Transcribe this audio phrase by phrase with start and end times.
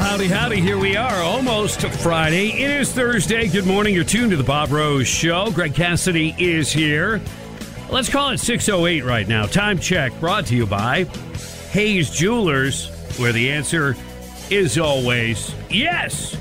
[0.00, 0.60] Howdy, howdy.
[0.62, 2.48] Here we are, almost Friday.
[2.52, 3.46] It is Thursday.
[3.48, 3.94] Good morning.
[3.94, 5.50] You're tuned to the Bob Rose Show.
[5.50, 7.20] Greg Cassidy is here.
[7.90, 9.44] Let's call it 608 right now.
[9.44, 11.04] Time check brought to you by
[11.72, 13.94] Hayes Jewelers, where the answer
[14.48, 16.34] is always yes.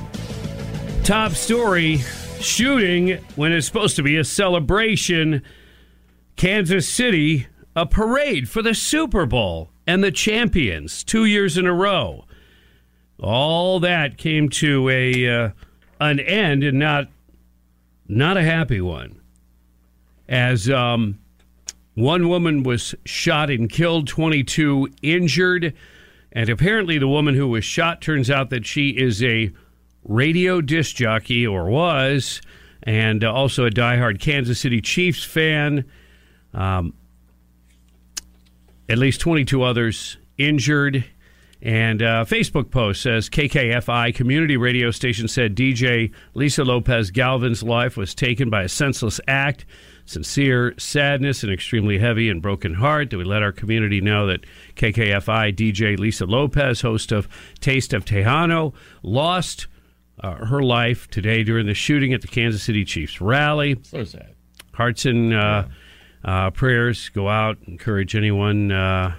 [1.03, 1.97] Top story
[2.39, 5.43] shooting when it's supposed to be a celebration.
[6.37, 11.73] Kansas City, a parade for the Super Bowl and the champions two years in a
[11.73, 12.23] row
[13.21, 15.49] all that came to a uh,
[15.99, 17.07] an end and not
[18.07, 19.21] not a happy one.
[20.27, 21.19] As um,
[21.95, 25.73] one woman was shot and killed 22 injured
[26.31, 29.51] and apparently the woman who was shot turns out that she is a
[30.03, 32.41] radio disc jockey or was
[32.83, 35.85] and uh, also a diehard Kansas City Chiefs fan.
[36.53, 36.93] Um,
[38.87, 41.03] at least 22 others injured
[41.61, 47.97] and uh, Facebook post says KKFI community radio station said DJ Lisa Lopez Galvan's life
[47.97, 49.65] was taken by a senseless act.
[50.05, 53.09] Sincere sadness and extremely heavy and broken heart.
[53.09, 57.27] Do we let our community know that KKFI DJ Lisa Lopez, host of
[57.59, 59.67] Taste of Tejano, lost
[60.21, 63.77] uh, her life today during the shooting at the Kansas City Chiefs rally.
[63.83, 64.33] So sad.
[64.73, 65.65] Hearts and uh,
[66.23, 67.57] uh, prayers go out.
[67.67, 69.15] Encourage anyone uh,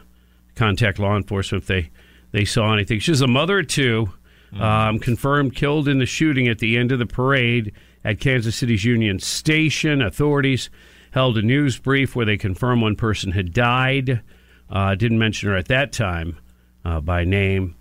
[0.56, 1.90] contact law enforcement if they
[2.32, 3.00] they saw anything.
[3.00, 4.12] She's a mother of two,
[4.58, 7.72] um, confirmed killed in the shooting at the end of the parade
[8.04, 10.02] at Kansas City's Union Station.
[10.02, 10.70] Authorities
[11.12, 14.22] held a news brief where they confirmed one person had died.
[14.68, 16.38] Uh, didn't mention her at that time
[16.84, 17.74] uh, by name,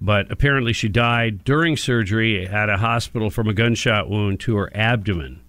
[0.00, 4.70] but apparently she died during surgery at a hospital from a gunshot wound to her
[4.76, 5.40] abdomen.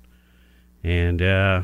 [0.84, 1.62] And uh,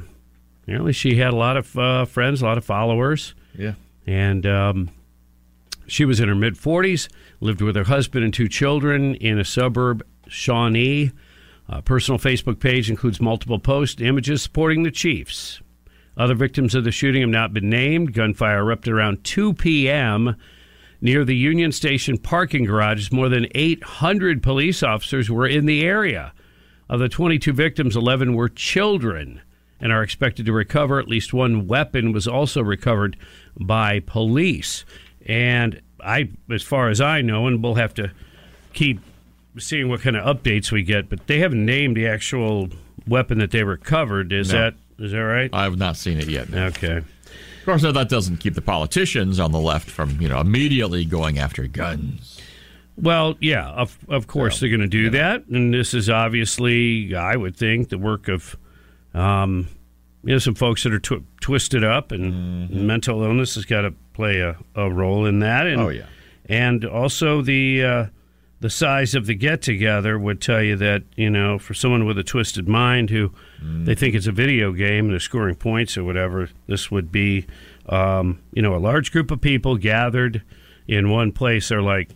[0.64, 3.34] apparently she had a lot of uh, friends, a lot of followers.
[3.58, 3.74] Yeah.
[4.06, 4.90] And um,
[5.88, 7.08] she was in her mid 40s,
[7.40, 11.12] lived with her husband and two children in a suburb, Shawnee.
[11.68, 15.62] A personal Facebook page includes multiple posts, images supporting the Chiefs.
[16.16, 18.14] Other victims of the shooting have not been named.
[18.14, 20.36] Gunfire erupted around 2 p.m.
[21.02, 23.12] near the Union Station parking garage.
[23.12, 26.34] More than 800 police officers were in the area.
[26.90, 29.42] Of the 22 victims, 11 were children
[29.80, 31.00] and are expected to recover.
[31.00, 33.18] At least one weapon was also recovered
[33.60, 34.86] by police.
[35.28, 38.12] And I, as far as I know, and we'll have to
[38.74, 39.00] keep
[39.58, 42.70] seeing what kind of updates we get, but they haven't named the actual
[43.08, 44.32] weapon that they recovered.
[44.34, 44.60] Is No.
[44.60, 45.50] that is that right?
[45.54, 46.50] I have not seen it yet.
[46.50, 46.66] no.
[46.68, 46.98] Okay.
[46.98, 51.06] Of course, now that doesn't keep the politicians on the left from, you know, immediately
[51.06, 52.42] going after guns.
[52.98, 57.36] Well, yeah, of of course they're going to do that, and this is obviously, I
[57.36, 58.56] would think, the work of,
[59.14, 59.68] um,
[60.24, 63.94] you know, some folks that are tw- twisted up, and mental illness has got to
[64.14, 65.68] play a, a role in that.
[65.68, 66.06] And, Oh, yeah.
[66.46, 68.06] and also the uh,
[68.60, 72.18] the size of the get together would tell you that you know, for someone with
[72.18, 76.04] a twisted mind who they think it's a video game and they're scoring points or
[76.04, 77.46] whatever, this would be,
[77.90, 80.42] um, you know, a large group of people gathered
[80.88, 81.68] in one place.
[81.70, 82.10] They're like,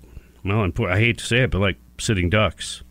[0.45, 2.83] well, I hate to say it, but like sitting ducks.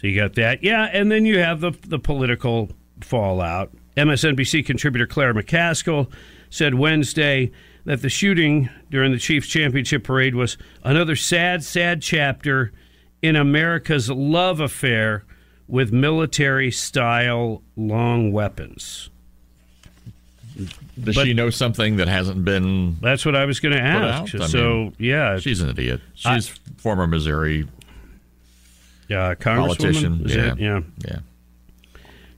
[0.00, 3.72] So you got that, yeah, and then you have the the political fallout.
[3.96, 6.10] MSNBC contributor Claire McCaskill
[6.50, 7.50] said Wednesday
[7.84, 12.72] that the shooting during the Chiefs championship parade was another sad, sad chapter
[13.22, 15.24] in America's love affair
[15.68, 19.10] with military style long weapons.
[20.56, 24.34] Does But- she know something that hasn't been That's what I was going to ask.
[24.34, 24.48] out?
[24.50, 26.00] So mean, yeah, she's an idiot.
[26.24, 27.66] I- She's former Missouri
[29.08, 29.56] yeah, congresswoman.
[29.66, 30.22] politician.
[30.26, 30.54] Yeah.
[30.58, 30.80] yeah.
[31.06, 31.18] Yeah.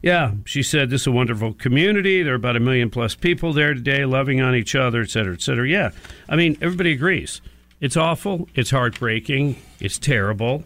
[0.07, 2.23] Yeah, she said this is a wonderful community.
[2.23, 5.35] There are about a million plus people there today, loving on each other, et cetera,
[5.35, 5.69] et cetera.
[5.69, 5.91] Yeah,
[6.29, 7.41] I mean, everybody agrees.
[7.81, 8.49] It's awful.
[8.55, 9.57] It's heartbreaking.
[9.81, 10.63] It's terrible.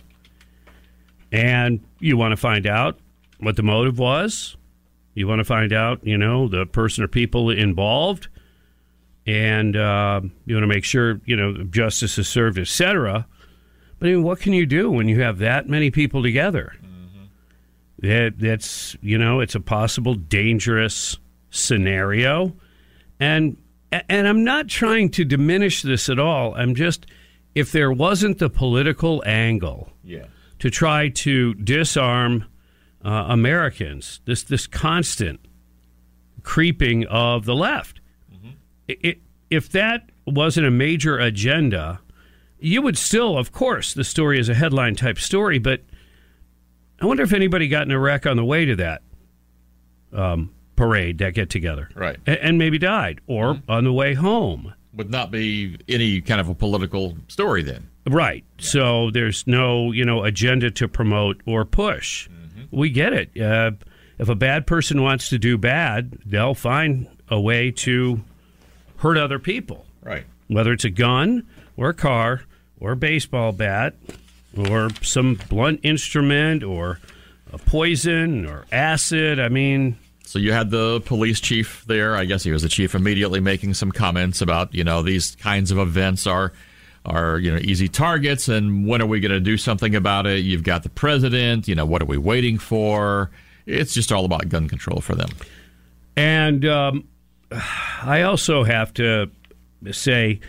[1.33, 2.99] And you want to find out
[3.39, 4.59] what the motive was.
[5.15, 8.29] You want to find out, you know, the person or people involved.
[9.27, 13.27] And uh, you want to make sure, you know, justice is served, et cetera.
[13.99, 16.75] But I mean, what can you do when you have that many people together?
[18.03, 21.19] That that's you know it's a possible dangerous
[21.51, 22.55] scenario,
[23.19, 23.57] and
[23.93, 26.55] and I'm not trying to diminish this at all.
[26.55, 27.07] I'm just
[27.55, 30.27] if there wasn't the political angle Yeah.
[30.61, 32.45] to try to disarm
[33.05, 35.41] uh, Americans, this this constant
[36.43, 38.01] creeping of the left.
[38.89, 39.17] I i
[39.51, 42.01] if that wasn't a major agenda,
[42.61, 45.83] you would still, of course, the story is a headline type story, but
[47.01, 49.03] I wonder if anybody got in a wreck on the way to that
[50.13, 52.17] um, parade, that get together, Right.
[52.27, 54.75] A- and maybe died, or on the way home.
[54.95, 57.89] Would not be any kind of a political story then.
[58.07, 58.45] Right.
[58.59, 62.29] So there's no, you know, agenda to promote or push.
[62.73, 63.41] We get it.
[63.41, 63.73] Uh,
[64.19, 68.21] if a bad person wants to do bad, they'll find a way to
[68.97, 70.25] hurt other people, Right.
[70.49, 71.47] whether it's a gun
[71.77, 72.43] or a car
[72.81, 73.95] or a baseball bat
[74.57, 76.99] or some blunt instrument or
[77.53, 79.39] a poison or acid.
[79.41, 82.17] I mean, So you had the police chief there.
[82.17, 85.71] I guess he was the chief immediately making some comments about you know these kinds
[85.71, 86.53] of events are
[87.05, 90.41] are you know easy targets and when are we going to do something about it?
[90.41, 91.67] You've got the president.
[91.69, 93.31] You know what are we waiting for?
[93.67, 95.31] It's just all about gun control for them.
[96.17, 97.09] And um,
[98.03, 99.31] I also have to
[99.93, 100.41] say,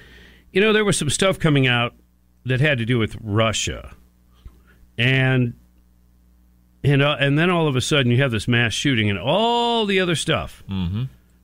[0.51, 1.93] you know, there was some stuff coming out
[2.45, 3.95] that had to do with Russia,
[4.97, 5.53] and
[6.83, 9.85] and uh, and then all of a sudden you have this mass shooting, and all
[9.85, 10.63] the other stuff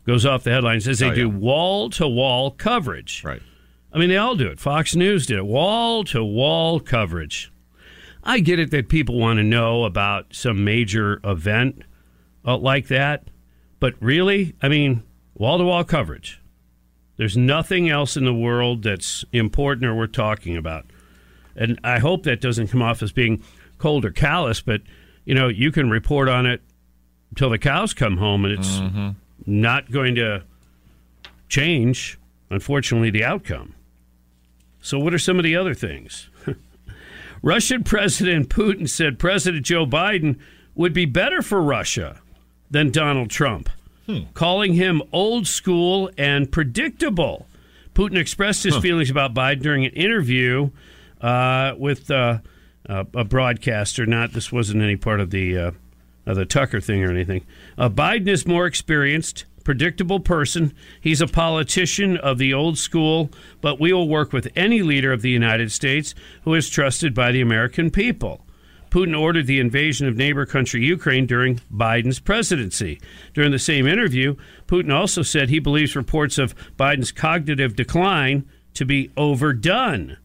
[0.05, 3.23] goes off the headlines as they Oh, do wall to wall coverage.
[3.23, 3.41] Right.
[3.91, 4.59] I mean, they all do it.
[4.59, 5.45] Fox News did it.
[5.45, 7.51] Wall to wall coverage.
[8.23, 11.83] I get it that people want to know about some major event
[12.45, 13.29] uh, like that,
[13.79, 15.03] but really, I mean,
[15.35, 16.41] wall to wall coverage.
[17.17, 20.85] There's nothing else in the world that's important or worth talking about.
[21.55, 23.43] And I hope that doesn't come off as being
[23.79, 24.81] cold or callous, but,
[25.25, 26.61] you know, you can report on it
[27.31, 29.09] until the cows come home, and it's mm-hmm.
[29.45, 30.43] not going to
[31.49, 32.19] change,
[32.49, 33.73] unfortunately, the outcome.
[34.79, 36.29] So, what are some of the other things?
[37.41, 40.37] Russian President Putin said President Joe Biden
[40.75, 42.21] would be better for Russia
[42.69, 43.69] than Donald Trump,
[44.33, 47.47] calling him old school and predictable.
[47.93, 50.69] Putin expressed his feelings about Biden during an interview
[51.19, 52.39] uh, with uh,
[52.87, 54.05] uh, a broadcaster.
[54.05, 55.71] Not this wasn't any part of the uh,
[56.25, 57.45] of the Tucker thing or anything.
[57.77, 60.73] Uh, Biden is more experienced, predictable person.
[61.01, 63.31] He's a politician of the old school,
[63.61, 66.13] but we will work with any leader of the United States
[66.43, 68.45] who is trusted by the American people.
[68.97, 72.99] Putin ordered the invasion of neighbor country Ukraine during Biden's presidency.
[73.35, 74.35] During the same interview,
[74.65, 80.17] Putin also said he believes reports of Biden's cognitive decline to be overdone.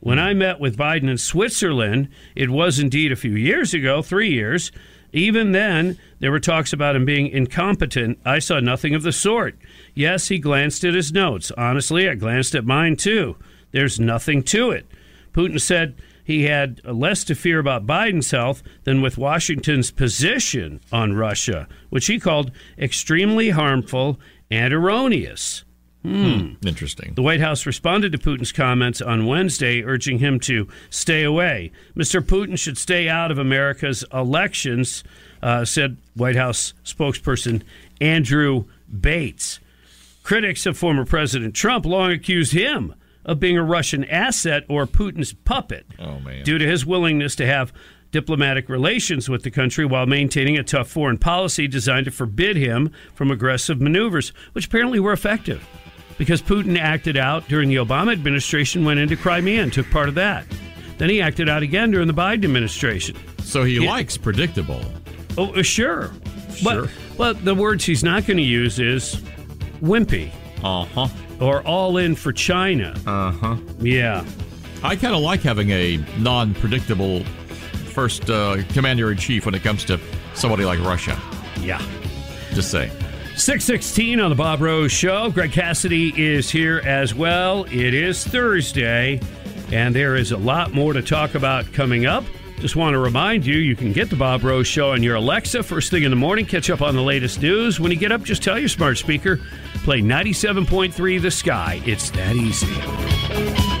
[0.00, 4.30] When I met with Biden in Switzerland, it was indeed a few years ago, three
[4.30, 4.72] years.
[5.12, 8.18] Even then, there were talks about him being incompetent.
[8.24, 9.58] I saw nothing of the sort.
[9.94, 11.52] Yes, he glanced at his notes.
[11.58, 13.36] Honestly, I glanced at mine too.
[13.72, 14.86] There's nothing to it.
[15.34, 15.94] Putin said
[16.28, 22.04] he had less to fear about Biden's health than with Washington's position on Russia, which
[22.04, 24.20] he called extremely harmful
[24.50, 25.64] and erroneous.
[26.04, 27.14] Interesting.
[27.14, 31.72] The White House responded to Putin's comments on Wednesday, urging him to stay away.
[31.96, 32.20] Mr.
[32.20, 35.04] Putin should stay out of America's elections,
[35.42, 37.62] uh, said White House spokesperson
[38.02, 38.66] Andrew
[39.00, 39.60] Bates.
[40.24, 42.94] Critics of former President Trump long accused him
[43.28, 46.42] of being a Russian asset or Putin's puppet Oh man.
[46.42, 47.72] due to his willingness to have
[48.10, 52.90] diplomatic relations with the country while maintaining a tough foreign policy designed to forbid him
[53.14, 55.64] from aggressive maneuvers, which apparently were effective
[56.16, 60.14] because Putin acted out during the Obama administration, went into Crimea and took part of
[60.16, 60.44] that.
[60.96, 63.14] Then he acted out again during the Biden administration.
[63.44, 63.90] So he Yeah.
[63.90, 64.82] likes predictable.
[65.36, 66.10] Oh, uh, sure.
[66.56, 66.82] Sure.
[66.86, 69.16] But, but the words he's not going to use is
[69.82, 70.30] wimpy
[70.64, 71.08] Uh huh.
[71.40, 72.94] Or all in for China.
[73.06, 73.56] Uh huh.
[73.80, 74.24] Yeah.
[74.82, 79.84] I kind of like having a non-predictable first uh, commander in chief when it comes
[79.86, 79.98] to
[80.34, 81.20] somebody like Russia.
[81.60, 81.82] Yeah.
[82.52, 82.88] Just say.
[83.36, 85.30] 616 on the Bob Rose Show.
[85.30, 87.64] Greg Cassidy is here as well.
[87.64, 89.20] It is Thursday,
[89.72, 92.24] and there is a lot more to talk about coming up.
[92.60, 95.62] Just want to remind you, you can get the Bob Rose Show on your Alexa
[95.62, 96.44] first thing in the morning.
[96.44, 97.78] Catch up on the latest news.
[97.78, 99.38] When you get up, just tell your smart speaker,
[99.84, 101.80] play 97.3 The Sky.
[101.86, 103.77] It's that easy.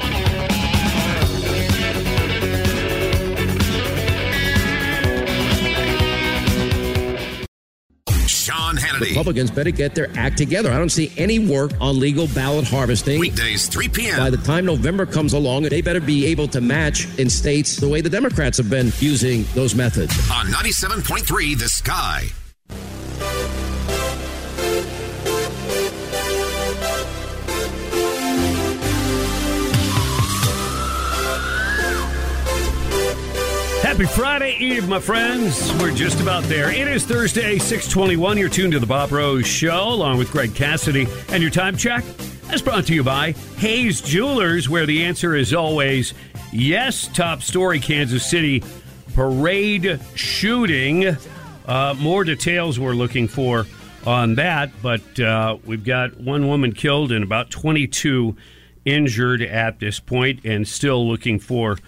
[8.68, 9.10] Sean Hannity.
[9.10, 10.70] Republicans better get their act together.
[10.70, 13.18] I don't see any work on legal ballot harvesting.
[13.18, 14.18] Weekdays, 3 p.m.
[14.18, 17.88] By the time November comes along, they better be able to match in states the
[17.88, 20.12] way the Democrats have been using those methods.
[20.30, 22.28] On 97.3 The Sky.
[33.98, 35.72] Happy Friday Eve, my friends.
[35.80, 36.70] We're just about there.
[36.70, 38.38] It is Thursday, 621.
[38.38, 41.08] You're tuned to the Bob Rose Show, along with Greg Cassidy.
[41.30, 42.04] And your time check
[42.52, 46.14] is brought to you by Hayes Jewelers, where the answer is always
[46.52, 47.08] yes.
[47.08, 48.62] Top story Kansas City
[49.14, 51.16] parade shooting.
[51.66, 53.66] Uh, more details we're looking for
[54.06, 58.36] on that, but uh, we've got one woman killed and about 22
[58.84, 61.78] injured at this point, and still looking for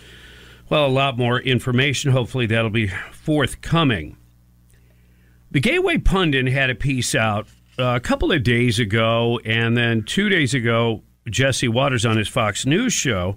[0.70, 2.12] well, a lot more information.
[2.12, 4.16] Hopefully, that'll be forthcoming.
[5.50, 10.04] The Gateway Pundit had a piece out uh, a couple of days ago, and then
[10.04, 13.36] two days ago, Jesse Watters on his Fox News show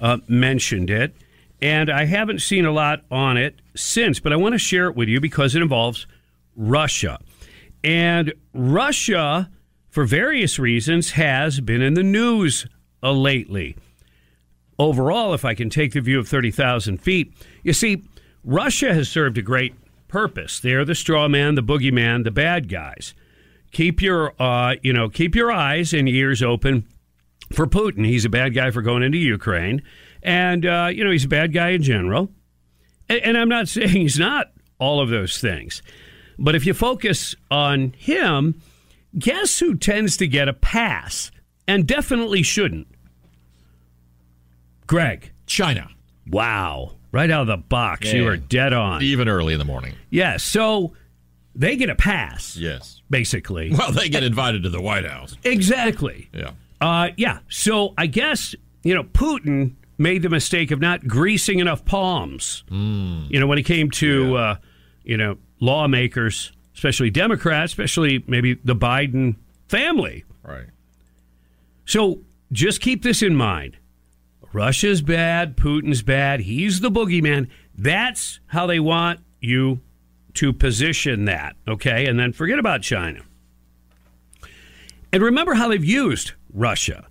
[0.00, 1.14] uh, mentioned it.
[1.60, 4.96] And I haven't seen a lot on it since, but I want to share it
[4.96, 6.06] with you because it involves
[6.54, 7.18] Russia.
[7.82, 9.50] And Russia,
[9.88, 12.66] for various reasons, has been in the news
[13.02, 13.76] uh, lately
[14.80, 17.32] overall, if I can take the view of 30,000 feet,
[17.62, 18.02] you see,
[18.42, 19.74] Russia has served a great
[20.08, 20.58] purpose.
[20.58, 23.14] They're the straw man, the boogeyman, the bad guys.
[23.72, 26.86] Keep your, uh, you know, keep your eyes and ears open
[27.52, 28.06] for Putin.
[28.06, 29.82] He's a bad guy for going into Ukraine,
[30.22, 32.30] and uh, you know he's a bad guy in general.
[33.08, 35.82] And, and I'm not saying he's not all of those things,
[36.38, 38.60] but if you focus on him,
[39.16, 41.30] guess who tends to get a pass
[41.68, 42.88] and definitely shouldn't?
[44.90, 45.30] Greg.
[45.46, 45.88] China.
[46.26, 46.96] Wow.
[47.12, 48.08] Right out of the box.
[48.08, 48.14] Yeah.
[48.18, 49.04] You were dead on.
[49.04, 49.94] Even early in the morning.
[50.10, 50.36] Yeah.
[50.36, 50.94] So
[51.54, 52.56] they get a pass.
[52.56, 53.00] Yes.
[53.08, 53.70] Basically.
[53.78, 55.36] Well, they get invited to the White House.
[55.44, 56.28] Exactly.
[56.34, 56.54] Yeah.
[56.80, 57.38] Uh, yeah.
[57.48, 62.64] So I guess, you know, Putin made the mistake of not greasing enough palms.
[62.68, 63.30] Mm.
[63.30, 64.56] You know, when it came to, uh,
[65.04, 69.36] you know, lawmakers, especially Democrats, especially maybe the Biden
[69.68, 70.24] family.
[70.42, 70.66] Right.
[71.84, 73.76] So just keep this in mind.
[74.52, 77.48] Russia's bad, Putin's bad, he's the boogeyman.
[77.76, 79.80] That's how they want you
[80.34, 82.06] to position that, okay?
[82.06, 83.20] And then forget about China.
[85.12, 87.06] And remember how they've used Russia.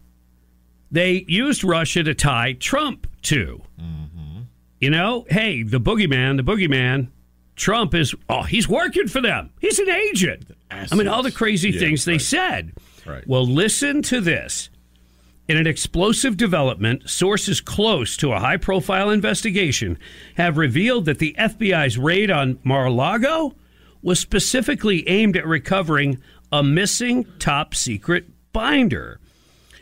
[0.91, 3.61] They used Russia to tie Trump to.
[3.79, 4.41] Mm-hmm.
[4.79, 7.09] You know, hey, the boogeyman, the boogeyman,
[7.55, 9.51] Trump is, oh, he's working for them.
[9.59, 10.45] He's an agent.
[10.71, 12.21] I mean, all the crazy Yeah, things they right.
[12.21, 12.73] said.
[13.05, 13.27] Right.
[13.27, 14.69] Well, listen to this.
[15.49, 19.97] In an explosive development, sources close to a high profile investigation
[20.35, 23.55] have revealed that the FBI's raid on Mar a Lago
[24.03, 26.19] was specifically aimed at recovering
[26.51, 29.19] a missing top secret binder.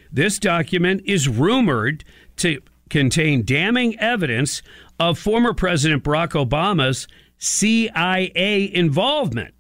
[0.10, 2.06] This document is rumored
[2.38, 4.62] to contain damning evidence
[5.02, 7.10] of former President Barack Obama's
[7.40, 9.54] CIA involvement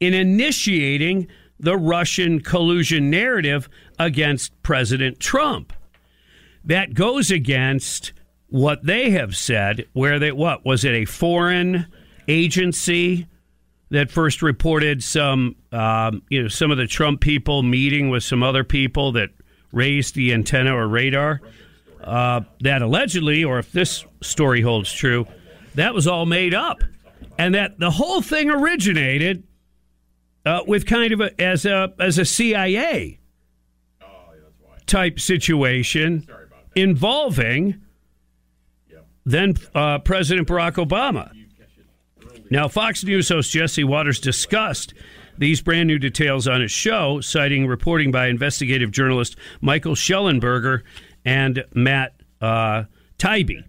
[0.00, 1.28] in initiating
[1.60, 5.72] the Russian collusion narrative against President Trump.
[6.64, 8.12] That goes against
[8.48, 11.86] what they have said, where they, what, was it a foreign
[12.26, 13.26] agency
[13.90, 18.42] that first reported some, um, you know, some of the Trump people meeting with some
[18.42, 19.30] other people that
[19.72, 21.40] raised the antenna or radar?
[22.02, 25.26] Uh, that allegedly, or if this story holds true,
[25.74, 26.82] that was all made up.
[27.38, 29.44] And that the whole thing originated
[30.46, 33.18] uh, with kind of a as a as a CIA
[34.86, 36.26] type situation
[36.74, 37.80] involving
[39.24, 41.30] then uh, President Barack Obama.
[42.50, 44.92] Now, Fox News host Jesse Watters discussed
[45.38, 50.82] these brand new details on his show, citing reporting by investigative journalist Michael Shellenberger
[51.24, 52.84] and Matt uh,
[53.18, 53.64] Taibbi.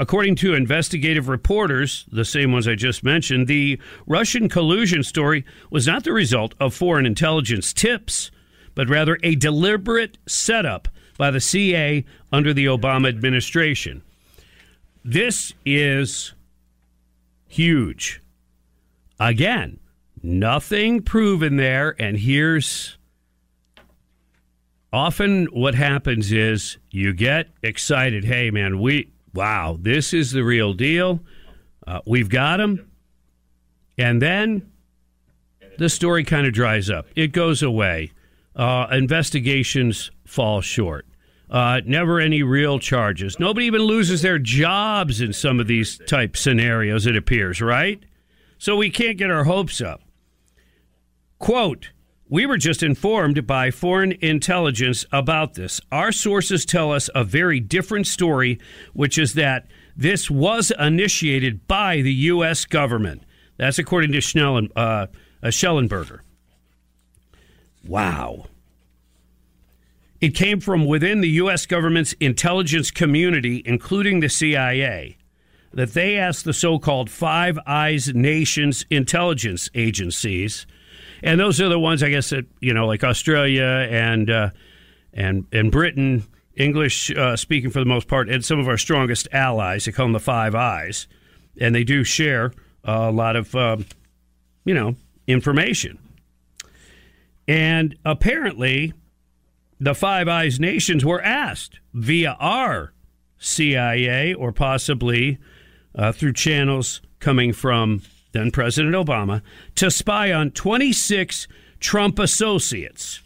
[0.00, 5.86] According to investigative reporters, the same ones I just mentioned, the Russian collusion story was
[5.86, 8.30] not the result of foreign intelligence tips,
[8.74, 10.88] but rather a deliberate setup
[11.18, 14.02] by the CIA under the Obama administration.
[15.04, 16.32] This is
[17.46, 18.22] huge.
[19.18, 19.80] Again,
[20.22, 22.96] nothing proven there, and here's
[24.94, 30.72] often what happens is you get excited hey man we wow, this is the real
[30.72, 31.20] deal.
[31.86, 32.90] Uh, we've got him.
[33.98, 34.70] And then
[35.78, 37.06] the story kind of dries up.
[37.16, 38.12] It goes away.
[38.54, 41.06] Uh, investigations fall short.
[41.50, 43.40] Uh, never any real charges.
[43.40, 48.00] Nobody even loses their jobs in some of these type scenarios, it appears, right?
[48.58, 50.00] So we can't get our hopes up.
[51.38, 51.90] Quote,
[52.30, 55.80] we were just informed by foreign intelligence about this.
[55.90, 58.60] Our sources tell us a very different story,
[58.92, 62.64] which is that this was initiated by the U.S.
[62.64, 63.24] government.
[63.56, 65.08] That's according to Schnellen, uh,
[65.42, 66.20] uh, Shellenberger.
[67.84, 68.46] Wow.
[70.20, 71.66] It came from within the U.S.
[71.66, 75.16] government's intelligence community, including the CIA,
[75.72, 80.66] that they asked the so called Five Eyes nations intelligence agencies,
[81.22, 84.50] and those are the ones, I guess, that, you know, like Australia and, uh,
[85.12, 86.24] and, and Britain,
[86.56, 89.84] English uh, speaking for the most part, and some of our strongest allies.
[89.84, 91.06] They call them the Five Eyes,
[91.60, 92.52] and they do share
[92.84, 93.86] a lot of, um,
[94.64, 94.94] you know,
[95.26, 95.98] information.
[97.48, 98.92] And apparently,
[99.80, 102.92] the Five Eyes nations were asked via our
[103.38, 105.38] CIA or possibly
[105.94, 109.42] uh, through channels coming from then President Obama
[109.76, 111.48] to spy on 26
[111.80, 113.20] Trump associates.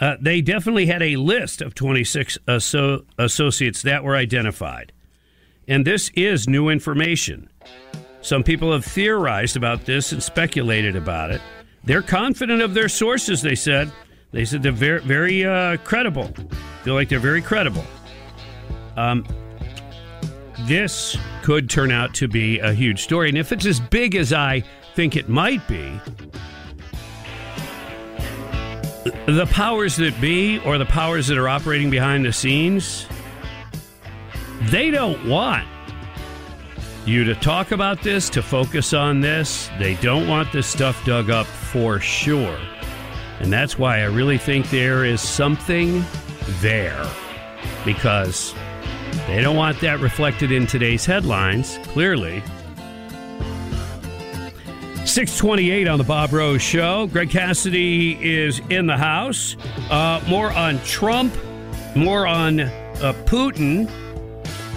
[0.00, 4.92] Uh, they definitely had a list of 26 asso- associates that were identified.
[5.66, 7.50] And this is new information.
[8.20, 11.40] Some people have theorized about this and speculated about it.
[11.84, 13.90] They're confident of their sources, they said.
[14.30, 16.30] They said they're very, very uh, credible.
[16.84, 17.84] Feel like they're very credible.
[18.96, 19.24] Um,
[20.66, 23.28] this could turn out to be a huge story.
[23.28, 24.62] And if it's as big as I
[24.94, 26.00] think it might be,
[29.26, 33.06] the powers that be or the powers that are operating behind the scenes,
[34.62, 35.66] they don't want
[37.06, 39.70] you to talk about this, to focus on this.
[39.78, 42.58] They don't want this stuff dug up for sure.
[43.40, 46.04] And that's why I really think there is something
[46.60, 47.06] there
[47.84, 48.54] because
[49.26, 52.42] they don't want that reflected in today's headlines, clearly.
[55.04, 57.06] 628 on the Bob Rose Show.
[57.06, 59.56] Greg Cassidy is in the house.
[59.90, 61.34] Uh, more on Trump,
[61.96, 63.90] more on uh, Putin,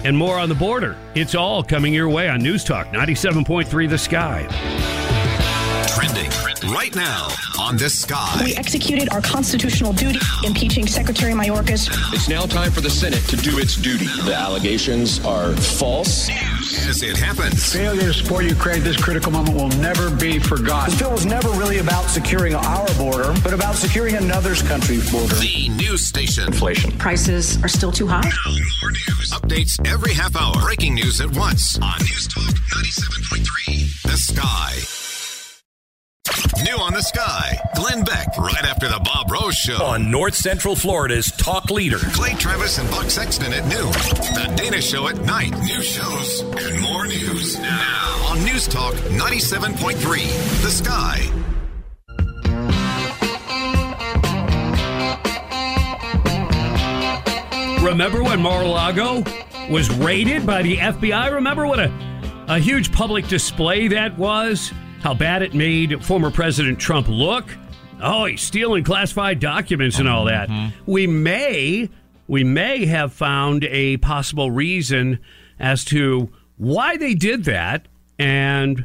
[0.04, 0.96] and more on the border.
[1.14, 4.46] It's all coming your way on News Talk 97.3 The Sky.
[5.88, 6.30] Trending
[6.64, 8.40] right now on The Sky.
[8.44, 11.88] We executed our constitutional duty impeaching Secretary Mayorkas.
[12.12, 14.06] It's now time for the Senate to do its duty.
[14.24, 16.28] The allegations are false.
[16.88, 17.72] As it happens.
[17.72, 20.90] Failure to support Ukraine at this critical moment will never be forgotten.
[20.90, 25.34] This bill was never really about securing our border, but about securing another's country's border.
[25.36, 26.46] The news station.
[26.46, 26.92] Inflation.
[26.98, 28.30] Prices are still too high.
[28.46, 29.30] More news.
[29.32, 30.54] Updates every half hour.
[30.62, 34.02] Breaking news at once on News Talk 97.3.
[34.02, 35.01] The Sky.
[36.64, 37.58] New on the Sky.
[37.74, 39.82] Glenn Beck right after the Bob Rose Show.
[39.82, 41.98] On North Central Florida's talk leader.
[41.98, 43.90] Clay Travis and Buck Sexton at noon.
[43.90, 45.50] The Dana Show at night.
[45.60, 50.62] New shows and more news now on News Talk 97.3.
[50.62, 51.28] The Sky.
[57.82, 59.24] Remember when Mar-a-Lago
[59.68, 61.32] was raided by the FBI?
[61.32, 61.92] Remember what a,
[62.48, 64.72] a huge public display that was?
[65.02, 67.44] How bad it made former President Trump look?
[68.00, 70.48] Oh, he's stealing classified documents and all that.
[70.86, 71.90] We may
[72.28, 75.18] we may have found a possible reason
[75.58, 78.84] as to why they did that and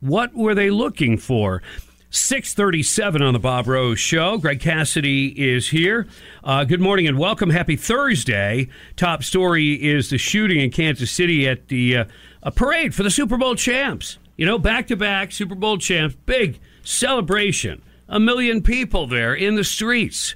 [0.00, 1.62] what were they looking for.
[2.10, 4.38] 637 on the Bob Rose Show.
[4.38, 6.06] Greg Cassidy is here.
[6.42, 7.50] Uh, good morning and welcome.
[7.50, 8.68] Happy Thursday.
[8.96, 12.04] Top story is the shooting in Kansas City at the uh,
[12.42, 14.18] a parade for the Super Bowl champs.
[14.36, 16.16] You know, back to back Super Bowl champs.
[16.26, 17.82] Big celebration.
[18.08, 20.34] A million people there in the streets.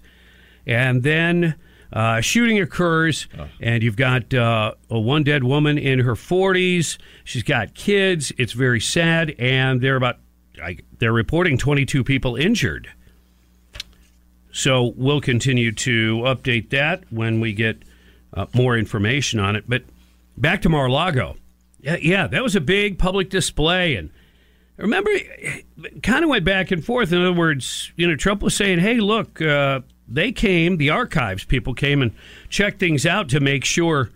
[0.67, 1.57] And then
[1.93, 3.29] uh, shooting occurs,
[3.61, 6.99] and you've got uh, a one dead woman in her 40s.
[7.25, 8.33] She's got kids.
[8.37, 10.19] It's very sad, and they're about
[10.63, 12.91] I, they're reporting 22 people injured.
[14.53, 17.83] So we'll continue to update that when we get
[18.35, 19.65] uh, more information on it.
[19.69, 19.85] But
[20.37, 21.37] back to Mar-a-Lago.
[21.81, 24.11] Yeah, yeah, that was a big public display, and
[24.77, 25.11] remember,
[26.03, 27.13] kind of went back and forth.
[27.13, 31.45] In other words, you know, Trump was saying, "Hey, look." Uh, they came, the archives
[31.45, 32.13] people came and
[32.49, 34.11] checked things out to make sure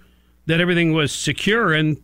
[0.47, 1.75] that everything was secure.
[1.75, 1.99] And,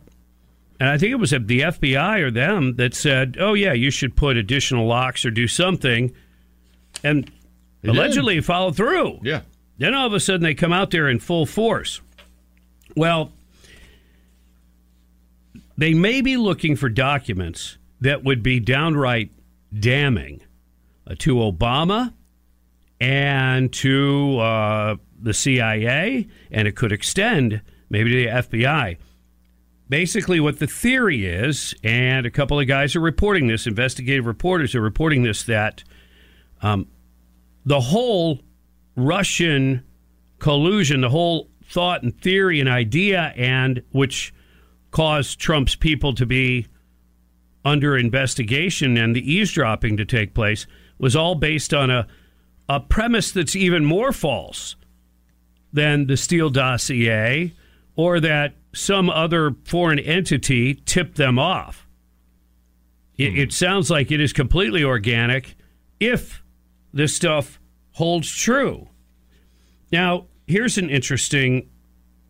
[0.79, 4.15] and I think it was the FBI or them that said, oh, yeah, you should
[4.15, 6.13] put additional locks or do something.
[7.03, 7.31] And
[7.81, 8.45] They allegedly did.
[8.45, 9.21] followed through.
[9.23, 9.41] Yeah.
[9.79, 11.99] Then all of a sudden they come out there in full force.
[12.95, 13.31] Well,
[15.79, 19.31] they may be looking for documents that would be downright
[19.77, 20.41] damning
[21.07, 22.13] uh, to Obama
[22.99, 28.97] and to uh, the CIA, and it could extend maybe to the FBI.
[29.87, 34.75] Basically, what the theory is, and a couple of guys are reporting this, investigative reporters
[34.75, 35.85] are reporting this, that
[36.61, 36.87] um,
[37.65, 38.41] the whole
[38.97, 39.85] Russian
[40.39, 44.33] collusion, the whole thought and theory and idea, and which
[44.91, 46.67] caused Trump's people to be
[47.65, 50.65] under investigation and the eavesdropping to take place
[50.97, 52.07] was all based on a,
[52.67, 54.75] a premise that's even more false
[55.71, 57.53] than the Steele dossier
[57.95, 61.87] or that some other foreign entity tipped them off.
[63.17, 65.55] It, it sounds like it is completely organic
[65.99, 66.41] if
[66.93, 67.59] this stuff
[67.91, 68.87] holds true.
[69.91, 71.69] Now, here's an interesting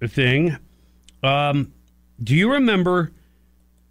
[0.07, 0.57] thing.
[1.21, 1.73] Um,
[2.21, 3.11] do you remember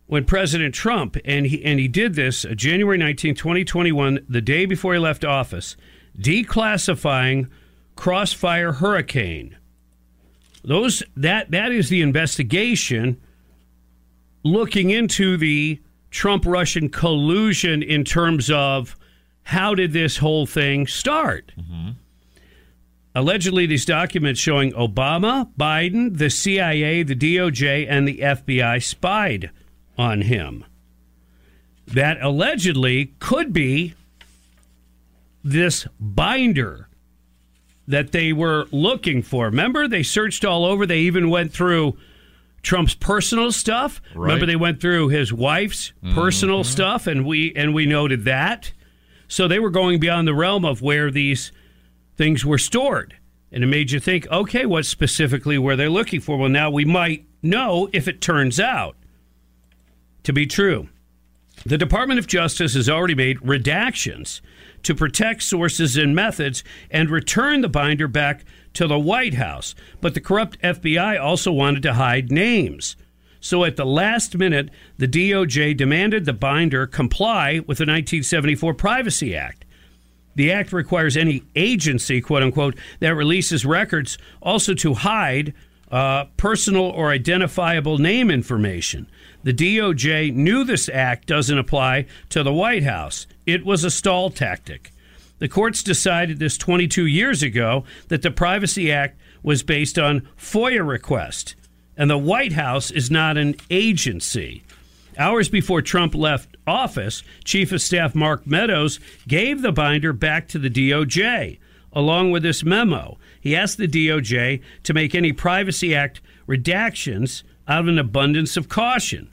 [0.06, 4.66] when President Trump and he and he did this uh, January 19, 2021, the day
[4.66, 5.76] before he left office,
[6.18, 7.48] declassifying
[7.94, 9.56] Crossfire Hurricane.
[10.64, 13.20] Those that that is the investigation
[14.42, 18.96] looking into the Trump Russian collusion in terms of
[19.42, 21.52] how did this whole thing start?
[23.18, 29.50] Allegedly, these documents showing Obama, Biden, the CIA, the DOJ, and the FBI spied
[29.96, 30.64] on him.
[31.84, 33.94] That allegedly could be
[35.42, 36.88] this binder
[37.88, 39.46] that they were looking for.
[39.46, 40.86] Remember, they searched all over.
[40.86, 41.98] They even went through
[42.62, 44.00] Trump's personal stuff.
[44.14, 44.26] Right.
[44.28, 46.14] Remember, they went through his wife's mm-hmm.
[46.14, 48.70] personal stuff, and we and we noted that.
[49.26, 51.50] So they were going beyond the realm of where these
[52.18, 53.16] things were stored,
[53.50, 56.36] and it made you think, okay, what specifically were they looking for?
[56.36, 58.96] Well, now we might know if it turns out
[60.24, 60.88] to be true.
[61.64, 64.40] The Department of Justice has already made redactions
[64.82, 69.74] to protect sources and methods and return the binder back to the White House.
[70.00, 72.96] But the corrupt FBI also wanted to hide names.
[73.40, 79.34] So at the last minute, the DOJ demanded the binder comply with the 1974 Privacy
[79.34, 79.64] Act.
[80.38, 85.52] The act requires any agency, quote unquote, that releases records also to hide
[85.90, 89.08] uh, personal or identifiable name information.
[89.42, 93.26] The DOJ knew this act doesn't apply to the White House.
[93.46, 94.92] It was a stall tactic.
[95.40, 100.86] The courts decided this 22 years ago that the Privacy Act was based on FOIA
[100.86, 101.56] request,
[101.96, 104.62] and the White House is not an agency.
[105.18, 110.60] Hours before Trump left office, Chief of Staff Mark Meadows gave the binder back to
[110.60, 111.58] the DOJ,
[111.92, 113.18] along with this memo.
[113.40, 118.68] He asked the DOJ to make any Privacy Act redactions out of an abundance of
[118.68, 119.28] caution.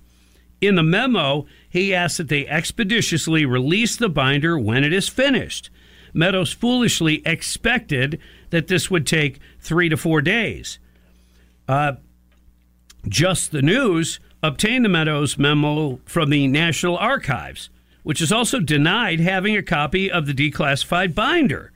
[0.59, 5.69] In the memo, he asked that they expeditiously release the binder when it is finished.
[6.13, 8.19] Meadows foolishly expected
[8.49, 10.79] that this would take three to four days.
[11.67, 11.93] Uh,
[13.07, 17.69] just the News obtained the Meadows memo from the National Archives,
[18.03, 21.71] which is also denied having a copy of the declassified binder.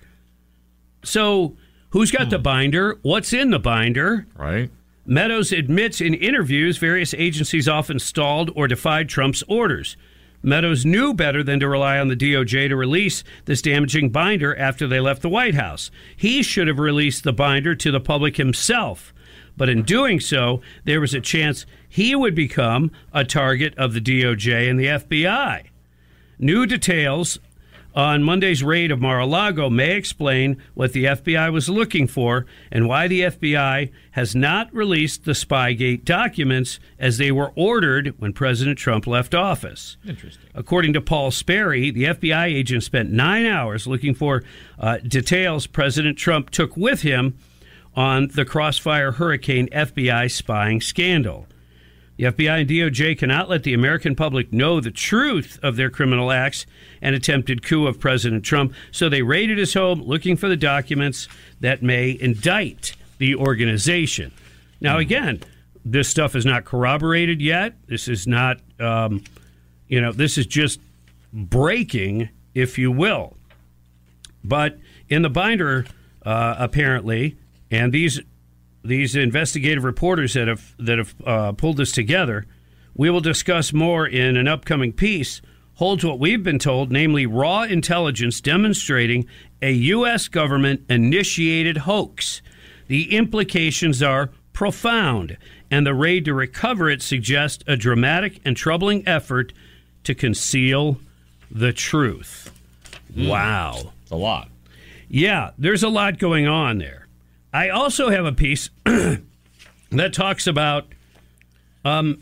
[1.04, 1.58] So,
[1.92, 2.44] who's got the hmm.
[2.44, 3.00] binder?
[3.02, 4.28] What's in the binder?
[4.36, 4.70] Right.
[5.06, 9.98] Meadows admits in interviews various agencies often stalled or defied Trump's orders.
[10.42, 14.88] Meadows knew better than to rely on the DOJ to release this damaging binder after
[14.88, 15.92] they left the White House.
[16.16, 19.14] He should have released the binder to the public himself.
[19.60, 24.00] But in doing so, there was a chance he would become a target of the
[24.00, 25.66] DOJ and the FBI.
[26.40, 27.38] New details
[27.94, 32.46] on Monday's raid of Mar a Lago may explain what the FBI was looking for
[32.72, 38.32] and why the FBI has not released the Spygate documents as they were ordered when
[38.32, 39.98] President Trump left office.
[40.08, 40.48] Interesting.
[40.56, 44.42] According to Paul Sperry, the FBI agent spent nine hours looking for
[44.80, 47.38] uh, details President Trump took with him
[48.00, 51.48] on the Crossfire Hurricane FBI spying scandal.
[52.16, 56.32] The FBI and DOJ cannot let the American public know the truth of their criminal
[56.32, 56.66] acts
[57.02, 61.28] and attempted coup of President Trump, so they raided his home looking for the documents
[61.60, 64.32] that may indict the organization.
[64.80, 65.42] Now, again,
[65.84, 67.76] this stuff is not corroborated yet.
[67.88, 69.26] This is not, um,
[69.90, 70.80] you know, this is just
[71.34, 73.36] breaking, if you will.
[74.42, 75.86] But in the binder,
[76.26, 77.36] uh, apparently,
[77.72, 78.20] and these
[78.84, 82.46] these investigative reporters that have that have uh, pulled this together,
[82.96, 85.42] we will discuss more in an upcoming piece.
[85.76, 89.26] Holds what we've been told, namely raw intelligence demonstrating
[89.62, 90.28] a U.S.
[90.28, 92.42] government initiated hoax.
[92.88, 95.38] The implications are profound
[95.72, 99.54] and the raid to recover it suggests a dramatic and troubling effort
[100.04, 101.00] to conceal
[101.52, 102.52] the truth.
[103.16, 103.94] Wow.
[104.02, 104.50] It's a lot.
[105.08, 106.99] Yeah, there's a lot going on there.
[107.54, 110.88] I also have a piece that talks about
[111.84, 112.22] um,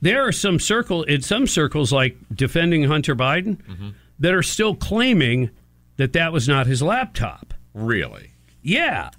[0.00, 5.50] there are some circle in some circles like defending Hunter Biden that are still claiming
[5.96, 7.54] that that was not his laptop.
[7.74, 8.30] Really?
[8.62, 9.10] Yeah.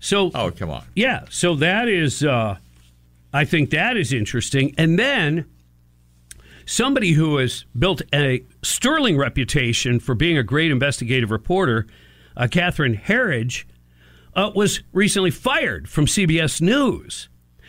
[0.00, 0.84] So Oh, come on.
[0.94, 2.56] yeah, so that is uh
[3.32, 4.74] I think that is interesting.
[4.76, 5.46] And then
[6.66, 11.86] somebody who has built a sterling reputation for being a great investigative reporter,
[12.36, 13.64] uh, Catherine Herridge,
[14.34, 17.28] uh, was recently fired from CBS News.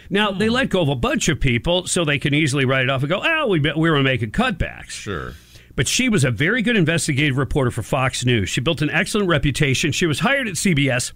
[0.09, 0.53] Now, they hmm.
[0.53, 3.09] let go of a bunch of people so they can easily write it off and
[3.09, 4.91] go, oh, we, we were making cutbacks.
[4.91, 5.33] Sure.
[5.75, 8.49] But she was a very good investigative reporter for Fox News.
[8.49, 9.91] She built an excellent reputation.
[9.91, 11.13] She was hired at CBS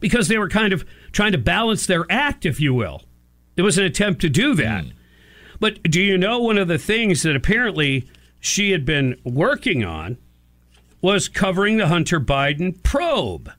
[0.00, 3.02] because they were kind of trying to balance their act, if you will.
[3.54, 4.84] There was an attempt to do that.
[4.84, 4.90] Hmm.
[5.60, 8.08] But do you know one of the things that apparently
[8.40, 10.18] she had been working on
[11.00, 13.50] was covering the Hunter Biden probe?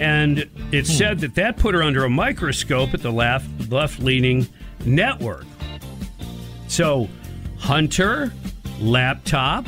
[0.00, 4.46] And it said that that put her under a microscope at the left left leaning
[4.84, 5.44] network.
[6.68, 7.08] So,
[7.58, 8.32] Hunter,
[8.80, 9.66] laptop.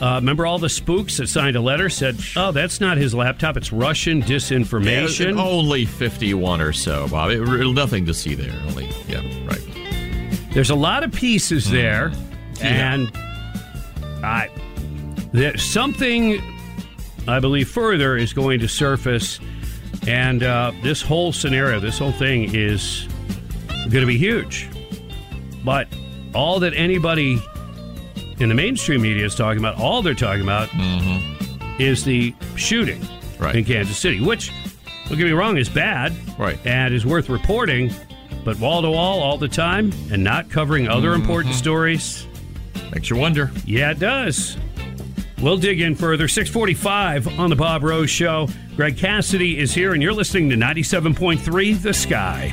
[0.00, 3.56] Uh, remember all the spooks that signed a letter said, "Oh, that's not his laptop;
[3.56, 7.30] it's Russian disinformation." Yeah, only 51 or so, Bob.
[7.30, 7.40] It,
[7.72, 8.52] nothing to see there.
[8.66, 9.60] Only, yeah, right.
[10.52, 12.10] There's a lot of pieces there,
[12.58, 12.94] Yeah.
[12.94, 13.16] and
[14.24, 14.48] I
[15.32, 16.42] there's something
[17.28, 19.38] I believe further is going to surface,
[20.06, 23.06] and uh, this whole scenario, this whole thing is
[23.68, 24.68] going to be huge.
[25.64, 25.88] But
[26.34, 27.40] all that anybody
[28.38, 30.68] in the mainstream media is talking about, all they're talking about,
[31.80, 33.00] is the shooting
[33.38, 33.56] Right.
[33.56, 34.52] in Kansas City, which,
[35.08, 36.58] don't get me wrong, is bad, Right.
[36.64, 37.92] and is worth reporting.
[38.44, 42.26] But wall to wall all the time, and not covering other important stories.
[42.92, 43.50] Makes you wonder.
[43.64, 44.56] Yeah, it does.
[45.42, 46.28] We'll dig in further.
[46.28, 48.48] 645 on the Bob Rose Show.
[48.76, 52.52] Greg Cassidy is here, and you're listening to 97.3 The Sky.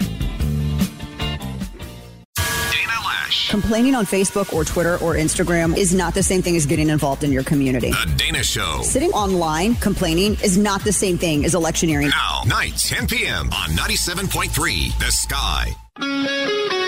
[2.36, 3.50] Dana Loesch.
[3.52, 7.24] Complaining on Facebook or Twitter or Instagram is not the same thing as getting involved
[7.24, 7.92] in your community.
[7.92, 8.82] The Dana Show.
[8.82, 12.10] Sitting online complaining is not the same thing as electioneering.
[12.10, 13.52] Now, night, 10 p.m.
[13.54, 16.79] on 97.3 The Sky.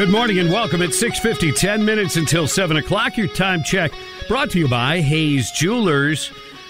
[0.00, 0.80] Good morning and welcome.
[0.80, 3.18] It's 650, 10 minutes until 7 o'clock.
[3.18, 3.92] Your time check
[4.28, 6.28] brought to you by Hayes Jewelers,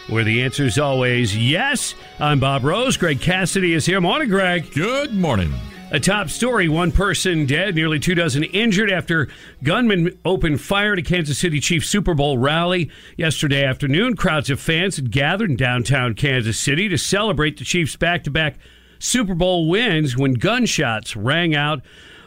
[0.09, 1.95] where the answer is always yes.
[2.19, 2.97] I'm Bob Rose.
[2.97, 4.01] Greg Cassidy is here.
[4.01, 4.75] Morning, Greg.
[4.75, 5.55] Good morning.
[5.93, 9.29] A top story one person dead, nearly two dozen injured after
[9.63, 14.17] gunmen opened fire at a Kansas City Chiefs Super Bowl rally yesterday afternoon.
[14.17, 18.31] Crowds of fans had gathered in downtown Kansas City to celebrate the Chiefs' back to
[18.33, 18.57] back
[18.99, 21.81] Super Bowl wins when gunshots rang out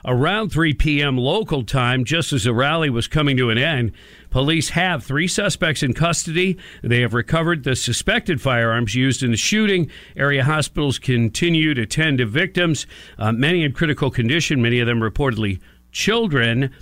[0.05, 1.17] around 3 p.m.
[1.17, 3.91] local time just as the rally was coming to an end.
[4.29, 6.57] Police have three suspects in custody.
[6.81, 9.89] They have recovered the suspected firearms used in the shooting.
[10.15, 12.87] Area hospitals continue to tend to victims,
[13.17, 15.59] uh, many in critical condition, many of them reportedly
[15.91, 16.73] children.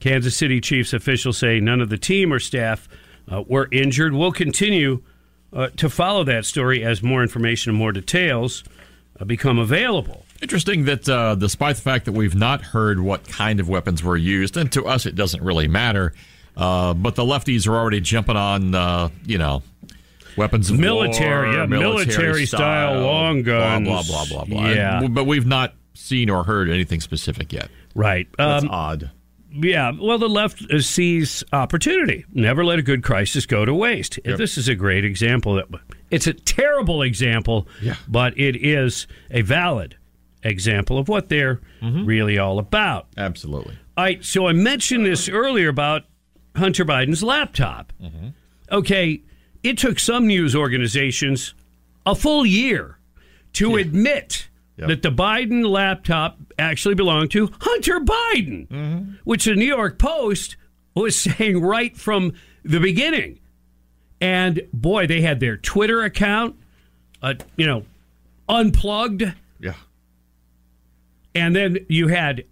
[0.00, 2.88] Kansas City Chiefs officials say none of the team or staff
[3.30, 4.12] uh, were injured.
[4.12, 5.02] We'll continue
[5.52, 8.64] uh, to follow that story as more information and more details
[9.20, 10.24] uh, become available.
[10.42, 14.16] Interesting that uh, despite the fact that we've not heard what kind of weapons were
[14.16, 16.12] used, and to us it doesn't really matter,
[16.56, 19.62] uh, but the lefties are already jumping on, uh, you know,
[20.36, 23.86] weapons of Military, war, yeah, military style long guns.
[23.86, 24.70] blah blah blah blah blah.
[24.70, 25.06] Yeah.
[25.08, 27.68] but we've not seen or heard anything specific yet.
[27.94, 28.26] Right.
[28.36, 29.10] That's Um, odd.
[29.54, 32.24] Yeah, well, the left uh, sees opportunity.
[32.32, 34.18] Never let a good crisis go to waste.
[34.24, 35.54] This is a great example.
[35.56, 35.66] That
[36.10, 37.94] it's a terrible example, Yeah.
[38.08, 39.96] but it is a valid
[40.42, 42.04] example of what they're mm-hmm.
[42.04, 43.06] really all about.
[43.16, 43.78] Absolutely.
[43.96, 46.02] All right, so I mentioned this earlier about
[46.56, 47.92] Hunter Biden's laptop.
[48.02, 48.28] Mm-hmm.
[48.70, 49.22] Okay,
[49.62, 51.54] it took some news organizations
[52.06, 52.98] a full year
[53.54, 54.88] to admit Yep.
[54.88, 59.12] that the Biden laptop actually belonged to Hunter Biden, mm-hmm.
[59.24, 60.56] which the New York Post
[60.94, 62.32] was saying right from
[62.64, 63.38] the beginning.
[64.20, 66.56] And boy, they had their Twitter account,
[67.20, 67.84] uh, you know,
[68.48, 69.24] unplugged.
[69.60, 69.74] Yeah.
[71.34, 72.44] And then you had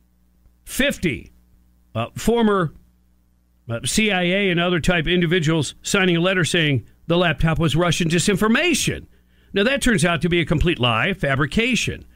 [0.65, 1.33] 50
[1.95, 2.73] uh, former
[3.69, 9.07] uh, CIA and other type individuals signing a letter saying the laptop was Russian disinformation.
[9.53, 12.07] Now, that turns out to be a complete lie, fabrication.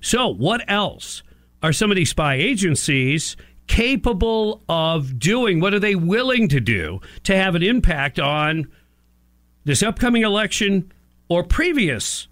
[0.00, 1.22] So, what else
[1.62, 5.60] are some of these spy agencies capable of doing?
[5.60, 8.70] What are they willing to do to have an impact on
[9.64, 10.92] this upcoming election
[11.28, 12.28] or previous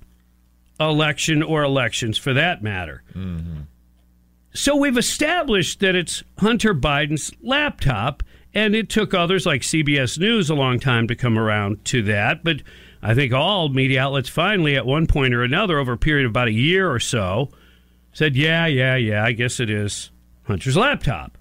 [0.78, 3.02] election or elections for that matter.
[4.54, 10.50] So we've established that it's Hunter Biden's laptop, and it took others like CBS News
[10.50, 12.44] a long time to come around to that.
[12.44, 12.62] But
[13.02, 16.30] I think all media outlets finally, at one point or another, over a period of
[16.30, 17.50] about a year or so,
[18.12, 20.10] said, yeah, yeah, yeah, I guess it is
[20.44, 21.38] Hunter's laptop.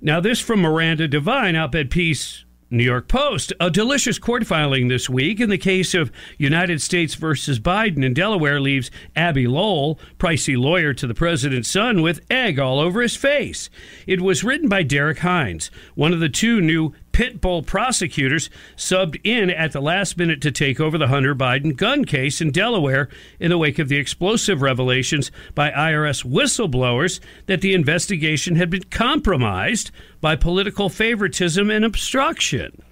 [0.00, 3.52] Now, this from Miranda Devine, op ed piece, New York Post.
[3.60, 8.14] A delicious court filing this week in the case of United States versus Biden in
[8.14, 13.16] Delaware leaves Abbe Lowell, pricey lawyer to the president's son, with egg all over his
[13.16, 13.70] face.
[14.06, 19.20] It was written by Derek Hines, one of the two new pit bull prosecutors subbed
[19.24, 23.08] in at the last minute to take over the Hunter Biden gun case in Delaware
[23.40, 28.84] in the wake of the explosive revelations by IRS whistleblowers that the investigation had been
[28.84, 32.84] compromised by political favoritism and obstruction.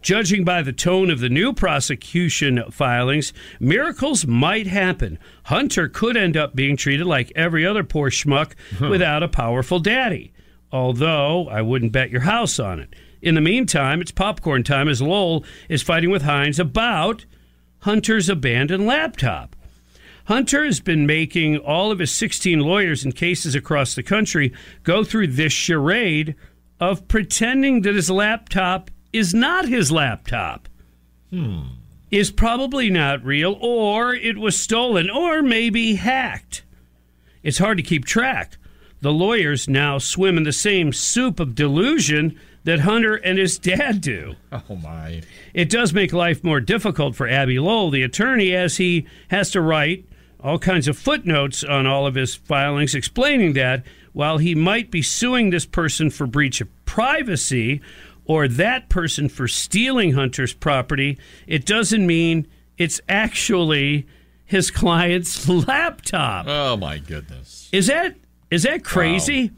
[0.00, 5.18] Judging by the tone of the new prosecution filings, miracles might happen.
[5.42, 10.32] Hunter could end up being treated like every other poor schmuck without a powerful daddy.
[10.72, 12.94] Although I wouldn't bet your house on it.
[13.22, 17.26] In the meantime, it's popcorn time as Lowell is fighting with Hines about
[17.80, 19.56] Hunter's abandoned laptop.
[20.24, 24.52] Hunter has been making all of his 16 lawyers in cases across the country
[24.84, 26.34] go through this charade
[26.78, 30.68] of pretending that his laptop is not his laptop.
[31.30, 31.60] Hmm.
[32.10, 36.62] Is probably not real, or it was stolen, or maybe hacked.
[37.42, 38.56] It's hard to keep track.
[39.00, 44.00] The lawyers now swim in the same soup of delusion that Hunter and his dad
[44.00, 44.34] do.
[44.52, 45.22] Oh, my.
[45.54, 49.60] It does make life more difficult for Abbe Lowell, the attorney, as he has to
[49.60, 50.06] write
[50.42, 55.02] all kinds of footnotes on all of his filings explaining that while he might be
[55.02, 57.80] suing this person for breach of privacy
[58.24, 62.46] or that person for stealing Hunter's property, it doesn't mean
[62.78, 64.06] it's actually
[64.44, 66.46] his client's laptop.
[66.48, 67.68] Oh, my goodness.
[67.72, 68.16] Is that
[68.50, 69.44] is that crazy?
[69.44, 69.52] What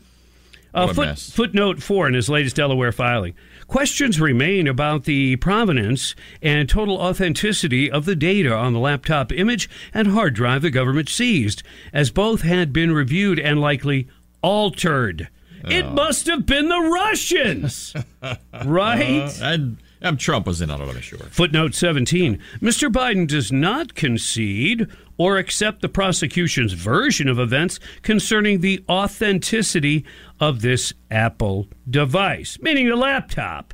[0.74, 3.34] Uh, foot, footnote four in his latest Delaware filing.
[3.66, 9.68] Questions remain about the provenance and total authenticity of the data on the laptop image
[9.94, 14.08] and hard drive the government seized, as both had been reviewed and likely
[14.42, 15.28] altered.
[15.64, 17.94] It must have been the Russians,
[18.64, 19.40] right?
[19.40, 19.58] Uh,
[20.02, 21.18] and Trump was in on it, I'm sure.
[21.18, 22.38] Footnote 17.
[22.60, 22.90] Mr.
[22.90, 30.04] Biden does not concede or accept the prosecution's version of events concerning the authenticity
[30.40, 33.72] of this Apple device, meaning the laptop.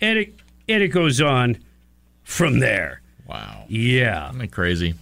[0.00, 0.34] And it,
[0.68, 1.58] and it goes on
[2.22, 3.00] from there.
[3.26, 3.64] Wow.
[3.68, 4.28] Yeah.
[4.28, 4.94] Isn't that crazy?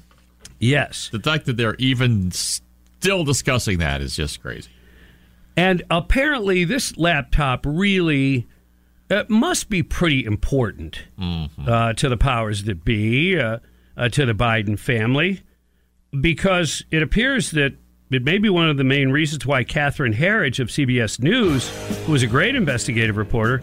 [0.59, 1.09] Yes.
[1.11, 4.71] The fact that they're even still discussing that is just crazy.
[5.57, 8.47] And apparently, this laptop really
[9.11, 11.03] uh, must be pretty important
[11.67, 13.59] uh, to the powers that be, uh,
[13.97, 15.43] uh, to the Biden family,
[16.21, 17.75] because it appears that
[18.11, 21.69] it may be one of the main reasons why Catherine Herridge of CBS News,
[22.07, 23.63] who was a great investigative reporter,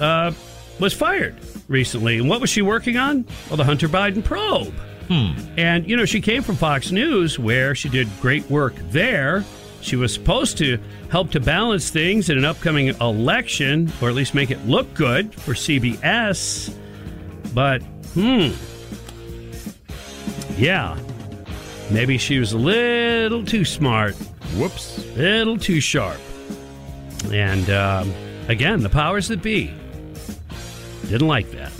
[0.00, 0.32] uh,
[0.78, 1.34] was fired
[1.68, 2.18] recently.
[2.18, 3.24] And what was she working on?
[3.48, 4.74] Well, the Hunter Biden probe.
[5.08, 9.44] And, you know, she came from Fox News, where she did great work there.
[9.80, 10.78] She was supposed to
[11.10, 15.34] help to balance things in an upcoming election, or at least make it look good
[15.34, 16.74] for CBS.
[17.54, 17.82] But,
[18.14, 18.50] hmm.
[20.56, 20.98] Yeah.
[21.90, 24.14] Maybe she was a little too smart.
[24.56, 24.98] Whoops.
[24.98, 26.20] A little too sharp.
[27.32, 28.12] And um,
[28.48, 29.72] again, the powers that be
[31.08, 31.72] didn't like that.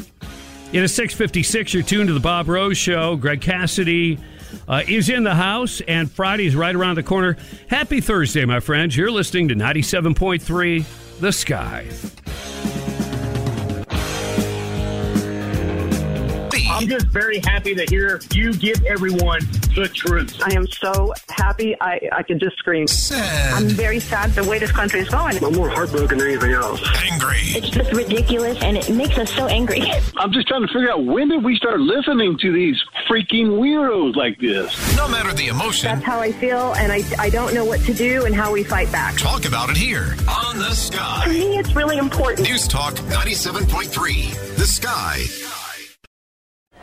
[0.73, 1.75] It is 656.
[1.75, 3.17] You're tuned to the Bob Rose Show.
[3.17, 4.19] Greg Cassidy
[4.69, 7.37] uh, is in the house, and Friday's right around the corner.
[7.69, 8.97] Happy Thursday, my friends.
[8.97, 11.87] You're listening to 97.3 The Sky.
[16.77, 19.41] I'm just very happy to hear you give everyone
[19.75, 20.39] the truth.
[20.45, 21.75] I am so happy.
[21.81, 22.85] I, I could just scream.
[23.55, 25.43] I'm very sad the way this country is going.
[25.43, 26.83] I'm more heartbroken than anything else.
[27.11, 27.39] Angry.
[27.39, 29.91] It's just ridiculous and it makes us so angry.
[30.19, 32.77] I'm just trying to figure out when did we start listening to these
[33.09, 34.97] freaking weirdos like this?
[34.99, 37.95] No matter the emotion, That's how I feel, and I, I don't know what to
[37.95, 39.16] do and how we fight back.
[39.16, 41.27] talk about it here on The To Sky.
[41.29, 42.47] me, it's really important.
[42.47, 44.57] News Talk 97.3.
[44.57, 45.22] The Sky.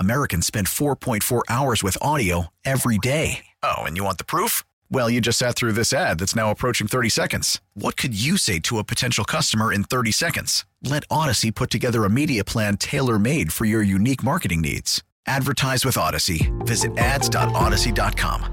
[0.00, 3.46] Americans spend 4.4 hours with audio every day.
[3.62, 4.64] Oh, and you want the proof?
[4.90, 7.60] Well, you just sat through this ad that's now approaching 30 seconds.
[7.74, 10.66] What could you say to a potential customer in 30 seconds?
[10.82, 15.02] Let Audacy put together a media plan tailor made for your unique marketing needs.
[15.26, 16.52] Advertise with Audacy.
[16.66, 18.52] Visit ads.audacy.com.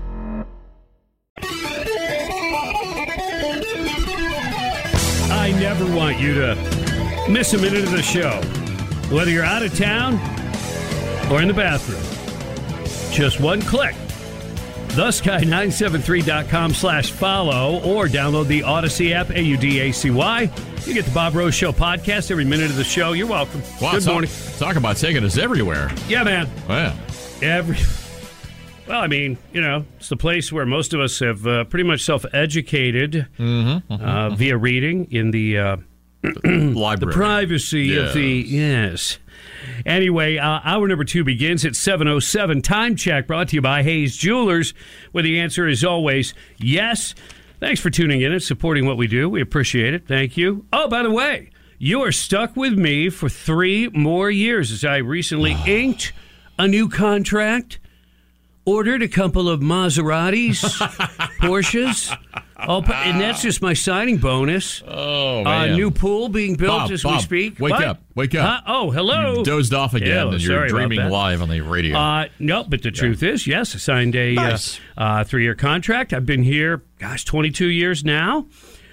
[5.35, 8.41] I never want you to miss a minute of the show,
[9.13, 10.17] whether you're out of town
[11.33, 12.03] or in the bathroom.
[13.11, 13.95] Just one click.
[14.89, 20.51] TheSky973.com slash follow or download the Audacy app, A-U-D-A-C-Y.
[20.85, 23.13] You get the Bob Rose Show podcast every minute of the show.
[23.13, 23.63] You're welcome.
[23.81, 24.29] Wow, Good talk, morning.
[24.59, 25.91] Talk about taking us everywhere.
[26.07, 26.47] Yeah, man.
[26.69, 26.95] Yeah.
[27.41, 27.77] Every.
[28.85, 31.85] Well, I mean, you know, it's the place where most of us have uh, pretty
[31.85, 35.77] much self-educated uh, via reading in the uh,
[36.23, 36.99] Library.
[36.99, 39.17] the privacy of the yes.
[39.85, 42.63] Anyway, uh, hour number two begins at 7.07.
[42.63, 44.73] Time check brought to you by Hayes Jewelers,
[45.11, 47.15] where the answer is always yes.
[47.59, 49.29] Thanks for tuning in and supporting what we do.
[49.29, 50.07] We appreciate it.
[50.07, 50.65] Thank you.
[50.73, 54.97] Oh, by the way, you are stuck with me for three more years as I
[54.97, 56.11] recently inked
[56.59, 57.79] a new contract,
[58.65, 60.59] ordered a couple of Maseratis,
[61.39, 62.15] Porsches.
[62.65, 64.81] Oh, and that's just my signing bonus.
[64.87, 65.73] Oh, A man.
[65.75, 67.59] new pool being built Bob, as Bob, we speak.
[67.59, 67.83] Wake What?
[67.83, 68.01] up.
[68.15, 68.47] Wake up.
[68.47, 68.61] Huh?
[68.67, 69.39] oh, hello.
[69.39, 71.97] You dozed off again Yeah, and you're dreaming live on the radio.
[71.97, 74.79] Uh, no, but the truth is, yes, I signed a Nice.
[74.97, 76.13] uh, uh, three-year contract.
[76.13, 78.47] I've been here, gosh, 22 years now.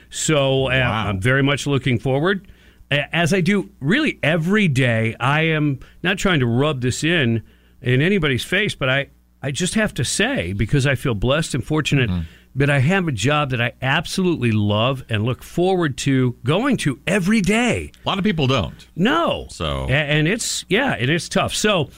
[0.08, 2.48] So uh, I'm very much looking forward.
[2.90, 7.44] As I do really every day, I am not trying to rub this in
[7.80, 9.10] in anybody's face, but I,
[9.42, 12.10] I just have to say, because I feel blessed and fortunate
[12.56, 16.98] that I have a job that I absolutely love and look forward to going to
[17.06, 17.92] every day.
[18.04, 18.86] a lot of people don't.
[18.96, 19.46] No.
[19.50, 21.54] So- and it's yeah, and it's tough.
[21.54, 21.90] So,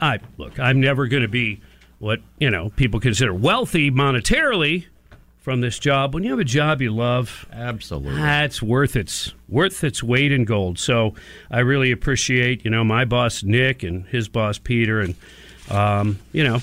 [0.00, 1.60] I look, I'm never going to be
[2.00, 4.86] what you know people consider wealthy monetarily
[5.38, 6.12] from this job.
[6.12, 10.44] When you have a job you love, absolutely, that's worth its worth its weight in
[10.44, 10.78] gold.
[10.78, 11.14] So,
[11.50, 15.14] I really appreciate you know my boss Nick and his boss Peter, and
[15.70, 16.58] um, you know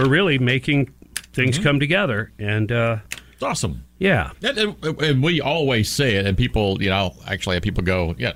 [0.00, 0.92] for really making
[1.32, 2.32] things come together.
[2.38, 2.98] And uh,
[3.32, 3.84] it's awesome.
[3.98, 4.30] Yeah.
[4.42, 8.32] And, and- we always say it, and people, you know, actually, have people go, yeah.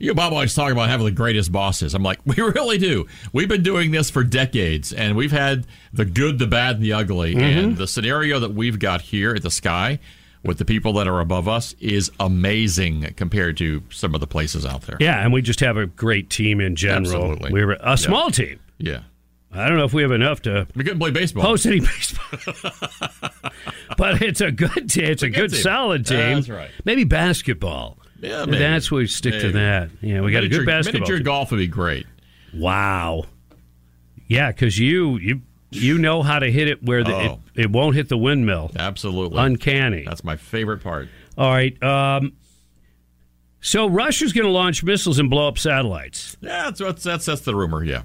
[0.00, 1.92] You, Bob, always talking about having the greatest bosses.
[1.92, 3.06] I'm like, we really do.
[3.32, 6.92] We've been doing this for decades, and we've had the good, the bad, and the
[6.92, 7.34] ugly.
[7.34, 7.40] Mhm.
[7.64, 9.98] And the scenario that we've got here at the Sky
[10.44, 14.64] with the people that are above us is amazing compared to some of the places
[14.64, 14.96] out there.
[15.00, 17.00] Yeah, and we just have a great team in general.
[17.32, 17.52] Absolutely.
[17.52, 17.94] We're a Yeah.
[17.96, 18.60] small team.
[18.78, 19.00] Yeah.
[19.52, 21.42] I don't know if we have enough to we couldn't play baseball.
[21.44, 22.62] Post any baseball,
[23.96, 25.04] but it's a good team.
[25.04, 25.60] It's a, good, team.
[25.60, 26.34] solid team.
[26.34, 26.70] That's right.
[26.84, 27.98] Maybe basketball.
[28.20, 28.58] Yeah, maybe.
[28.58, 29.90] that's where we stick to that.
[30.00, 31.00] Yeah, we got a good basketball.
[31.00, 31.24] Miniature team.
[31.24, 32.06] golf would be great.
[32.54, 33.24] Wow.
[34.26, 35.40] Yeah, because you you
[35.70, 37.40] you know how to hit it where the, Oh.
[37.54, 38.70] it, it won't hit the windmill.
[38.76, 39.38] Absolutely.
[39.38, 40.04] Uncanny.
[40.04, 41.08] That's my favorite part.
[41.36, 41.80] All right.
[41.82, 42.32] Um,
[43.60, 46.36] so Russia's going to launch missiles and blow up satellites.
[46.40, 48.02] Yeah, that's, that's, that's, that's the rumor, yeah.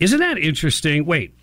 [0.00, 1.04] Isn't that interesting?
[1.04, 1.34] Wait.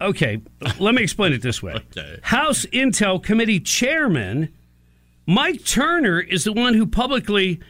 [0.00, 0.40] Okay,
[0.80, 1.74] let me explain it this way.
[1.96, 2.18] Okay.
[2.22, 4.52] House Intel Committee Chairman
[5.26, 7.60] Mike Turner is the one who publicly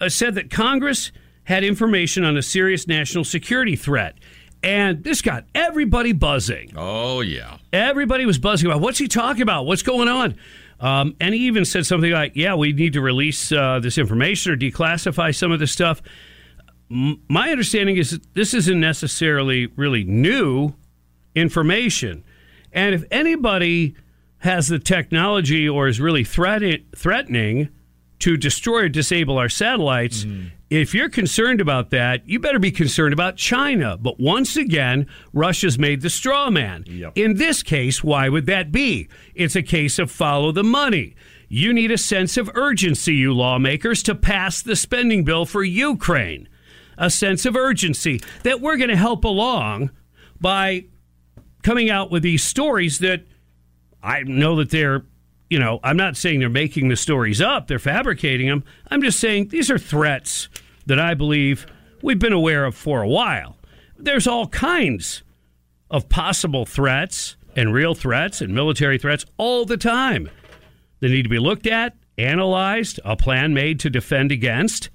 [0.00, 1.12] uh, said that Congress
[1.44, 4.16] had information on a serious national security threat.
[4.62, 6.72] And this got everybody buzzing.
[6.76, 7.56] Oh, yeah.
[7.72, 9.64] Everybody was buzzing about what's he talking about?
[9.64, 10.36] What's going on?
[10.80, 14.52] Um, and he even said something like, yeah, we need to release uh, this information
[14.52, 16.02] or declassify some of this stuff.
[16.90, 20.74] My understanding is that this isn't necessarily really new
[21.36, 22.24] information.
[22.72, 23.94] And if anybody
[24.38, 27.68] has the technology or is really threat- threatening
[28.18, 30.48] to destroy or disable our satellites, mm-hmm.
[30.68, 33.96] if you're concerned about that, you better be concerned about China.
[33.96, 36.84] But once again, Russia's made the straw man.
[37.14, 39.08] In this case, why would that be?
[39.34, 41.14] It's a case of follow the money.
[41.48, 46.48] You need a sense of urgency, you lawmakers, to pass the spending bill for Ukraine.
[47.00, 49.90] A sense of urgency that we're going to help along
[50.40, 50.84] by
[51.62, 53.24] coming out with these stories that
[54.02, 55.04] I know that they're,
[55.48, 58.64] you know, I'm not saying they're making the stories up, they're fabricating them.
[58.90, 60.48] I'm just saying these are threats
[60.86, 61.66] that I believe
[62.02, 63.56] we've been aware of for a while.
[63.98, 65.22] There's all kinds
[65.90, 70.30] of possible threats and real threats and military threats all the time.
[71.00, 74.90] They need to be looked at, analyzed, a plan made to defend against.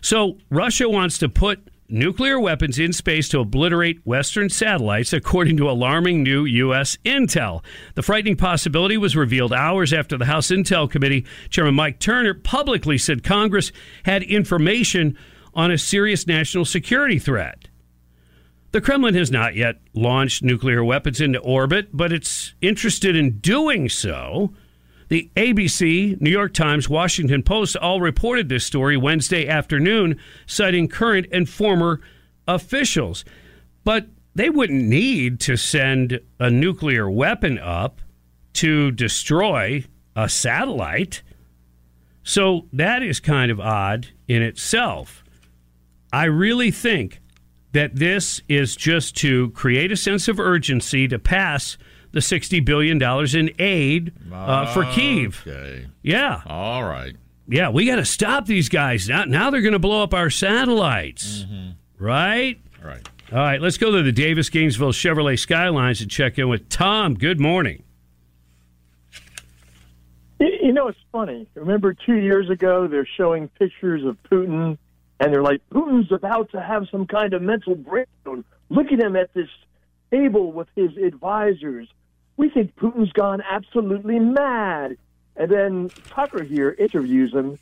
[0.00, 5.70] So Russia wants to put nuclear weapons in space to obliterate Western satellites, according to
[5.70, 6.98] alarming new U.S.
[7.04, 7.64] intel.
[7.94, 12.98] The frightening possibility was revealed hours after the House Intel Committee Chairman Mike Turner publicly
[12.98, 13.72] said Congress
[14.04, 15.16] had information
[15.54, 17.68] on a serious national security threat.
[18.72, 23.88] The Kremlin has not yet launched nuclear weapons into orbit, but it's interested in doing
[23.88, 24.52] so.
[25.08, 31.26] The ABC, New York Times, Washington Post all reported this story Wednesday afternoon, citing current
[31.32, 32.00] and former
[32.46, 33.24] officials.
[33.84, 38.02] But they wouldn't need to send a nuclear weapon up
[38.54, 39.84] to destroy
[40.14, 41.22] a satellite.
[42.22, 45.24] So that is kind of odd in itself.
[46.12, 47.20] I really think
[47.72, 51.78] that this is just to create a sense of urgency to pass
[52.12, 53.02] the $60 billion
[53.36, 55.44] in aid uh, for Kiev.
[55.46, 55.86] Okay.
[56.02, 56.42] Yeah.
[56.46, 57.14] All right.
[57.48, 59.08] Yeah, we got to stop these guys.
[59.08, 61.44] Now, now they're going to blow up our satellites.
[61.44, 62.04] Mm-hmm.
[62.04, 62.60] Right?
[62.82, 63.08] All right.
[63.30, 67.12] All right, let's go to the Davis Gainesville Chevrolet Skylines and check in with Tom.
[67.14, 67.82] Good morning.
[70.40, 71.46] You know, it's funny.
[71.54, 74.78] Remember two years ago, they're showing pictures of Putin,
[75.20, 78.44] and they're like, Putin's about to have some kind of mental breakdown.
[78.70, 79.48] Look at him at this
[80.10, 81.88] table with his advisors.
[82.38, 84.96] We think Putin's gone absolutely mad.
[85.36, 87.58] And then Tucker here interviews him,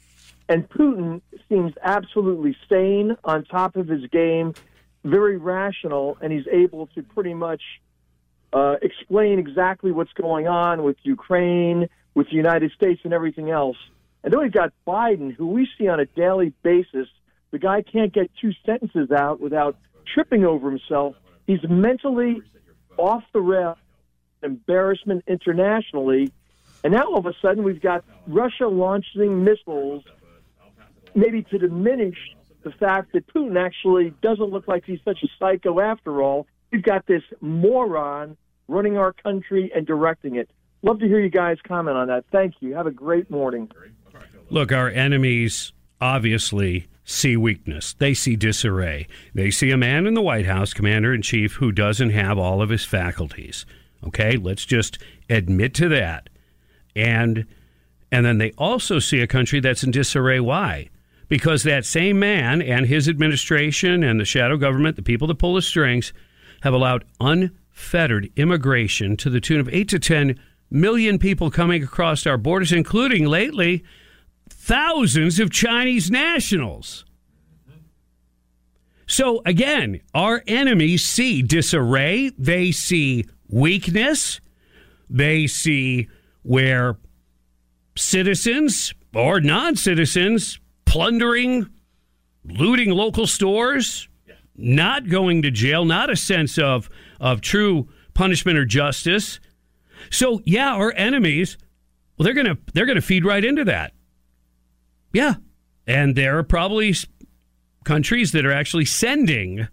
[0.49, 4.55] and Putin seems absolutely sane, on top of his game,
[5.03, 7.63] very rational, and he's able to pretty much
[8.53, 13.77] uh, explain exactly what's going on with Ukraine, with the United States, and everything else.
[14.23, 17.09] And then we've got Biden, who we see on a daily basis.
[17.51, 19.77] The guy can't get two sentences out without
[20.15, 21.17] tripping over himself.
[21.47, 22.43] He's mentally
[22.99, 23.79] off the rail,
[24.43, 26.33] embarrassment internationally.
[26.85, 30.05] And now all of a sudden we've got Russia launching missiles,
[31.15, 32.19] maybe to diminish
[32.63, 36.47] the fact that Putin actually doesn't look like he's such a psycho after all.
[36.73, 38.37] We've got this moron
[38.69, 40.51] running our country and directing it.
[40.83, 42.25] Love to hear you guys comment on that.
[42.31, 42.75] Thank you.
[42.75, 43.71] Have a great morning.
[44.51, 47.95] Look, our enemies obviously see weakness.
[47.95, 49.07] They see disarray.
[49.35, 52.61] They see a man in the White House, commander in chief, who doesn't have all
[52.61, 53.65] of his faculties.
[54.05, 56.29] Okay, let's just admit to that.
[56.95, 57.47] And
[58.13, 60.41] and then they also see a country that's in disarray.
[60.41, 60.91] Why?
[61.29, 65.55] Because that same man and his administration and the shadow government, the people that pull
[65.55, 66.13] the strings,
[66.63, 70.39] have allowed unfettered immigration to the tune of eight to ten
[70.71, 73.85] million people coming across our borders, including lately
[74.49, 77.05] thousands of Chinese nationals.
[79.07, 84.41] So again, our enemies see disarray, they see weakness,
[85.09, 86.09] they see
[86.43, 86.97] where
[87.97, 91.69] citizens or non citizens plundering,
[92.45, 94.09] looting local stores,
[94.57, 96.89] not going to jail, not a sense of,
[97.21, 99.41] of true punishment or justice.
[100.11, 101.57] So yeah, our enemies,
[102.17, 103.93] well, they're gonna they're gonna feed right into that.
[105.13, 105.35] Yeah.
[105.87, 106.95] And there are probably
[107.85, 109.69] countries that are actually sending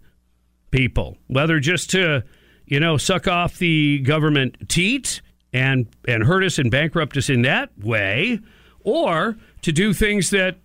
[0.70, 2.22] people, whether just to,
[2.66, 5.20] you know, suck off the government teat
[5.52, 8.40] and and hurt us and bankrupt us in that way,
[8.80, 10.56] or to do things that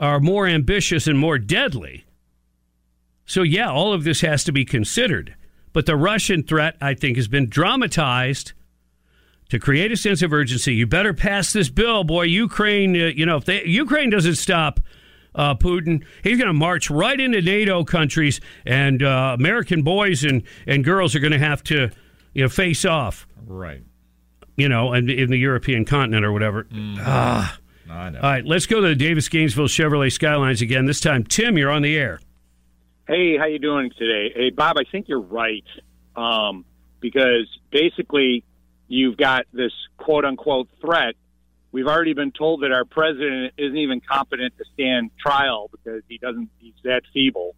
[0.00, 2.04] are more ambitious and more deadly.
[3.24, 5.34] So yeah, all of this has to be considered.
[5.72, 8.52] But the Russian threat, I think, has been dramatized
[9.48, 10.74] to create a sense of urgency.
[10.74, 12.24] You better pass this bill, boy.
[12.24, 14.80] Ukraine, uh, you know, if they, Ukraine doesn't stop
[15.34, 20.42] uh, Putin, he's going to march right into NATO countries, and uh, American boys and,
[20.66, 21.90] and girls are going to have to,
[22.34, 23.26] you know, face off.
[23.46, 23.82] Right.
[24.56, 26.64] You know, and in the European continent or whatever.
[26.64, 26.98] Mm.
[27.00, 27.58] Ah.
[27.90, 28.20] I know.
[28.20, 30.86] All right, let's go to the Davis Gainesville Chevrolet Skylines again.
[30.86, 32.20] This time, Tim, you're on the air.
[33.06, 34.32] Hey, how you doing today?
[34.34, 35.64] Hey, Bob, I think you're right
[36.16, 36.64] um,
[37.00, 38.44] because basically
[38.88, 41.14] you've got this quote unquote threat.
[41.72, 46.18] We've already been told that our president isn't even competent to stand trial because he
[46.18, 46.50] doesn't.
[46.58, 47.54] He's that feeble.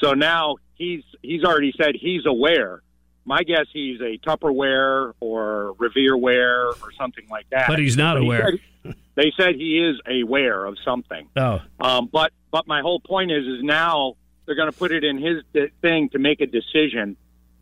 [0.00, 2.82] So now he's he's already said he's aware.
[3.24, 7.68] My guess he's a Tupperware or Revereware or something like that.
[7.68, 8.50] But he's not he aware.
[8.84, 11.28] said- they said he is aware of something.
[11.36, 14.14] Oh, Um, but but my whole point is is now
[14.46, 15.42] they're going to put it in his
[15.82, 17.16] thing to make a decision.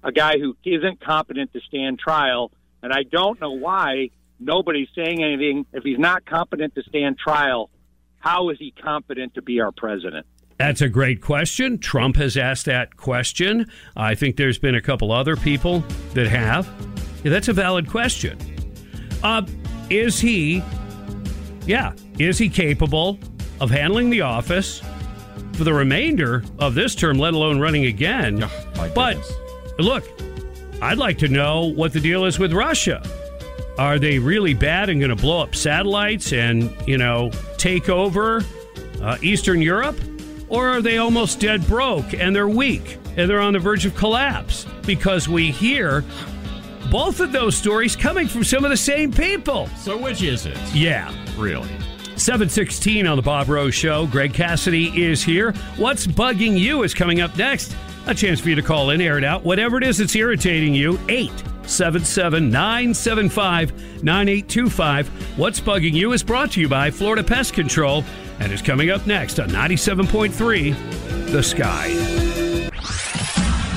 [0.04, 2.52] A guy who isn't competent to stand trial,
[2.82, 5.66] And I don't know why nobody's saying anything.
[5.72, 7.70] If he's not competent to stand trial,
[8.18, 10.26] how is he competent to be our president?
[10.58, 11.78] That's a great question.
[11.78, 13.66] Trump has asked that question.
[13.96, 15.84] I think there's been a couple other people
[16.14, 16.68] that have.
[17.22, 18.36] Yeah, that's a valid question.
[19.22, 19.42] Uh,
[19.88, 20.62] is he,
[21.64, 23.20] yeah, is he capable
[23.60, 24.82] of handling the office
[25.52, 28.42] for the remainder of this term, let alone running again?
[28.42, 29.16] Oh, but
[29.78, 30.04] look,
[30.82, 33.00] I'd like to know what the deal is with Russia.
[33.78, 38.42] Are they really bad and going to blow up satellites and, you know, take over
[39.00, 39.96] uh, Eastern Europe?
[40.48, 43.94] Or are they almost dead broke and they're weak and they're on the verge of
[43.94, 44.66] collapse?
[44.84, 46.04] Because we hear
[46.90, 49.68] both of those stories coming from some of the same people.
[49.76, 50.58] So which is it?
[50.74, 51.14] Yeah.
[51.36, 51.68] Really?
[52.16, 54.06] 716 on the Bob Rose Show.
[54.08, 55.52] Greg Cassidy is here.
[55.76, 57.76] What's bugging you is coming up next.
[58.06, 59.44] A chance for you to call in, air it out.
[59.44, 60.98] Whatever it is that's irritating you,
[61.68, 65.38] 877 975 9825.
[65.38, 68.04] What's bugging you is brought to you by Florida Pest Control
[68.40, 71.90] and is coming up next on 97.3 The Sky.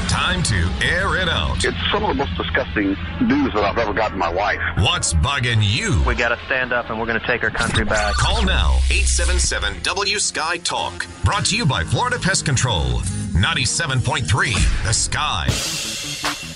[0.07, 1.65] Time to air it out.
[1.65, 2.95] It's some of the most disgusting
[3.27, 4.59] news that I've ever gotten my wife.
[4.77, 6.01] What's bugging you?
[6.07, 8.13] We got to stand up and we're going to take our country back.
[8.13, 11.05] Call now 877 W Sky Talk.
[11.25, 13.01] Brought to you by Florida Pest Control.
[13.33, 16.50] 97.3 The Sky.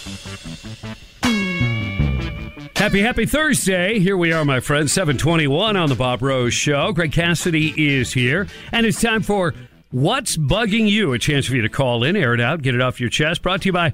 [2.85, 3.97] Happy, happy Thursday.
[3.97, 4.93] Here we are, my friends.
[4.93, 6.91] 721 on the Bob Rose Show.
[6.91, 8.45] Greg Cassidy is here.
[8.71, 9.55] And it's time for
[9.89, 11.13] What's Bugging You?
[11.13, 13.41] A chance for you to call in, air it out, get it off your chest.
[13.41, 13.93] Brought to you by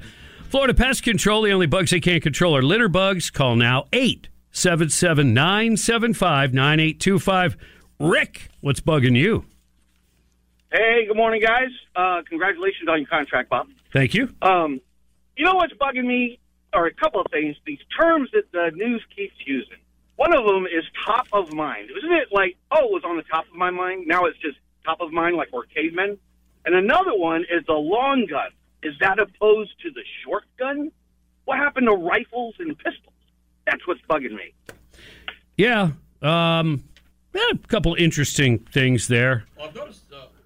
[0.50, 1.44] Florida Pest Control.
[1.44, 3.30] The only bugs they can't control are litter bugs.
[3.30, 7.56] Call now 877 975 9825.
[7.98, 9.46] Rick, what's bugging you?
[10.70, 11.70] Hey, good morning, guys.
[11.96, 13.70] Uh, congratulations on your contract, Bob.
[13.94, 14.36] Thank you.
[14.42, 14.82] Um,
[15.38, 16.41] you know what's bugging me?
[16.74, 17.58] Or a couple of things.
[17.66, 19.78] These terms that the news keeps using.
[20.16, 21.90] One of them is top of mind.
[21.98, 24.08] Isn't it like, oh, it was on the top of my mind?
[24.08, 26.18] Now it's just top of mind, like we're cavemen.
[26.66, 28.50] And another one is the long gun.
[28.84, 30.92] Is that opposed to the short gun?
[31.46, 33.14] What happened to rifles and pistols?
[33.66, 34.54] That's what's bugging me.
[35.58, 35.92] Yeah.
[36.22, 36.84] Um,
[37.34, 39.46] yeah, a couple interesting things there.
[39.62, 40.01] I've noticed,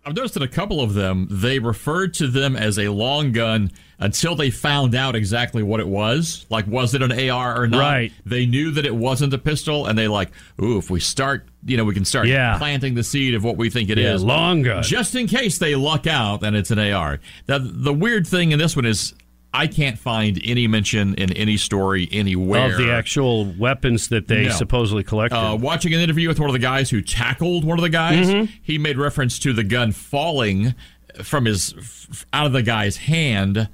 [0.05, 3.71] I've noticed that a couple of them, they referred to them as a long gun
[3.97, 6.45] until they found out exactly what it was.
[6.49, 7.79] Like, was it an AR or not?
[7.79, 8.11] Right.
[8.25, 10.29] They knew that it wasn't a pistol, and they like,
[10.61, 12.57] ooh, if we start, you know, we can start Yeah.
[12.59, 14.21] planting the seed of what we think it is.
[14.21, 14.83] Yeah, long gun.
[14.83, 17.19] Just in case they luck out and it's an AR.
[17.47, 19.15] Now, the weird thing in this one is
[19.57, 24.45] I can't find any mention in any story anywhere Of the actual weapons that they
[24.45, 24.49] No.
[24.51, 25.37] supposedly collected.
[25.37, 28.29] uh, watching an interview with one of the guys who tackled one of the guys,
[28.29, 28.49] Mhm.
[28.61, 30.75] he made reference to the gun falling
[31.23, 33.69] from his f- out of the guy's hand.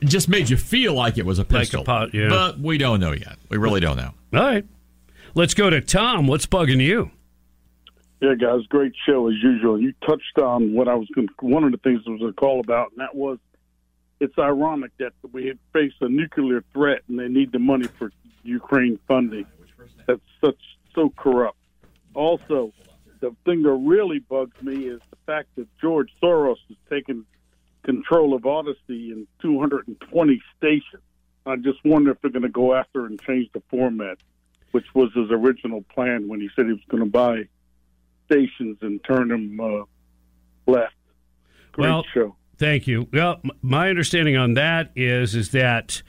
[0.00, 2.28] It just made you feel like it was a Like a pistol, pot, yeah.
[2.28, 3.36] but we don't know yet.
[3.48, 4.12] We really don't know.
[4.34, 4.64] All right.
[5.34, 6.26] Let's go to Tom.
[6.26, 7.10] What's bugging you?
[8.20, 9.80] Yeah, guys, great show as usual.
[9.80, 11.28] You touched on what I was going.
[11.40, 13.38] One of the things I was going to call about, and that was
[14.20, 18.12] it's ironic that we had faced a nuclear threat and they need the money for
[18.42, 19.46] Ukraine funding.
[20.06, 20.58] That's such
[20.94, 21.56] so corrupt.
[22.14, 22.72] Also,
[23.20, 27.24] the thing that really bugs me is the fact that George Soros has taken
[27.82, 31.02] control of Audacy in 220 stations.
[31.46, 34.18] I just wonder if they're going to go after and change the format,
[34.72, 37.44] which was his original plan when he said he was going to buy
[38.26, 39.84] stations and turn them uh,
[40.66, 40.94] left.
[41.72, 42.36] Great well, show.
[42.60, 43.08] Thank you.
[43.10, 46.02] Well, my understanding on that is is that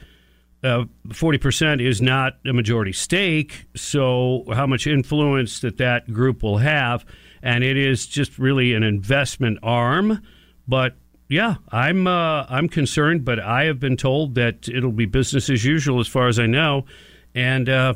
[0.64, 0.84] uh,
[1.14, 3.68] forty percent is not a majority stake.
[3.76, 7.06] So, how much influence that that group will have,
[7.42, 10.22] and it is just really an investment arm.
[10.68, 10.98] But
[11.30, 15.64] yeah, I'm uh, I'm concerned, but I have been told that it'll be business as
[15.64, 16.86] usual, as far as I know.
[17.34, 17.94] And uh,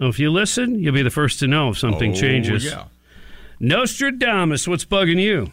[0.00, 2.64] if you listen, you'll be the first to know if something Oh, changes.
[2.64, 2.86] yeah.
[3.60, 5.52] Nostradamus, what's bugging you?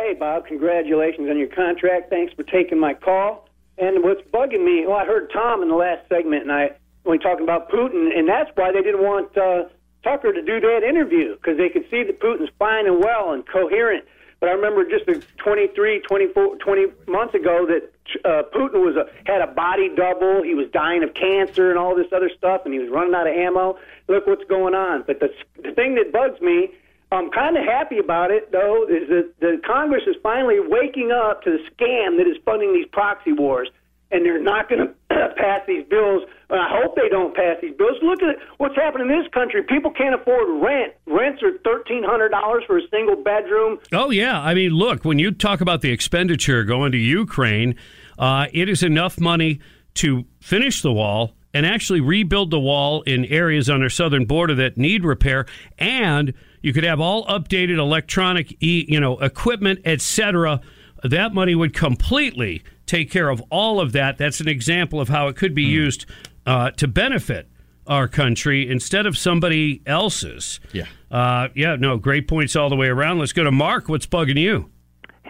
[0.00, 2.08] Hey, Bob, congratulations on your contract.
[2.08, 3.46] Thanks for taking my call.
[3.76, 6.70] And what's bugging me, well, I heard Tom in the last segment, and I
[7.02, 9.64] when talking about Putin, and that's why they didn't want uh,
[10.02, 13.46] Tucker to do that interview because they could see that Putin's fine and well and
[13.46, 14.06] coherent.
[14.40, 17.92] But I remember just a 23, 24, 20 months ago that
[18.24, 20.42] uh, Putin was a, had a body double.
[20.42, 23.26] He was dying of cancer and all this other stuff, and he was running out
[23.26, 23.76] of ammo.
[24.08, 25.04] Look what's going on.
[25.06, 25.28] But the,
[25.62, 26.70] the thing that bugs me
[27.12, 31.42] I'm kind of happy about it, though, is that the Congress is finally waking up
[31.42, 33.68] to the scam that is funding these proxy wars,
[34.12, 34.94] and they're not going to
[35.36, 36.22] pass these bills.
[36.50, 37.96] I hope they don't pass these bills.
[38.02, 39.62] Look at what's happening in this country.
[39.64, 40.94] People can't afford rent.
[41.06, 43.78] Rents are thirteen hundred dollars for a single bedroom.
[43.92, 47.74] Oh yeah, I mean, look, when you talk about the expenditure going to Ukraine,
[48.18, 49.60] uh, it is enough money
[49.94, 54.54] to finish the wall and actually rebuild the wall in areas on our southern border
[54.54, 55.46] that need repair
[55.78, 56.32] and
[56.62, 60.60] you could have all updated electronic e, you know equipment etc
[61.02, 64.18] that money would completely take care of all of that.
[64.18, 66.06] That's an example of how it could be used
[66.46, 67.48] uh, to benefit
[67.86, 70.60] our country instead of somebody else's.
[70.72, 70.86] Yeah.
[71.10, 73.18] uh, yeah no great points all the way around.
[73.18, 73.88] Let's go to mark.
[73.88, 74.70] What's bugging you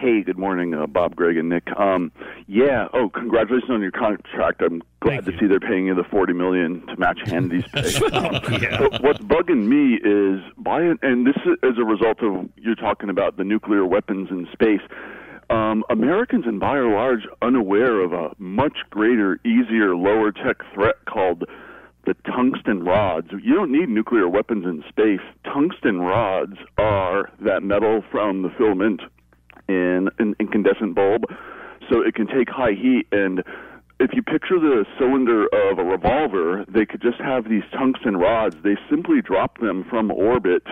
[0.01, 1.67] Hey, good morning, uh, Bob, Greg, and Nick.
[1.77, 2.11] Um,
[2.47, 2.87] yeah.
[2.91, 4.63] Oh, congratulations on your contract.
[4.63, 7.99] I'm glad to see they're paying you the forty million to match Handy's pay.
[8.09, 13.11] But what's bugging me is by and this is as a result of you're talking
[13.11, 14.81] about the nuclear weapons in space.
[15.51, 20.95] Um, Americans, and by and large, unaware of a much greater, easier, lower tech threat
[21.05, 21.43] called
[22.07, 23.27] the tungsten rods.
[23.43, 25.21] You don't need nuclear weapons in space.
[25.43, 29.01] Tungsten rods are that metal from the filament
[29.71, 31.23] in an incandescent bulb,
[31.89, 33.07] so it can take high heat.
[33.11, 33.43] And
[33.99, 38.55] if you picture the cylinder of a revolver, they could just have these tungsten rods.
[38.63, 40.63] They simply drop them from orbit.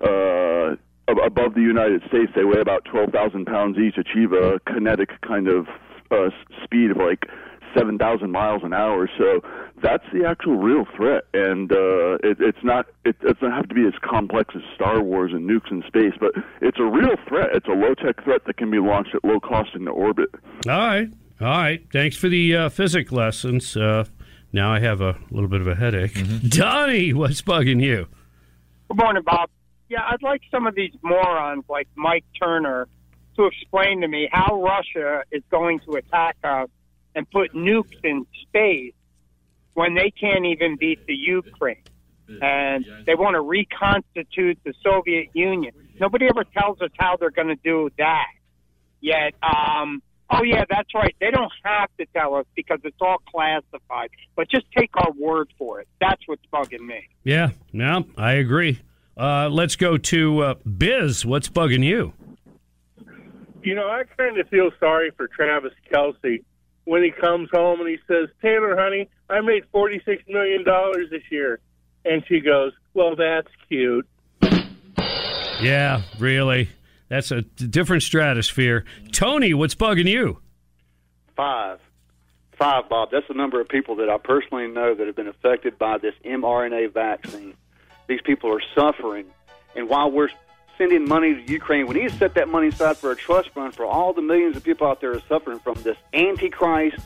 [0.00, 0.76] Uh,
[1.08, 5.66] above the United States, they weigh about 12,000 pounds each, achieve a kinetic kind of
[6.10, 6.30] uh,
[6.64, 7.26] speed of like
[7.74, 9.08] 7,000 miles an hour.
[9.18, 9.40] So
[9.82, 11.24] that's the actual real threat.
[11.34, 15.02] And uh, it, it's not, it, it doesn't have to be as complex as Star
[15.02, 17.50] Wars and nukes in space, but it's a real threat.
[17.54, 20.28] It's a low tech threat that can be launched at low cost into orbit.
[20.68, 21.08] all right
[21.40, 24.04] all right thanks for the uh, physics lessons uh,
[24.52, 26.14] now i have a little bit of a headache
[26.48, 28.06] donnie what's bugging you
[28.88, 29.48] Good morning, Bob.
[29.88, 32.88] Yeah, I'd like some of these morons like Mike Turner
[33.36, 36.68] to explain to me how Russia is going to attack us
[37.14, 38.94] and put nukes in space
[39.74, 41.82] when they can't even beat the Ukraine.
[42.40, 45.72] And they want to reconstitute the Soviet Union.
[45.98, 48.28] Nobody ever tells us how they're going to do that.
[49.00, 50.00] Yet, um,
[50.30, 51.14] oh yeah, that's right.
[51.20, 54.10] They don't have to tell us because it's all classified.
[54.36, 55.88] But just take our word for it.
[56.00, 57.08] That's what's bugging me.
[57.24, 58.80] Yeah, no, I agree.
[59.16, 61.26] Uh, let's go to uh, Biz.
[61.26, 62.12] What's bugging you?
[63.62, 66.44] You know, I kind of feel sorry for Travis Kelce
[66.90, 70.64] when he comes home and he says, Taylor, honey, I made $46 million
[71.08, 71.60] this year.
[72.04, 74.08] And she goes, Well, that's cute.
[75.62, 76.68] Yeah, really.
[77.08, 78.84] That's a different stratosphere.
[79.12, 80.40] Tony, what's bugging you?
[81.36, 81.78] Five.
[82.58, 83.10] Five, Bob.
[83.12, 86.14] That's the number of people that I personally know that have been affected by this
[86.24, 87.54] mRNA vaccine.
[88.08, 89.26] These people are suffering.
[89.76, 90.30] And while we're
[90.80, 93.74] sending money to Ukraine, we need to set that money aside for a trust fund
[93.74, 96.96] for all the millions of people out there are suffering from this antichrist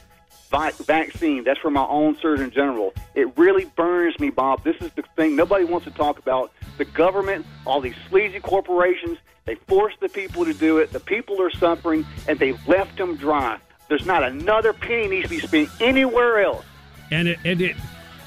[0.49, 1.43] vi- vaccine.
[1.43, 2.95] That's from our own Surgeon General.
[3.16, 4.62] It really burns me, Bob.
[4.62, 6.53] This is the thing nobody wants to talk about.
[6.79, 10.93] The government, all these sleazy corporations, they force the people to do it.
[10.93, 13.59] The people are suffering, and they've left them dry.
[13.89, 16.64] There's not another penny needs to be spent anywhere else.
[17.11, 17.77] And it, and it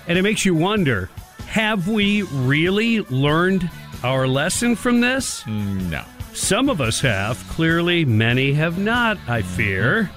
[0.07, 1.09] and it makes you wonder:
[1.47, 3.69] Have we really learned
[4.03, 5.45] our lesson from this?
[5.47, 6.03] No.
[6.33, 7.37] Some of us have.
[7.49, 9.17] Clearly, many have not.
[9.27, 10.11] I fear.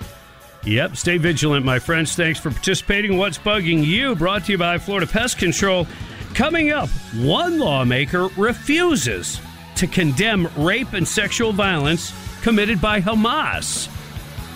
[0.64, 0.96] Yep.
[0.96, 2.14] Stay vigilant, my friends.
[2.14, 3.16] Thanks for participating.
[3.16, 4.14] What's bugging you?
[4.14, 5.86] Brought to you by Florida Pest Control.
[6.34, 9.40] Coming up, one lawmaker refuses
[9.76, 12.12] to condemn rape and sexual violence
[12.42, 13.88] committed by Hamas.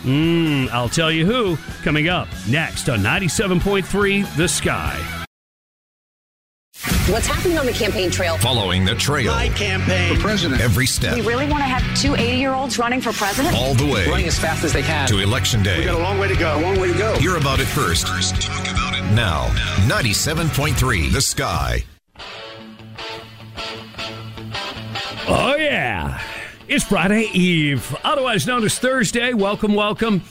[0.03, 1.57] Mmm, I'll tell you who.
[1.83, 5.24] Coming up next on 97.3 The Sky.
[7.09, 8.37] What's happening on the campaign trail?
[8.37, 9.33] Following the trail.
[9.33, 10.15] My campaign.
[10.17, 10.61] For president.
[10.61, 11.15] Every step.
[11.15, 13.55] We really want to have two 80 year olds running for president?
[13.55, 14.07] All the way.
[14.07, 15.09] Running as fast as they can.
[15.09, 15.79] To election day.
[15.79, 16.59] We got a long way to go.
[16.59, 17.15] A long way to go.
[17.19, 18.07] Hear about it first.
[18.09, 19.47] First, talk about it now.
[19.89, 21.85] 97.3 The Sky.
[25.27, 26.21] Oh, yeah.
[26.69, 29.33] It's Friday Eve, otherwise known as Thursday.
[29.33, 30.23] Welcome, welcome.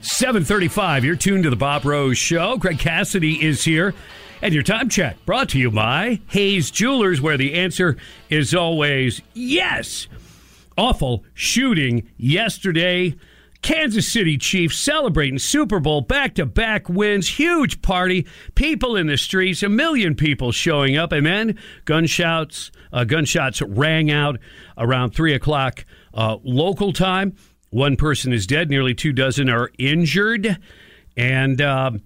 [0.00, 1.04] 735.
[1.04, 2.56] You're tuned to the Bob Rose Show.
[2.56, 3.94] Greg Cassidy is here.
[4.40, 7.96] And your time check brought to you by Hayes Jewelers, where the answer
[8.30, 10.06] is always yes.
[10.76, 13.16] Awful shooting yesterday.
[13.62, 17.26] Kansas City Chiefs celebrating Super Bowl back to back wins.
[17.26, 18.28] Huge party.
[18.54, 19.64] People in the streets.
[19.64, 21.10] A million people showing up.
[21.10, 24.38] Then gunshots, uh, gunshots rang out
[24.76, 25.84] around 3 o'clock
[26.14, 27.34] uh, local time.
[27.70, 28.70] One person is dead.
[28.70, 30.58] Nearly two dozen are injured.
[31.16, 31.60] And.
[31.60, 32.02] Um,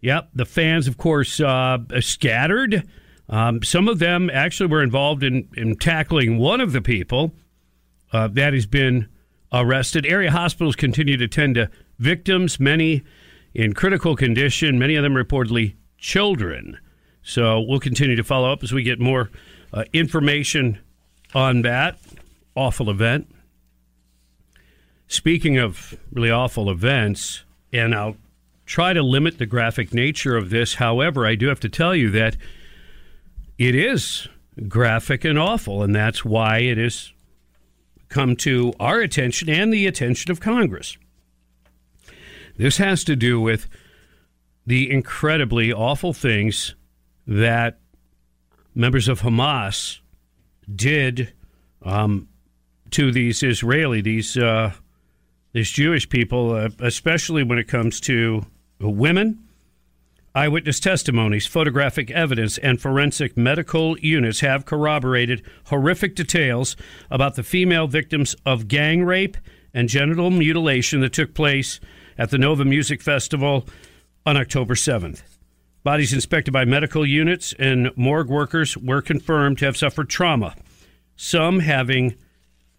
[0.00, 2.86] Yep, the fans, of course, uh, scattered.
[3.28, 7.32] Um, some of them actually were involved in, in tackling one of the people
[8.12, 9.08] uh, that has been
[9.52, 10.06] arrested.
[10.06, 13.02] Area hospitals continue to tend to victims, many
[13.54, 16.78] in critical condition, many of them reportedly children.
[17.22, 19.30] So we'll continue to follow up as we get more
[19.72, 20.78] uh, information
[21.34, 21.98] on that
[22.54, 23.28] awful event.
[25.08, 28.16] Speaking of really awful events, and I'll
[28.66, 30.74] try to limit the graphic nature of this.
[30.74, 32.36] However, I do have to tell you that
[33.56, 34.28] it is
[34.68, 37.12] graphic and awful, and that's why it has
[38.08, 40.96] come to our attention and the attention of Congress.
[42.56, 43.68] This has to do with
[44.66, 46.74] the incredibly awful things
[47.26, 47.78] that
[48.74, 50.00] members of Hamas
[50.74, 51.32] did
[51.82, 52.28] um,
[52.90, 54.72] to these Israeli, these uh,
[55.52, 58.44] these Jewish people, uh, especially when it comes to
[58.80, 59.42] women.
[60.34, 66.76] Eyewitness testimonies, photographic evidence, and forensic medical units have corroborated horrific details
[67.10, 69.38] about the female victims of gang rape
[69.72, 71.80] and genital mutilation that took place
[72.18, 73.66] at the Nova Music Festival
[74.26, 75.22] on October 7th.
[75.82, 80.54] Bodies inspected by medical units and morgue workers were confirmed to have suffered trauma,
[81.14, 82.16] some having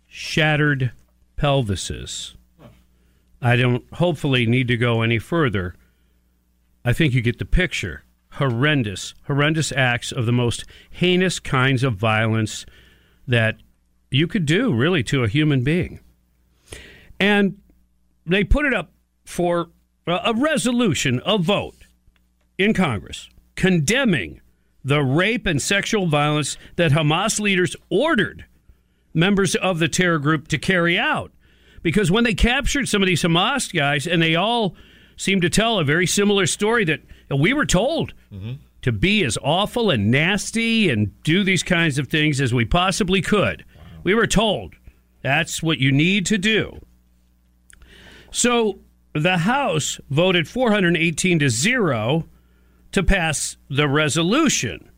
[0.05, 0.91] shattered
[1.37, 2.35] pelvises.
[3.41, 5.75] I don't hopefully need to go any further.
[6.87, 8.05] I think you get the picture.
[8.35, 12.65] Horrendous, horrendous acts of the most heinous kinds of violence
[13.27, 13.57] that
[14.09, 15.99] you could do, really, to a human being.
[17.19, 17.57] And
[18.25, 18.93] they put it up
[19.25, 19.71] for
[20.07, 21.75] a resolution, a vote
[22.57, 24.39] in Congress condemning
[24.81, 28.45] the rape and sexual violence that Hamas leaders ordered
[29.13, 31.33] members of the terror group to carry out.
[31.81, 34.77] Because when they captured some of these Hamas guys, and they all
[35.17, 37.01] seem to tell a very similar story that
[37.35, 38.53] we were told mm-hmm.
[38.83, 43.21] to be as awful and nasty and do these kinds of things as we possibly
[43.21, 43.65] could.
[43.75, 43.81] Wow.
[44.03, 44.75] We were told
[45.21, 46.79] that's what you need to do.
[48.31, 48.79] So
[49.13, 52.25] the House voted 418 to 0
[52.91, 54.89] to pass the resolution.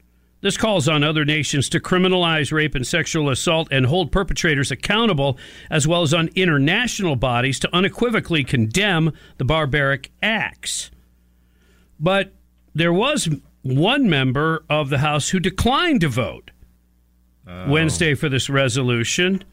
[0.41, 5.37] This calls on other nations to criminalize rape and sexual assault and hold perpetrators accountable,
[5.69, 10.91] as well as on international bodies to unequivocally condemn the barbaric acts.
[11.99, 12.31] But
[12.73, 13.27] there was
[13.63, 16.51] one member of the House who declined to vote
[17.45, 17.69] oh.
[17.69, 19.43] Wednesday for this resolution.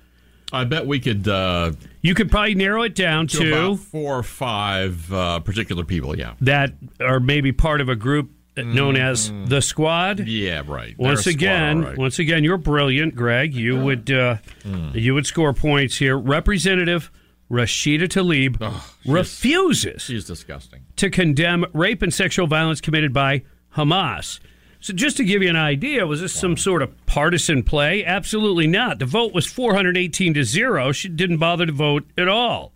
[0.52, 1.26] I bet we could.
[1.26, 1.72] Uh,
[2.02, 6.16] you could probably narrow it down to, to four or five uh, particular people.
[6.16, 10.26] Yeah, that are maybe part of a group known as the Squad.
[10.26, 10.96] Yeah, right.
[10.98, 11.98] Once again, squad, right.
[11.98, 13.54] once again, you're brilliant, Greg.
[13.54, 14.94] You would uh, mm.
[14.94, 16.16] you would score points here.
[16.16, 17.10] Representative
[17.50, 18.60] Rashida Tlaib
[19.04, 20.02] refuses.
[20.02, 23.42] She's disgusting to condemn rape and sexual violence committed by
[23.76, 24.40] Hamas.
[24.80, 28.04] So, just to give you an idea, was this some sort of partisan play?
[28.04, 28.98] Absolutely not.
[28.98, 30.92] The vote was 418 to zero.
[30.92, 32.72] She didn't bother to vote at all.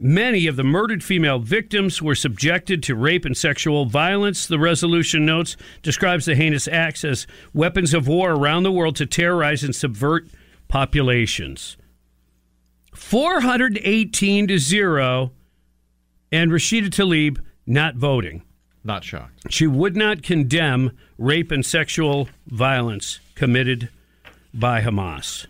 [0.00, 4.46] Many of the murdered female victims were subjected to rape and sexual violence.
[4.46, 9.06] The resolution notes describes the heinous acts as weapons of war around the world to
[9.06, 10.28] terrorize and subvert
[10.68, 11.76] populations.
[12.94, 15.32] 418 to 0
[16.30, 18.42] and Rashida Tlaib not voting.
[18.84, 19.52] Not shocked.
[19.52, 23.88] She would not condemn rape and sexual violence committed
[24.54, 25.46] by Hamas.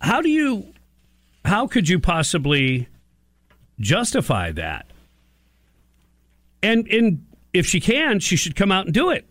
[0.00, 0.72] How do you
[1.46, 2.88] how could you possibly
[3.78, 4.86] justify that?
[6.62, 9.26] And and if she can, she should come out and do it.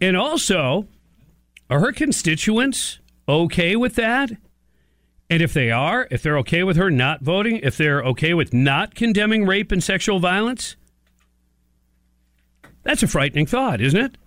[0.00, 0.88] And also,
[1.70, 2.98] are her constituents
[3.28, 4.30] okay with that?
[5.30, 8.52] And if they are, if they're okay with her not voting, if they're okay with
[8.52, 10.76] not condemning rape and sexual violence,
[12.82, 14.18] that's a frightening thought, isn't it?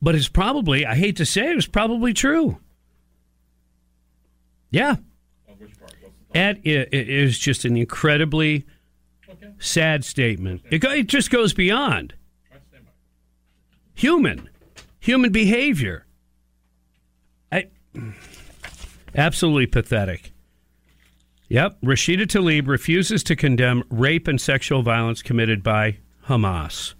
[0.00, 2.58] But it's probably, I hate to say it, it's probably true.
[4.70, 4.96] Yeah.
[6.34, 8.66] And it is just an incredibly
[9.28, 9.52] okay.
[9.58, 10.62] sad statement.
[10.70, 12.14] It, it just goes beyond
[13.94, 14.48] human,
[15.00, 16.06] human behavior.
[17.50, 17.68] I,
[19.14, 20.32] absolutely pathetic.
[21.48, 25.96] Yep, Rashida Tlaib refuses to condemn rape and sexual violence committed by
[26.26, 26.92] Hamas.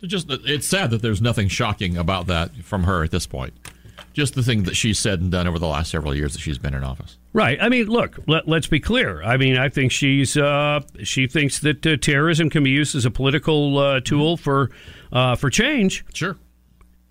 [0.00, 3.52] It's just it's sad that there's nothing shocking about that from her at this point
[4.12, 6.58] just the thing that she's said and done over the last several years that she's
[6.58, 7.16] been in office.
[7.32, 7.58] Right.
[7.60, 8.18] I mean, look.
[8.26, 9.22] Let, us be clear.
[9.22, 13.04] I mean, I think she's uh, she thinks that uh, terrorism can be used as
[13.04, 14.42] a political uh, tool mm-hmm.
[14.42, 14.70] for
[15.12, 16.04] uh, for change.
[16.12, 16.36] Sure.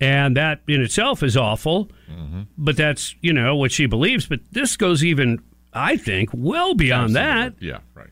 [0.00, 1.90] And that in itself is awful.
[2.10, 2.42] Mm-hmm.
[2.58, 4.26] But that's you know what she believes.
[4.26, 7.50] But this goes even, I think, well beyond Absolutely.
[7.50, 7.66] that.
[7.66, 7.78] Yeah.
[7.94, 8.10] Right.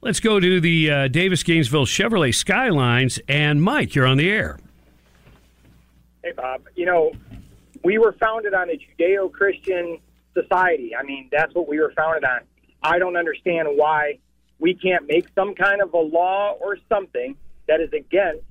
[0.00, 3.18] Let's go to the uh, Davis Gainesville Chevrolet Skylines.
[3.28, 4.58] And Mike, you're on the air.
[6.22, 6.62] Hey, Bob.
[6.74, 7.12] You know,
[7.84, 9.98] we were founded on a Judeo Christian
[10.32, 10.96] society.
[10.96, 12.40] I mean, that's what we were founded on.
[12.82, 14.18] I don't understand why
[14.58, 17.36] we can't make some kind of a law or something
[17.68, 18.44] that is against,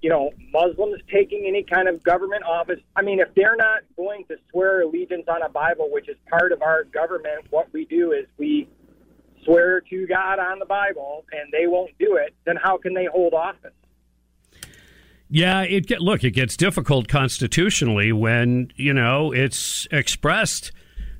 [0.00, 2.80] you know, Muslims taking any kind of government office.
[2.94, 6.52] I mean, if they're not going to swear allegiance on a Bible, which is part
[6.52, 8.68] of our government, what we do is we
[9.44, 13.06] swear to God on the Bible and they won't do it, then how can they
[13.06, 13.72] hold office?
[15.28, 20.72] Yeah, it get look, it gets difficult constitutionally when, you know, it's expressed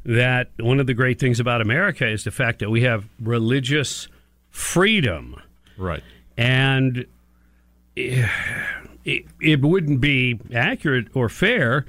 [0.04, 4.06] that one of the great things about America is the fact that we have religious
[4.50, 5.40] freedom.
[5.76, 6.02] Right.
[6.36, 7.06] And
[7.96, 8.26] it,
[9.04, 11.86] it wouldn't be accurate or fair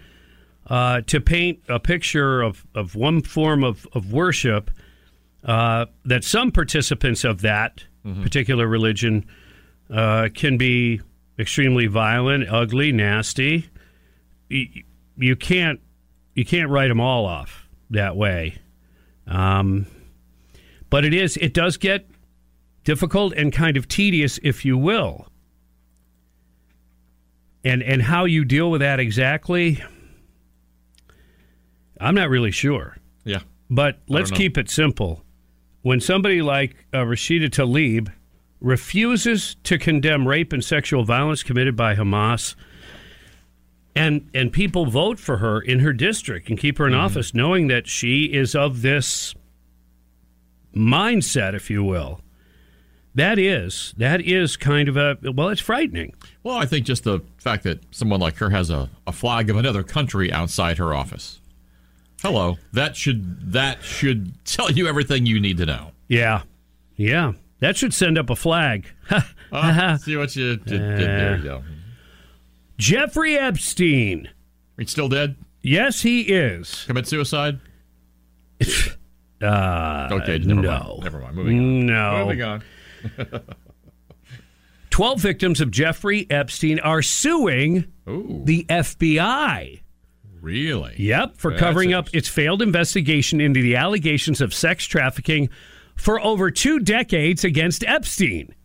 [0.67, 4.71] uh, to paint a picture of, of one form of, of worship
[5.43, 8.23] uh, that some participants of that Mm-hmm.
[8.23, 9.25] particular religion
[9.93, 11.01] uh, can be
[11.39, 13.69] extremely violent, ugly, nasty.
[14.49, 14.83] You,
[15.17, 15.79] you can't
[16.35, 18.57] you can't write them all off that way.
[19.25, 19.87] Um,
[20.89, 22.07] but it is it does get
[22.83, 25.27] difficult and kind of tedious, if you will.
[27.63, 29.83] And and how you deal with that exactly,
[31.99, 32.97] I'm not really sure.
[33.25, 33.41] Yeah.
[33.69, 35.23] But let's keep it simple.
[35.81, 38.11] When somebody like uh, Rashida Tlaib
[38.59, 42.55] refuses to condemn rape and sexual violence committed by Hamas,
[43.95, 47.01] and and people vote for her in her district and keep her in mm-hmm.
[47.01, 49.33] office, knowing that she is of this
[50.75, 52.21] mindset, if you will,
[53.17, 56.13] that is that is kind of a well, it's frightening.
[56.43, 59.57] Well, I think just the fact that someone like her has a, a flag of
[59.57, 61.41] another country outside her office.
[62.21, 65.91] Hello, that should that should tell you everything you need to know.
[66.07, 66.43] Yeah,
[66.95, 68.87] yeah, that should send up a flag.
[69.49, 71.37] Ah, see what you did, did there.
[71.37, 71.63] You go.
[72.77, 74.27] Jeffrey Epstein.
[74.77, 75.37] He's still dead.
[75.61, 76.83] Yes, he is.
[76.85, 77.59] Commit suicide.
[79.39, 80.71] Uh, Okay, never no.
[80.71, 81.03] mind.
[81.03, 81.35] Never mind.
[81.35, 81.85] Moving on.
[81.85, 82.25] No.
[82.25, 82.63] Moving on.
[84.89, 89.81] 12 victims of Jeffrey Epstein are suing the FBI.
[90.41, 90.95] Really?
[90.97, 95.49] Yep, for That's covering up its failed investigation into the allegations of sex trafficking
[95.97, 98.55] for over two decades against Epstein.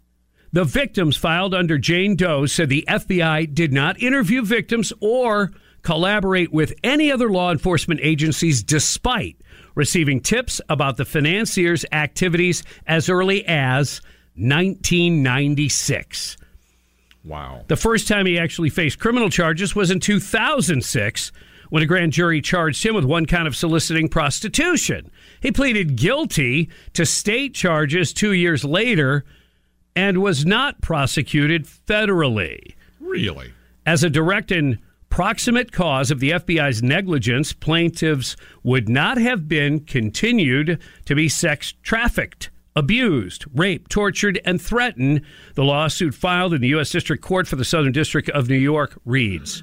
[0.52, 5.50] The victims filed under Jane Doe said the FBI did not interview victims or
[5.82, 9.38] collaborate with any other law enforcement agencies despite
[9.74, 14.02] receiving tips about the financier's activities as early as
[14.36, 16.36] 1996.
[17.24, 17.64] Wow.
[17.68, 21.32] The first time he actually faced criminal charges was in 2006
[21.72, 25.10] when a grand jury charged him with one count of soliciting prostitution.
[25.40, 29.24] He pleaded guilty to state charges two years later
[29.96, 32.74] and was not prosecuted federally.
[33.00, 33.54] Really?
[33.86, 39.80] As a direct and proximate cause of the FBI's negligence, plaintiffs would not have been
[39.80, 45.22] continued to be sex trafficked, abused, raped, tortured, and threatened.
[45.54, 46.90] The lawsuit filed in the U.S.
[46.90, 49.62] District Court for the Southern District of New York reads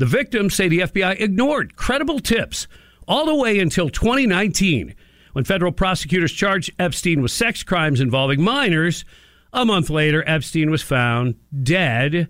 [0.00, 2.66] The victims say the FBI ignored credible tips
[3.06, 4.94] all the way until 2019
[5.34, 9.04] when federal prosecutors charged Epstein with sex crimes involving minors.
[9.52, 12.28] A month later, Epstein was found dead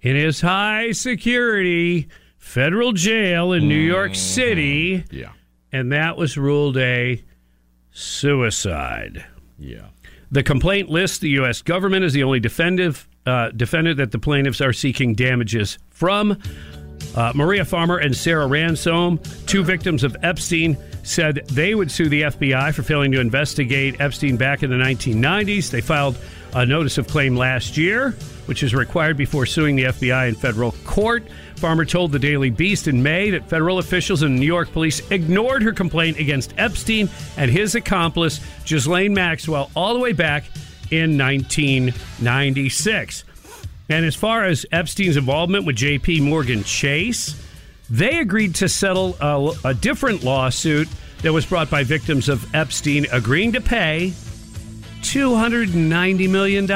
[0.00, 2.08] in his high security
[2.38, 5.04] federal jail in New York City.
[5.12, 5.30] Yeah.
[5.70, 7.22] And that was ruled a
[7.92, 9.24] suicide.
[9.60, 9.86] Yeah.
[10.32, 11.62] The complaint lists the U.S.
[11.62, 16.36] government as the only defendant, uh, defendant that the plaintiffs are seeking damages from.
[17.14, 22.22] Uh, Maria Farmer and Sarah Ransom, two victims of Epstein, said they would sue the
[22.22, 25.70] FBI for failing to investigate Epstein back in the 1990s.
[25.70, 26.16] They filed
[26.54, 28.12] a notice of claim last year,
[28.46, 31.24] which is required before suing the FBI in federal court.
[31.56, 35.62] Farmer told the Daily Beast in May that federal officials and New York police ignored
[35.62, 40.44] her complaint against Epstein and his accomplice, Ghislaine Maxwell, all the way back
[40.90, 43.24] in 1996.
[43.92, 47.38] And as far as Epstein's involvement with JP Morgan Chase,
[47.90, 50.88] they agreed to settle a, a different lawsuit
[51.20, 54.14] that was brought by victims of Epstein, agreeing to pay
[55.02, 56.66] $290 million.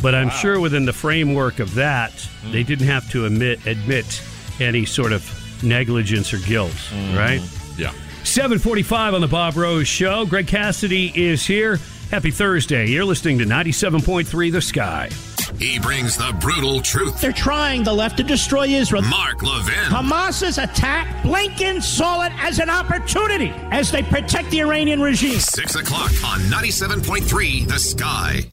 [0.00, 2.52] but I'm sure within the framework of that, hmm.
[2.52, 4.22] they didn't have to admit, admit
[4.58, 7.14] any sort of negligence or guilt, hmm.
[7.14, 7.42] right?
[7.76, 7.92] Yeah.
[8.24, 10.24] 745 on the Bob Rose Show.
[10.24, 11.78] Greg Cassidy is here.
[12.10, 12.88] Happy Thursday.
[12.88, 15.10] You're listening to 97.3 The Sky.
[15.58, 17.20] He brings the brutal truth.
[17.20, 19.02] They're trying the left to destroy Israel.
[19.02, 19.74] Mark Levin.
[19.74, 25.38] Hamas's attack, Blinken saw it as an opportunity as they protect the Iranian regime.
[25.38, 28.50] Six o'clock on 97.3 The Sky.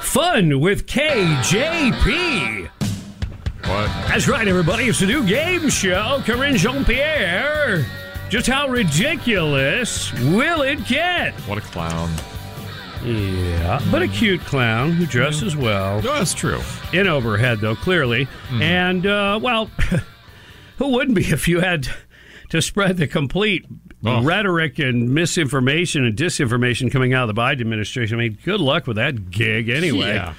[0.00, 2.68] Fun with KJP.
[3.66, 3.88] What?
[4.08, 4.84] That's right, everybody.
[4.84, 6.20] It's a new game show.
[6.24, 7.84] Karine Jean Pierre.
[8.28, 11.34] Just how ridiculous will it get?
[11.48, 12.10] What a clown.
[13.06, 16.02] Yeah, but a cute clown who dresses well.
[16.02, 16.60] No, that's true.
[16.92, 18.26] In overhead, though, clearly.
[18.52, 19.70] And, uh, well,
[20.78, 21.88] who wouldn't be if you had
[22.50, 23.66] to spread the complete
[24.02, 28.18] the rhetoric and misinformation and disinformation coming out of the Biden administration.
[28.18, 30.14] I mean, good luck with that gig anyway.
[30.14, 30.34] Yeah.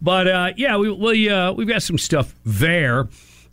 [0.00, 3.08] But uh, yeah, we, we uh, we've got some stuff there.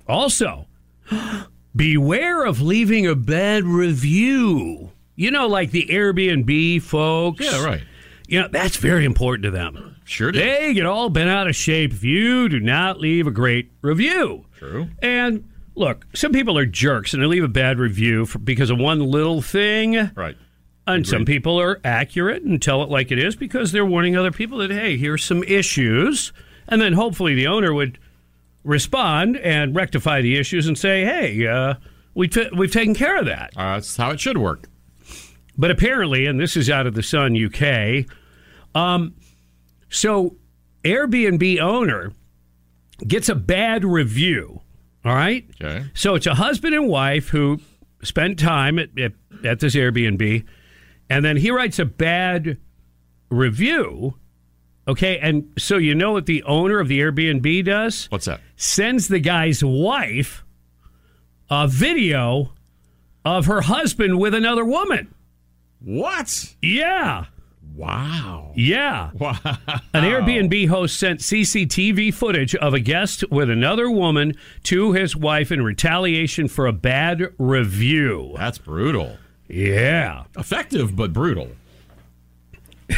[0.07, 0.65] Also,
[1.75, 4.91] beware of leaving a bad review.
[5.15, 7.41] You know, like the Airbnb folks.
[7.41, 7.83] Yeah, right.
[8.29, 9.95] You know, that's very important to them.
[10.05, 13.71] Sure, they get all bent out of shape if you do not leave a great
[13.81, 14.45] review.
[14.55, 14.89] True.
[15.01, 18.77] And look, some people are jerks and they leave a bad review for, because of
[18.77, 20.11] one little thing.
[20.15, 20.37] Right.
[20.85, 24.31] And some people are accurate and tell it like it is because they're warning other
[24.31, 26.33] people that, hey, here's some issues.
[26.67, 27.99] And then hopefully the owner would
[28.63, 31.75] respond and rectify the issues and say, hey, uh,
[32.15, 33.53] we t- we've taken care of that.
[33.55, 34.67] Uh, that's how it should work.
[35.57, 38.05] But apparently, and this is out of the Sun UK,
[38.75, 39.15] um,
[39.89, 40.35] so
[40.83, 42.13] Airbnb owner
[43.07, 44.61] gets a bad review.
[45.05, 45.49] All right.
[45.61, 45.85] Okay.
[45.93, 47.59] So it's a husband and wife who
[48.03, 49.13] spent time at, at,
[49.43, 50.45] at this Airbnb,
[51.09, 52.57] and then he writes a bad
[53.29, 54.15] review.
[54.87, 55.19] Okay.
[55.19, 58.07] And so you know what the owner of the Airbnb does?
[58.11, 58.41] What's that?
[58.55, 60.43] Sends the guy's wife
[61.49, 62.53] a video
[63.25, 65.13] of her husband with another woman.
[65.79, 66.55] What?
[66.61, 67.25] Yeah.
[67.75, 68.51] Wow.
[68.55, 69.11] Yeah.
[69.13, 69.37] Wow.
[69.45, 75.51] An Airbnb host sent CCTV footage of a guest with another woman to his wife
[75.51, 78.33] in retaliation for a bad review.
[78.37, 79.17] That's brutal.
[79.47, 80.25] Yeah.
[80.37, 81.49] Effective, but brutal.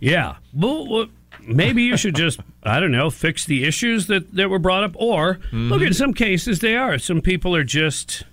[0.00, 0.36] Yeah.
[0.52, 1.06] Well, well,
[1.40, 4.92] maybe you should just, I don't know, fix the issues that, that were brought up.
[4.96, 5.82] Or, look, mm-hmm.
[5.82, 6.98] in some cases, they are.
[6.98, 8.24] Some people are just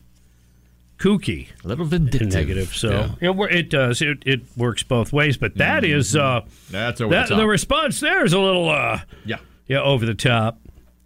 [1.02, 1.48] kooky.
[1.64, 2.32] A little vindictive.
[2.34, 2.74] Negative.
[2.76, 3.32] So Yeah.
[3.32, 4.02] it, it does.
[4.02, 5.36] It, it works both ways.
[5.38, 7.38] But that is, uh, That's over that, the top.
[7.40, 9.38] the response there is a little, uh, yeah.
[9.68, 10.60] yeah, over the top.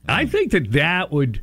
[0.08, 1.41] I think that that would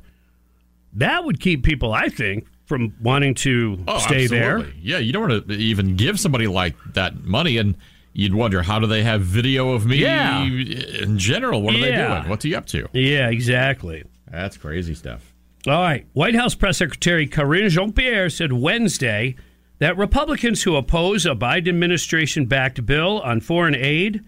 [0.95, 4.67] that would keep people, I think, from wanting to Oh, stay there.
[4.81, 7.77] Yeah, you don't want to even give somebody like that money, and
[8.13, 10.45] you'd wonder how do they have video of me Yeah.
[10.45, 11.63] in general?
[11.63, 12.29] What are they doing?
[12.29, 12.89] What's he up to?
[12.93, 14.05] Yeah, exactly.
[14.31, 15.32] That's crazy stuff.
[15.67, 16.07] All right.
[16.13, 19.37] White House Press Secretary Karine Jean Pierre said Wednesday
[19.79, 24.25] that Republicans who oppose a Biden administration backed bill on foreign aid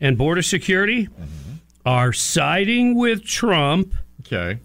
[0.00, 1.54] and border security mm-hmm.
[1.86, 3.94] are siding with Trump.
[4.20, 4.60] Okay.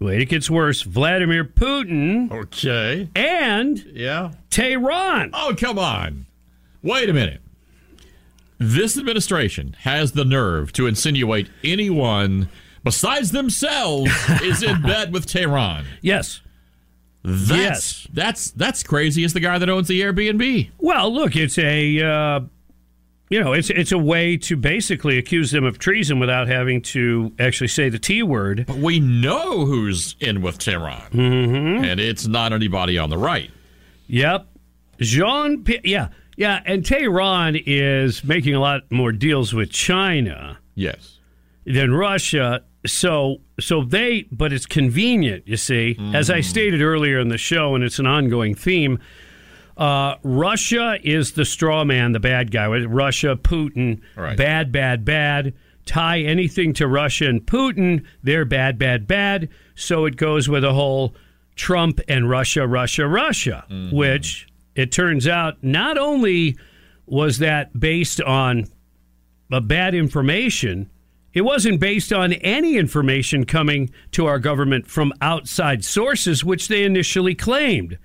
[0.00, 0.82] Wait, it gets worse.
[0.82, 2.30] Vladimir Putin.
[2.30, 3.08] Okay.
[3.14, 4.32] And Yeah.
[4.48, 5.30] Tehran.
[5.32, 6.26] Oh, come on.
[6.82, 7.40] Wait a minute.
[8.58, 12.48] This administration has the nerve to insinuate anyone
[12.88, 14.10] besides themselves
[14.42, 15.84] is in bed with Tehran.
[16.02, 16.40] Yes.
[17.24, 18.06] That's Yes.
[18.12, 20.70] that's that's crazy as the guy that owns the Airbnb.
[20.78, 22.40] Well, look, it's a uh,
[23.28, 27.32] you know, it's it's a way to basically accuse them of treason without having to
[27.38, 28.64] actually say the T word.
[28.66, 31.02] But we know who's in with Tehran.
[31.10, 31.84] Mm-hmm.
[31.84, 33.50] And it's not anybody on the right.
[34.06, 34.46] Yep,
[35.00, 35.64] Jean.
[35.64, 41.18] P- yeah, yeah, and Tehran is making a lot more deals with China Yes.
[41.66, 42.62] than Russia.
[42.86, 45.46] So, so they, but it's convenient.
[45.48, 48.98] You see, as I stated earlier in the show, and it's an ongoing theme.
[49.76, 52.66] Uh, Russia is the straw man, the bad guy.
[52.66, 54.36] Russia, Putin, Right.
[54.36, 55.54] bad, bad, bad.
[55.86, 59.48] Tie anything to Russia and Putin, they're bad, bad, bad.
[59.74, 61.14] So it goes with a whole
[61.56, 66.56] Trump and Russia, Russia, Russia, which it turns out not only
[67.06, 68.66] was that based on
[69.50, 70.90] a bad information,
[71.38, 76.82] it wasn't based on any information coming to our government from outside sources, which they
[76.82, 77.96] initially claimed.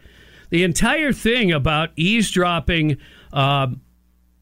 [0.51, 2.97] The entire thing about eavesdropping
[3.33, 3.69] uh,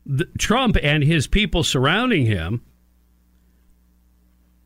[0.06, 2.66] the, Trump and his people surrounding him.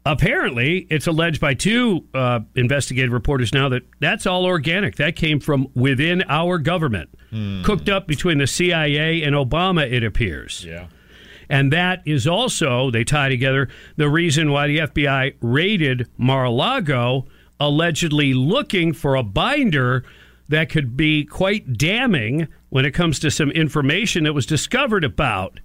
[0.07, 4.95] Apparently, it's alleged by two uh, investigative reporters now that that's all organic.
[4.95, 7.11] That came from within our government,
[7.63, 10.65] cooked up between the CIA and Obama, it appears.
[10.65, 10.87] Yeah.
[11.49, 16.51] And that is also, they tie together, the reason why the FBI raided Mar a
[16.51, 17.25] Lago,
[17.59, 20.03] allegedly looking for a binder
[20.49, 25.59] that could be quite damning when it comes to some information that was discovered about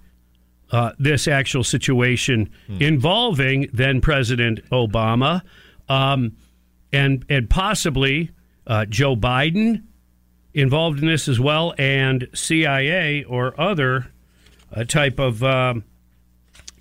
[0.71, 2.49] uh, this actual situation
[2.79, 5.41] involving then President Obama
[5.89, 6.35] um,
[6.93, 8.31] and, and possibly
[8.65, 9.83] uh, Joe Biden
[10.53, 14.11] involved in this as well, and CIA or other
[14.71, 15.83] uh, type of um,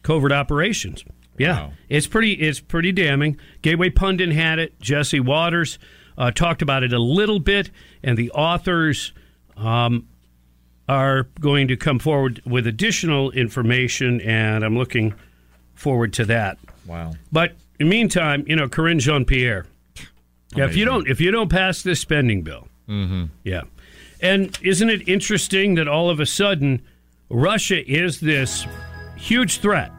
[0.03, 1.05] covert operations.
[1.39, 1.73] Yeah, Wow.
[1.89, 2.33] it's pretty.
[2.35, 3.39] It's pretty damning.
[3.63, 4.79] Gateway pundit had it.
[4.81, 5.79] Jesse Watters
[6.19, 7.71] uh, talked about it a little bit,
[8.03, 9.13] and the authors
[9.57, 10.07] um,
[10.89, 15.15] are going to come forward with additional information, and I'm looking
[15.75, 16.59] forward to that.
[16.87, 17.13] Wow.
[17.33, 19.65] But in the meantime, you know, Karine Jean Pierre.
[20.55, 23.27] Yeah, if you don't if you don't pass this spending bill, Mm-hmm.
[23.45, 23.63] yeah.
[24.21, 26.83] And isn't it interesting that all of a sudden
[27.31, 28.67] Russia is this
[29.17, 29.93] huge threat?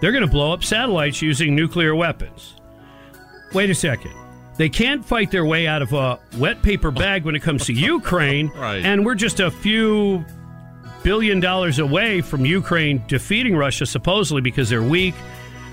[0.00, 2.54] They're going to blow up satellites using nuclear weapons.
[3.52, 4.12] Wait a second.
[4.56, 7.72] They can't fight their way out of a wet paper bag when it comes to
[7.96, 8.48] Ukraine.
[8.48, 8.84] Right.
[8.84, 10.24] And we're just a few
[11.02, 15.14] billion dollars away from Ukraine defeating Russia, supposedly because they're weak.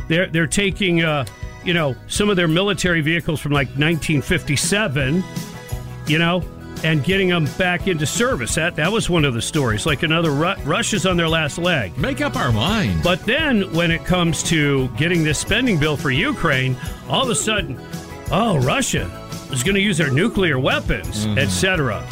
[0.08, 1.26] They're they're taking, uh,
[1.64, 5.24] you know, some of their military vehicles from like 1957,
[6.08, 6.42] you know,
[6.84, 8.56] and getting them back into service.
[8.56, 9.86] That that was one of the stories.
[9.86, 11.98] Like another Ru- Russia's on their last leg.
[11.98, 13.02] Make up our mind.
[13.04, 16.76] But then when it comes to getting this spending bill for Ukraine,
[17.10, 17.80] all of a sudden,
[18.32, 19.10] oh, Russia
[19.52, 21.38] is going to use their nuclear weapons, Mhm.
[21.38, 22.04] etc.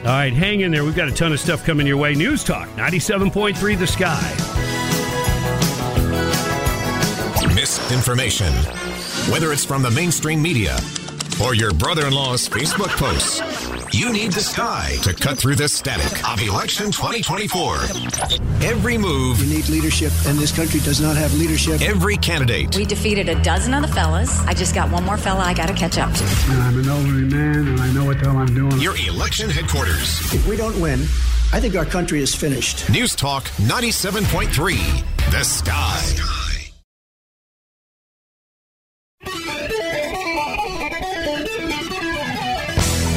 [0.00, 0.82] All right, hang in there.
[0.84, 2.14] We've got a ton of stuff coming your way.
[2.14, 4.18] News Talk 97.3 The Sky.
[7.54, 8.52] Misinformation.
[9.30, 10.76] Whether it's from the mainstream media
[11.44, 13.40] or your brother in law's Facebook posts,
[13.92, 17.76] you need the sky to cut through the static of election 2024.
[18.62, 21.80] Every move, You need leadership, and this country does not have leadership.
[21.80, 24.40] every candidate, We defeated a dozen of the fellas.
[24.46, 26.24] I just got one more fella I got to catch up to.
[26.48, 28.80] I'm an elderly man, and I know what the hell I'm doing.
[28.80, 30.20] your election headquarters.
[30.32, 31.00] If we don't win,
[31.52, 32.88] I think our country is finished.
[32.88, 35.30] News Talk 97.3.
[35.30, 36.51] The Sky.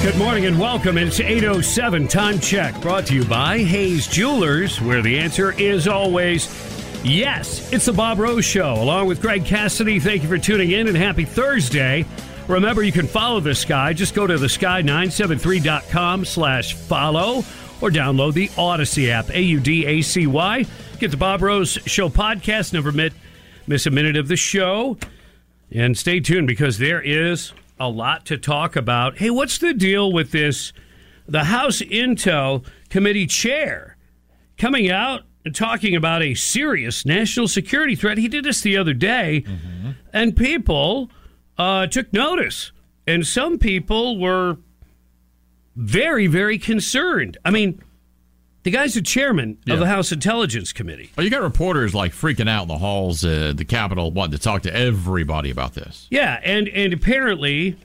[0.06, 1.00] Good morning and welcome.
[1.00, 6.46] It's 807 Time Check brought to you by Hayes Jewelers, where the answer is always
[7.04, 7.74] yes.
[7.74, 10.00] It's the Bob Rose Show, along with Greg Cassidy.
[10.00, 12.06] Thank you for tuning in and happy Thursday.
[12.48, 13.94] Remember, you can follow the sky.
[13.94, 17.38] Just go to thesky973.com slash follow
[17.82, 20.66] or download the Audacy app, A-U-D-A-C-Y.
[21.00, 22.74] Get the Bob Rose Show podcast.
[22.74, 22.92] Never
[23.66, 25.00] miss a minute of the show.
[25.72, 29.18] And stay tuned because there is a lot to talk about.
[29.18, 30.74] Hey, what's the deal with this?
[31.28, 33.98] The House Intel Committee chair
[34.58, 38.18] coming out and talking about a serious national security threat.
[38.18, 39.44] He did this the other day,
[40.14, 41.10] and people
[41.58, 42.72] uh, took notice.
[43.08, 44.58] And some people were
[45.76, 47.38] very, very concerned.
[47.46, 47.82] I mean,
[48.66, 51.12] the guy's the chairman of the House Intelligence Committee.
[51.16, 54.40] Well, you got reporters like freaking out in the halls, uh, the Capitol, wanting to
[54.40, 56.08] talk to everybody about this.
[56.10, 57.78] Yeah, and and apparently,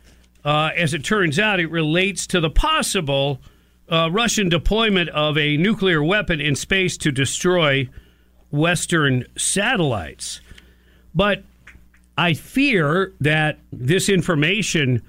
[0.43, 3.43] uh, as it turns out, it relates to the possible
[3.91, 7.87] uh, Russian deployment of a nuclear weapon in space to destroy
[8.51, 10.41] Western satellites.
[11.15, 11.45] But
[12.17, 15.03] I fear that this information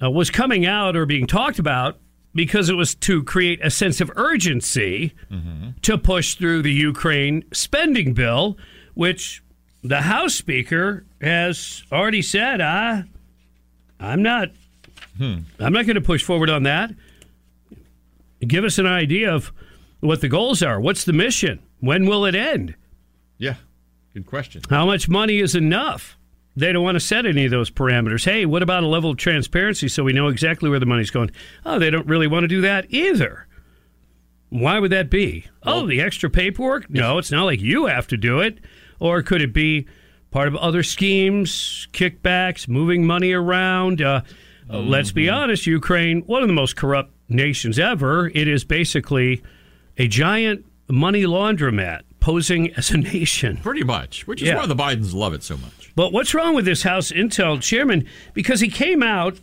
[0.00, 1.98] uh, was coming out or being talked about
[2.34, 5.70] because it was to create a sense of urgency mm-hmm.
[5.82, 8.56] to push through the Ukraine spending bill,
[8.94, 9.42] which
[9.82, 13.04] the House Speaker has already said, "I,
[14.00, 14.48] I'm not,
[15.16, 15.40] hmm.
[15.58, 16.90] I'm not going to push forward on that."
[18.40, 19.52] Give us an idea of
[20.00, 20.80] what the goals are.
[20.80, 21.60] What's the mission?
[21.80, 22.74] When will it end?
[23.38, 23.54] Yeah,
[24.14, 24.62] good question.
[24.68, 26.16] How much money is enough?
[26.54, 28.24] They don't want to set any of those parameters.
[28.24, 31.30] Hey, what about a level of transparency so we know exactly where the money's going?
[31.64, 33.46] Oh, they don't really want to do that either.
[34.50, 35.46] Why would that be?
[35.62, 36.90] oh, the extra paperwork?
[36.90, 38.58] No, it's not like you have to do it.
[39.00, 39.86] Or could it be
[40.30, 44.02] part of other schemes, kickbacks, moving money around?
[44.02, 44.20] Uh,
[44.70, 48.30] uh, let's be honest, Ukraine, one of the most corrupt nations ever.
[48.34, 49.42] It is basically
[49.96, 53.56] a giant money laundromat posing as a nation.
[53.56, 54.56] Pretty much, which is Yeah.
[54.56, 55.81] why the Bidens love it so much.
[55.94, 58.06] But what's wrong with this House Intel chairman?
[58.34, 59.38] Because he came out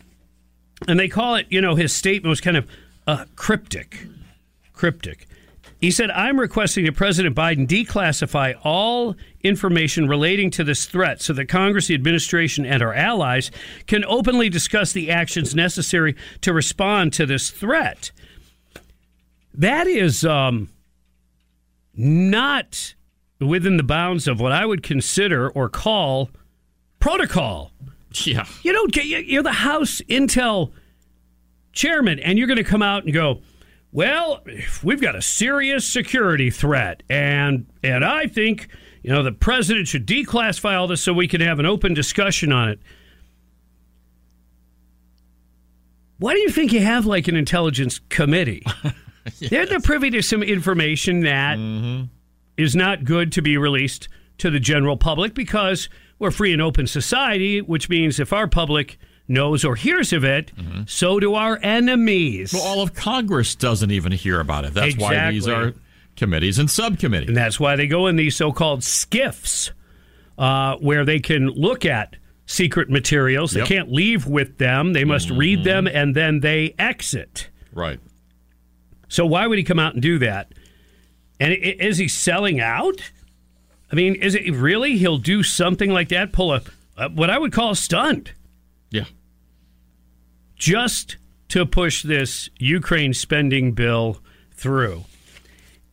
[0.88, 2.68] and they call it, you know, his statement was kind of
[3.06, 4.06] uh, cryptic.
[4.72, 5.26] Cryptic.
[5.80, 11.32] He said, I'm requesting that President Biden declassify all information relating to this threat so
[11.32, 13.50] that Congress, the administration, and our allies
[13.86, 18.10] can openly discuss the actions necessary to respond to this threat.
[19.54, 20.68] That is um,
[21.94, 22.94] not
[23.40, 26.28] within the bounds of what I would consider or call
[27.00, 27.72] protocol.
[28.24, 28.46] Yeah.
[28.62, 30.72] You don't get you're the House Intel
[31.72, 33.40] chairman, and you're going to come out and go,
[33.92, 34.44] "Well,
[34.82, 38.68] we've got a serious security threat, and and I think
[39.02, 42.52] you know the president should declassify all this so we can have an open discussion
[42.52, 42.80] on it."
[46.18, 48.62] Why do you think you have like an intelligence committee?
[49.38, 52.04] They're, they're privy to some information that mm-hmm.
[52.56, 54.08] is not good to be released
[54.38, 55.88] to the general public because
[56.20, 60.52] we're free and open society, which means if our public knows or hears of it,
[60.86, 62.52] so do our enemies.
[62.52, 64.74] Well, all of Congress doesn't even hear about it.
[64.74, 65.74] That's why these are
[66.16, 67.28] committees and subcommittees.
[67.28, 69.72] And that's why they go in these so called skiffs,
[70.36, 73.54] uh, where they can look at secret materials.
[73.54, 73.66] Yep.
[73.66, 77.48] They can't leave with them, they must read them and then they exit.
[77.72, 78.00] Right.
[79.08, 80.52] So why would he come out and do that?
[81.38, 83.00] And is he selling out?
[83.90, 86.32] I mean, is it really he'll do something like that?
[86.32, 86.62] Pull a,
[86.96, 88.32] a what I would call a stunt.
[88.90, 89.04] Yeah.
[90.56, 91.16] Just
[91.48, 94.18] to push this Ukraine spending bill
[94.52, 95.04] through.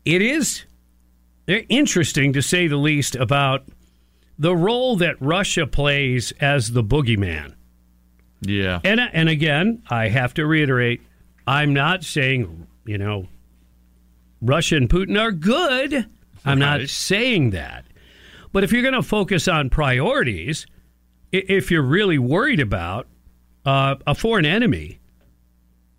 [0.05, 0.63] It is
[1.47, 3.65] they're interesting to say the least about
[4.37, 7.55] the role that Russia plays as the boogeyman.
[8.41, 8.81] Yeah.
[8.83, 11.01] And uh, and again, I have to reiterate,
[11.47, 13.27] I'm not saying, you know,
[14.41, 16.05] Russia and Putin are good.
[16.45, 17.85] I'm not saying that.
[18.51, 20.65] But if you're going to focus on priorities,
[21.31, 23.07] if you're really worried about
[23.65, 24.99] uh, a foreign enemy,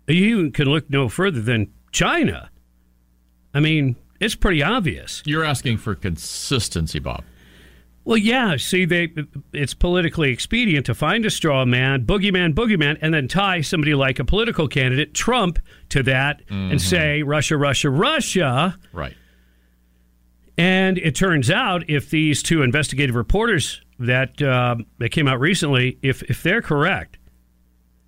[0.07, 2.49] you can look no further than China.
[3.53, 5.21] I mean, it's pretty obvious.
[5.25, 7.23] You're asking for consistency, Bob.
[8.05, 8.55] Well, yeah.
[8.57, 9.09] See, they
[9.53, 14.17] it's politically expedient to find a straw man, boogeyman, boogeyman, and then tie somebody like
[14.17, 15.59] a political candidate, Trump,
[15.89, 16.81] to that and Mhm.
[16.81, 18.77] say Russia, Russia, Russia.
[18.93, 19.13] Right.
[20.59, 25.97] And it turns out, if these two investigative reporters that uh, that came out recently,
[26.01, 27.17] if if they're correct,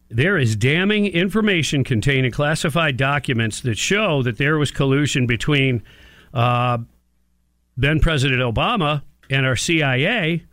[0.10, 5.82] there is damning information contained in classified documents that show that there was collusion between
[6.34, 6.78] uh,
[7.78, 10.44] then President Obama and our CIA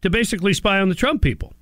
[0.00, 1.52] to basically spy on the Trump people.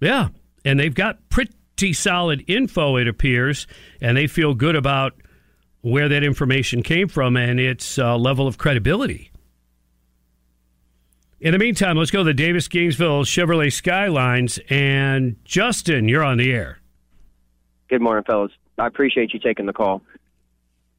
[0.00, 0.28] Yeah.
[0.64, 3.66] And they've got pretty solid info, it appears,
[4.00, 5.14] and they feel good about
[5.80, 9.30] where that information came from and its uh, level of credibility.
[11.40, 14.58] In the meantime, let's go to the Davis Gainesville Chevrolet Skylines.
[14.68, 16.80] And Justin, you're on the air.
[17.88, 18.50] Good morning, fellas.
[18.76, 20.02] I appreciate you taking the call.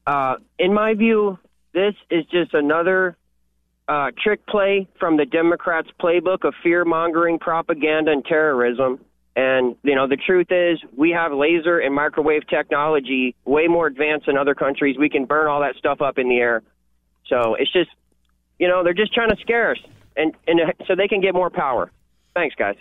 [0.06, 1.38] Uh, in my view,
[1.72, 3.16] this is just another
[3.86, 8.98] uh, trick play from the Democrats' playbook of fear mongering, propaganda, and terrorism.
[9.36, 14.26] And, you know, the truth is, we have laser and microwave technology way more advanced
[14.26, 14.96] than other countries.
[14.98, 16.62] We can burn all that stuff up in the air.
[17.26, 17.90] So it's just,
[18.58, 19.78] you know, they're just trying to scare us,
[20.16, 21.92] and, and so they can get more power.
[22.34, 22.76] Thanks, guys.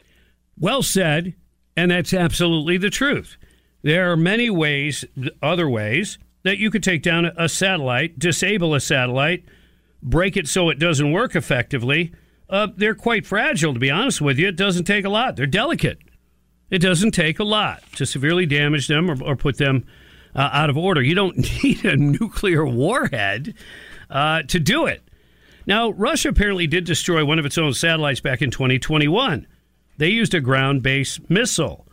[0.58, 1.36] Well said,
[1.78, 3.38] and that's absolutely the truth.
[3.82, 5.06] There are many ways,
[5.42, 9.46] other ways, that you could take down a satellite, disable a satellite,
[10.02, 12.12] break it so it doesn't work effectively.
[12.50, 14.48] Uh, they're quite fragile, to be honest with you.
[14.48, 15.36] It doesn't take a lot.
[15.36, 16.00] They're delicate.
[16.70, 19.86] It doesn't take a lot to severely damage them or, or put them
[20.36, 21.02] uh, out of order.
[21.02, 23.56] You don't need a nuclear warhead
[24.10, 25.02] uh, to do it.
[25.66, 29.46] Now, Russia apparently did destroy one of its own satellites back in 2021.
[29.98, 31.86] They used a ground based missile.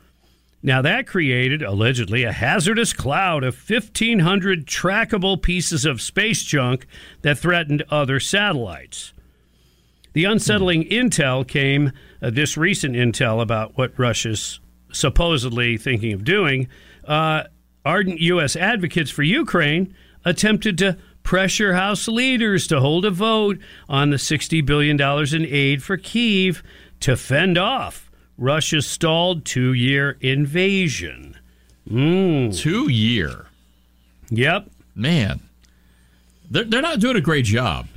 [0.62, 6.86] Now, that created, allegedly, a hazardous cloud of 1,500 trackable pieces of space junk
[7.22, 9.12] that threatened other satellites.
[10.12, 11.92] The unsettling intel came,
[12.22, 14.58] uh, this recent intel about what Russia's
[14.96, 16.68] supposedly thinking of doing.
[17.04, 17.44] Uh,
[17.84, 18.56] ardent U.S.
[18.56, 19.94] advocates for Ukraine
[20.24, 23.58] attempted to pressure House leaders to hold a vote
[23.88, 26.62] on the $60 billion in aid for Kiev
[27.00, 31.36] to fend off Russia's stalled two year invasion.
[31.88, 32.56] Mm.
[32.56, 33.46] Two year.
[34.30, 34.70] Yep.
[34.94, 35.40] Man.
[36.50, 37.88] They're, they're not doing a great job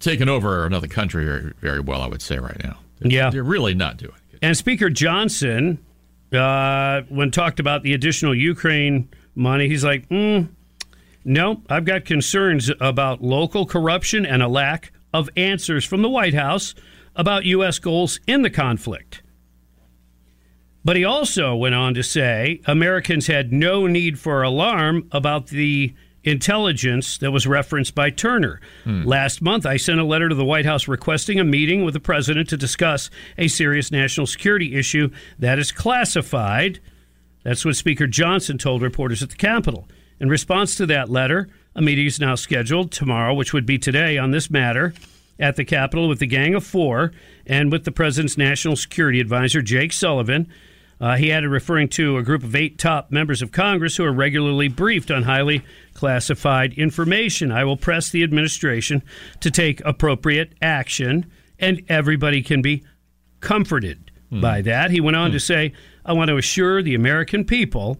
[0.00, 2.78] taking over another country very, very well, I would say, right now.
[2.98, 3.30] They're, Yeah.
[3.30, 4.38] They're really not doing it.
[4.42, 5.78] And Speaker Johnson,
[6.32, 10.48] uh, when talked about the additional Ukraine money, he's like, mm,
[11.24, 16.34] no, I've got concerns about local corruption and a lack of answers from the White
[16.34, 16.74] House
[17.16, 17.78] about U.S.
[17.78, 19.22] goals in the conflict.
[20.84, 25.94] But he also went on to say Americans had no need for alarm about the
[26.28, 28.60] intelligence that was referenced by Turner.
[28.86, 32.00] Last month, I sent a letter to the White House requesting a meeting with the
[32.00, 36.80] president to discuss a serious national security issue that is classified.
[37.44, 39.88] That's what Speaker Johnson told reporters at the Capitol.
[40.20, 44.18] In response to that letter, a meeting is now scheduled tomorrow, which would be today
[44.18, 44.92] on this matter
[45.38, 47.12] at the Capitol with the Gang of Four
[47.46, 50.48] and with the president's national security advisor, Jake Sullivan.
[51.00, 54.12] Uh, he added, referring to a group of eight top members of Congress who are
[54.12, 55.64] regularly briefed on highly
[55.98, 57.50] classified information.
[57.50, 59.02] I will press the administration
[59.40, 61.26] to take appropriate action,
[61.58, 62.84] and everybody can be
[63.40, 64.40] comforted hmm.
[64.40, 64.92] by that.
[64.92, 65.40] He went on to hmm.
[65.40, 65.72] say,
[66.04, 67.98] I want to assure the American people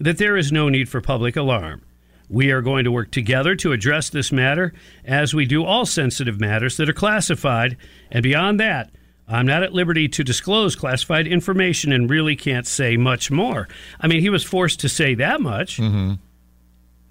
[0.00, 1.82] that there is no need for public alarm.
[2.30, 4.72] We are going to work together to address this matter
[5.04, 7.76] as we do all sensitive matters that are classified.
[8.10, 8.90] And beyond that,
[9.28, 13.68] I'm not at liberty to disclose classified information and really can't say much more.
[14.00, 16.14] I mean, he was forced to say that much mm-hmm.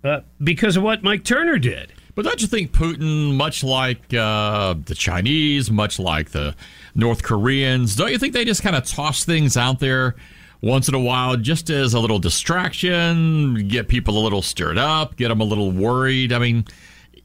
[0.04, 1.94] Uh, because of what Mike Turner did.
[2.16, 6.56] But don't you think Putin, much like uh, the Chinese, much like the
[6.94, 10.16] North Koreans, don't you think they just kind of toss things out there
[10.62, 15.16] once in a while, just as a little distraction, get people a little stirred up,
[15.18, 16.32] get them a little worried.
[16.32, 16.66] I mean,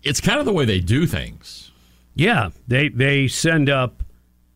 [0.02, 1.70] it's kind of the way they do things.
[2.14, 4.02] Yeah, they they send up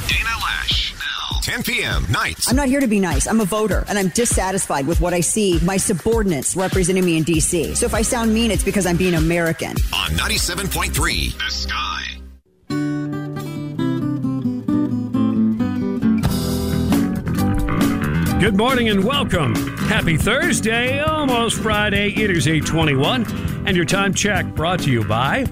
[0.07, 0.93] Dana Loesch.
[0.99, 2.05] Now, 10 p.m.
[2.11, 2.49] nights.
[2.49, 3.25] I'm not here to be nice.
[3.25, 7.23] I'm a voter, and I'm dissatisfied with what I see my subordinates representing me in
[7.23, 7.75] D.C.
[7.75, 9.71] So if I sound mean, it's because I'm being American.
[9.93, 12.03] On 97.3, The Sky.
[18.39, 19.55] Good morning and welcome.
[19.87, 22.09] Happy Thursday, almost Friday.
[22.09, 23.25] It is 821,
[23.67, 25.45] and your time check brought to you by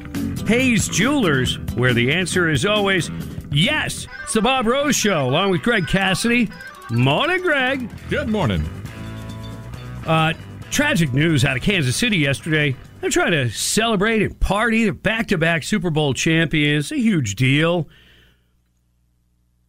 [0.47, 3.11] Hayes Jewelers, where the answer is always
[3.51, 4.07] yes.
[4.23, 6.49] It's the Bob Rose Show, along with Greg Cassidy.
[6.89, 7.89] Morning, Greg.
[8.09, 8.63] Good morning.
[10.07, 10.31] Uh,
[10.71, 12.73] tragic news out of Kansas City yesterday.
[13.01, 14.85] They're trying to celebrate and party.
[14.85, 16.93] They're back to back Super Bowl champions.
[16.93, 17.89] A huge deal.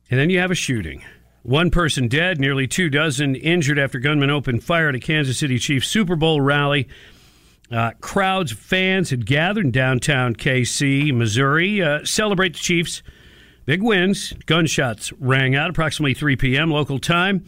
[0.09, 1.05] And then you have a shooting.
[1.43, 5.59] One person dead, nearly two dozen injured after gunmen opened fire at a Kansas City
[5.59, 6.86] Chiefs Super Bowl rally.
[7.70, 13.02] Uh, crowds of fans had gathered in downtown KC, Missouri, uh, celebrate the Chiefs'
[13.64, 14.32] big wins.
[14.47, 16.70] Gunshots rang out approximately 3 p.m.
[16.70, 17.44] local time.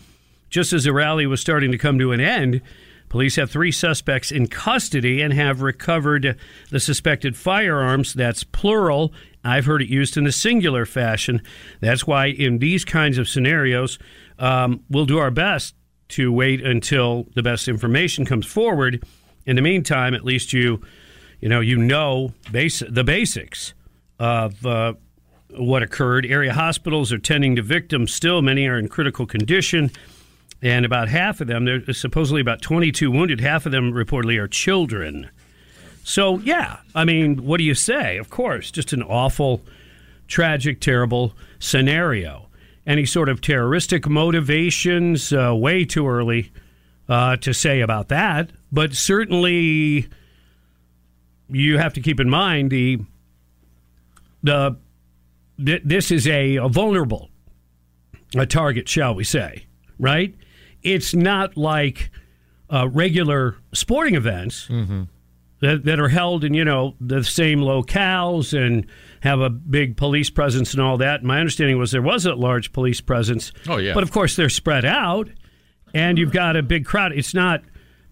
[0.51, 2.63] Just as the rally was starting to come to an end,
[3.09, 6.39] police have three suspects in custody and have recovered
[6.71, 8.15] the suspected firearms.
[8.15, 9.13] That's plural.
[9.45, 11.43] I've heard it used in a singular fashion.
[11.81, 13.99] That's why, in these kinds of scenarios,
[14.39, 15.75] um, we'll do our best
[16.09, 19.05] to wait until the best information comes forward.
[19.49, 20.83] In the meantime, at least you,
[21.41, 23.73] you know, you know base, the basics
[24.19, 24.93] of uh,
[25.57, 26.27] what occurred.
[26.27, 28.43] Area hospitals are tending to victims still.
[28.43, 29.91] Many are in critical condition.
[30.61, 34.49] And about half of them, there's supposedly about 22 wounded, half of them reportedly are
[34.49, 35.31] children.
[36.05, 38.19] So, yeah, I mean, what do you say?
[38.19, 39.63] Of course, just an awful,
[40.27, 42.49] tragic, terrible scenario.
[42.87, 46.53] Any sort of terroristic motivations, uh, way too early
[47.09, 48.51] uh, to say about that.
[48.71, 50.09] But certainly,
[51.51, 52.99] you have to keep in mind the
[54.43, 54.77] the
[55.65, 57.31] th- this is a, a vulnerable
[58.37, 59.67] a target, shall we say?
[59.99, 60.35] Right?
[60.83, 62.11] It's not like
[62.71, 65.05] uh, regular sporting events Mm-hmm.
[65.61, 68.87] that, that are held in you know the same locales and
[69.21, 71.25] have a big police presence and all that.
[71.25, 73.51] My understanding was there was a large police presence.
[73.67, 73.95] Oh, yeah.
[73.95, 75.29] but of course they're spread out,
[75.95, 77.13] and you've got a big crowd.
[77.13, 77.63] It's not,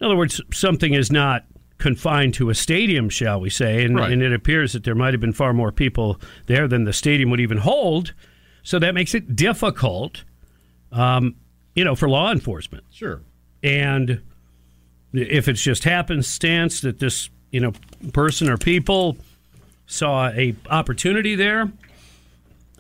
[0.00, 1.44] in other words, something is not
[1.78, 3.84] confined to a stadium, shall we say?
[3.84, 4.10] And, Right.
[4.12, 7.28] and it appears that there might have been far more people there than the stadium
[7.30, 8.14] would even hold.
[8.62, 10.24] So that makes it difficult,
[10.90, 11.34] um,
[11.74, 12.84] you know, for law enforcement.
[12.90, 13.20] Sure.
[13.62, 14.22] And
[15.12, 17.72] if it's just happenstance that this, you know,
[18.12, 19.16] person or people
[19.86, 21.70] saw a opportunity there,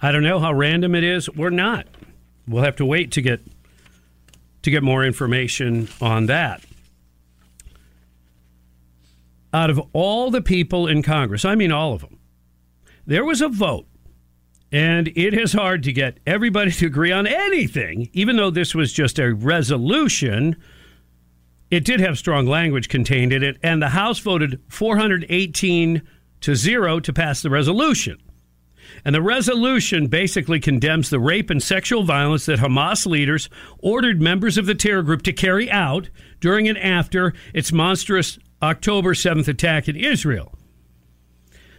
[0.02, 1.86] I don't know how random it is or not.
[2.48, 3.40] We'll have to wait to get
[4.66, 6.60] to get more information on that.
[9.54, 12.18] Out of all the people in Congress, I mean all of them,
[13.06, 13.86] there was a vote
[14.72, 18.92] and it is hard to get everybody to agree on anything, even though this was
[18.92, 20.56] just a resolution.
[21.70, 26.02] It did have strong language contained in it, and the House voted 418
[26.40, 28.18] to zero to pass the resolution.
[29.06, 34.58] And the resolution basically condemns the rape and sexual violence that Hamas leaders ordered members
[34.58, 36.10] of the terror group to carry out
[36.40, 40.58] during and after its monstrous October 7th attack in Israel.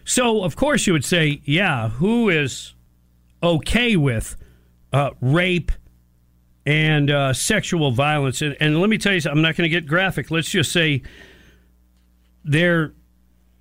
[0.06, 2.72] So, of course, you would say, yeah, who is
[3.42, 4.34] okay with
[4.94, 5.70] uh, rape
[6.64, 8.40] and uh, sexual violence?
[8.40, 10.30] And, and let me tell you I'm not going to get graphic.
[10.30, 11.02] Let's just say
[12.42, 12.94] there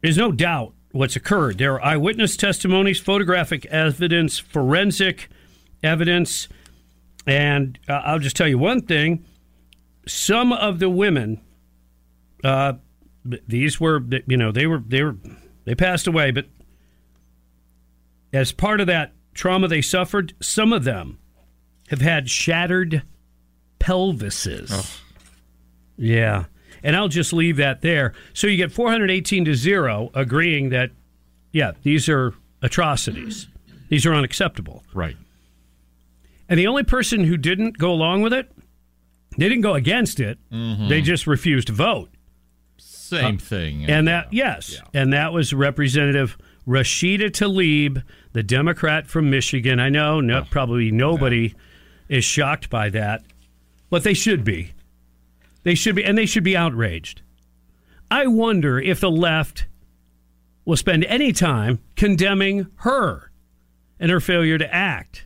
[0.02, 1.58] is no doubt what's occurred.
[1.58, 5.30] There are eyewitness testimonies, photographic evidence, forensic
[5.84, 6.48] evidence.
[7.26, 9.24] And uh, I'll just tell you one thing
[10.08, 11.42] some of the women,
[12.44, 12.74] uh,
[13.26, 15.18] these were, you know, they were, they were,
[15.66, 16.46] they passed away, but
[18.34, 21.20] as part of that trauma they suffered, some of them
[21.90, 23.04] have had shattered
[23.80, 25.00] pelvises.
[25.98, 26.46] Yeah.
[26.84, 28.14] And I'll just leave that there.
[28.34, 30.92] So you get 418 to 0 agreeing that,
[31.52, 33.48] yeah, these are atrocities.
[33.90, 34.84] These are unacceptable.
[34.94, 35.16] Right.
[36.50, 38.52] And the only person who didn't go along with it,
[39.38, 40.38] they didn't go against it.
[40.52, 40.90] Mhm.
[40.90, 42.10] They just refused to vote.
[42.78, 43.86] Same Uh, thing.
[43.86, 46.38] And that, yes, and that was Representative
[46.68, 49.80] Rashida Tlaib, the Democrat from Michigan.
[49.80, 51.54] I know, no, probably nobody
[52.10, 53.24] is shocked by that,
[53.90, 54.72] but they should be.
[55.68, 57.24] They should be, and they should be outraged.
[58.10, 59.66] I wonder if the left
[60.64, 63.34] will spend any time condemning her
[64.00, 65.26] and her failure to act.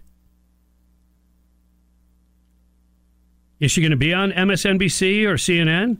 [3.60, 5.98] Is she going to be on MSNBC or CNN?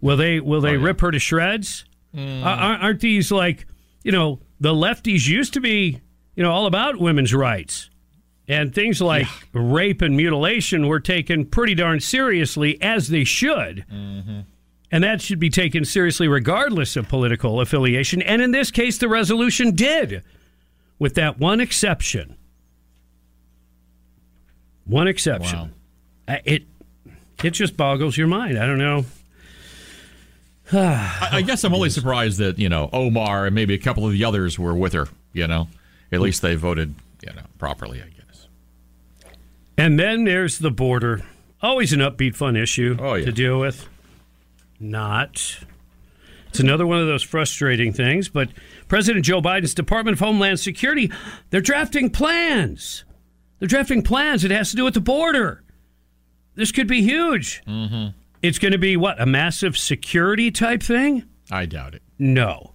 [0.00, 1.84] Will they will they rip her to shreds?
[2.14, 2.44] Mm.
[2.44, 3.66] Ar- Aren't these like
[4.04, 6.00] you know the lefties used to be
[6.36, 7.90] you know all about women's rights
[8.48, 13.84] and things like rape and mutilation were taken pretty darn seriously as they should.
[14.90, 18.22] And that should be taken seriously regardless of political affiliation.
[18.22, 20.22] And in this case, the resolution did,
[20.98, 22.36] with that one exception.
[24.86, 25.74] One exception.
[26.26, 26.64] Uh, It
[27.44, 28.58] it just boggles your mind.
[28.58, 29.04] I don't know.
[30.72, 34.12] I, I guess I'm only surprised that you know Omar and maybe a couple of
[34.12, 35.08] the others were with her.
[35.34, 35.68] You know,
[36.10, 36.94] at least they voted
[37.26, 38.00] you know properly.
[38.02, 38.17] I guess.
[39.78, 41.22] And then there's the border.
[41.62, 43.88] Always an upbeat, fun issue to deal with.
[44.80, 45.60] Not.
[46.48, 48.48] It's another one of those frustrating things, but
[48.88, 51.12] President Joe Biden's Department of Homeland Security,
[51.50, 53.04] they're drafting plans.
[53.58, 54.44] They're drafting plans.
[54.44, 55.62] It has to do with the border.
[56.54, 57.62] This could be huge.
[57.66, 58.18] Mm-hmm.
[58.42, 59.20] It's going to be what?
[59.20, 61.24] A massive security type thing?
[61.50, 62.02] I doubt it.
[62.18, 62.74] No.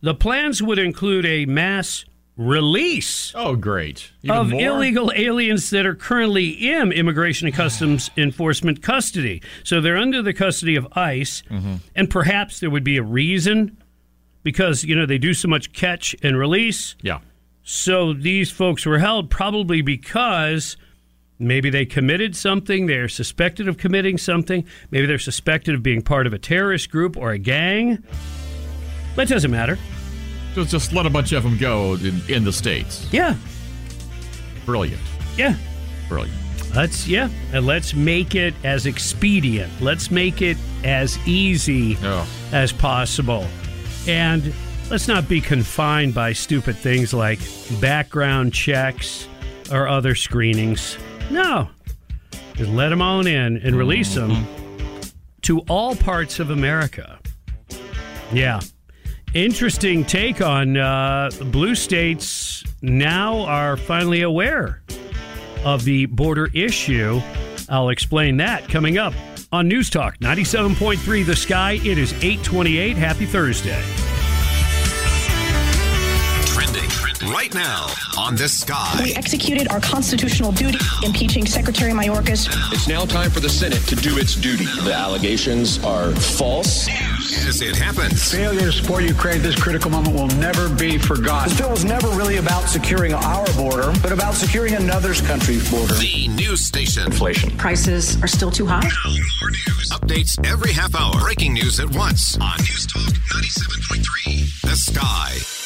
[0.00, 2.04] The plans would include a mass
[2.36, 3.32] release.
[3.34, 4.10] Oh, great.
[4.22, 4.60] Even of more?
[4.60, 9.42] illegal aliens that are currently in Immigration and Customs Enforcement custody.
[9.64, 11.74] So they're under the custody of ICE, Mm-hmm.
[11.94, 13.76] and perhaps there would be a reason
[14.42, 16.96] because, you know, they do so much catch and release.
[17.02, 17.18] Yeah.
[17.62, 20.76] So these folks were held probably because
[21.38, 26.26] maybe they committed something, they're suspected of committing something, maybe they're suspected of being part
[26.26, 28.02] of a terrorist group or a gang.
[29.16, 29.78] That doesn't matter.
[30.54, 33.08] Just just let a bunch of them go in, in the states.
[33.12, 33.34] Yeah.
[34.66, 35.00] Brilliant.
[35.36, 35.56] Yeah.
[36.08, 36.38] Brilliant.
[36.74, 39.70] Let's yeah, and let's make it as expedient.
[39.80, 41.98] Let's make it as easy
[42.50, 43.46] as possible.
[44.08, 44.54] And
[44.90, 47.40] let's not be confined by stupid things like
[47.80, 49.28] background checks
[49.70, 50.96] or other screenings.
[51.30, 51.68] No.
[52.54, 55.10] Just let them on in and release them mm-hmm.
[55.42, 57.18] to all parts of America.
[58.32, 58.60] Yeah.
[59.34, 64.82] Interesting take on uh, blue states now are finally aware
[65.64, 67.18] of the border issue.
[67.70, 69.14] I'll explain that coming up
[69.50, 71.80] on News Talk 97.3 The Sky.
[71.82, 72.94] It is 828.
[72.98, 73.82] Happy Thursday.
[77.24, 77.86] Right now
[78.18, 78.98] on the sky.
[79.02, 82.48] We executed our constitutional duty impeaching Secretary Mayorkas.
[82.72, 84.64] It's now time for the Senate to do its duty.
[84.82, 86.88] The allegations are false.
[87.46, 88.30] As it happens.
[88.32, 91.48] Failure to support Ukraine at this critical moment will never be forgotten.
[91.48, 95.94] This bill was never really about securing our border, but about securing another country's border.
[95.94, 97.06] The news station.
[97.06, 97.50] Inflation.
[97.56, 98.82] Prices are still too high.
[99.04, 101.12] More news, Updates every half hour.
[101.20, 104.60] Breaking news at once on News Talk 97.3.
[104.62, 105.61] The Sky.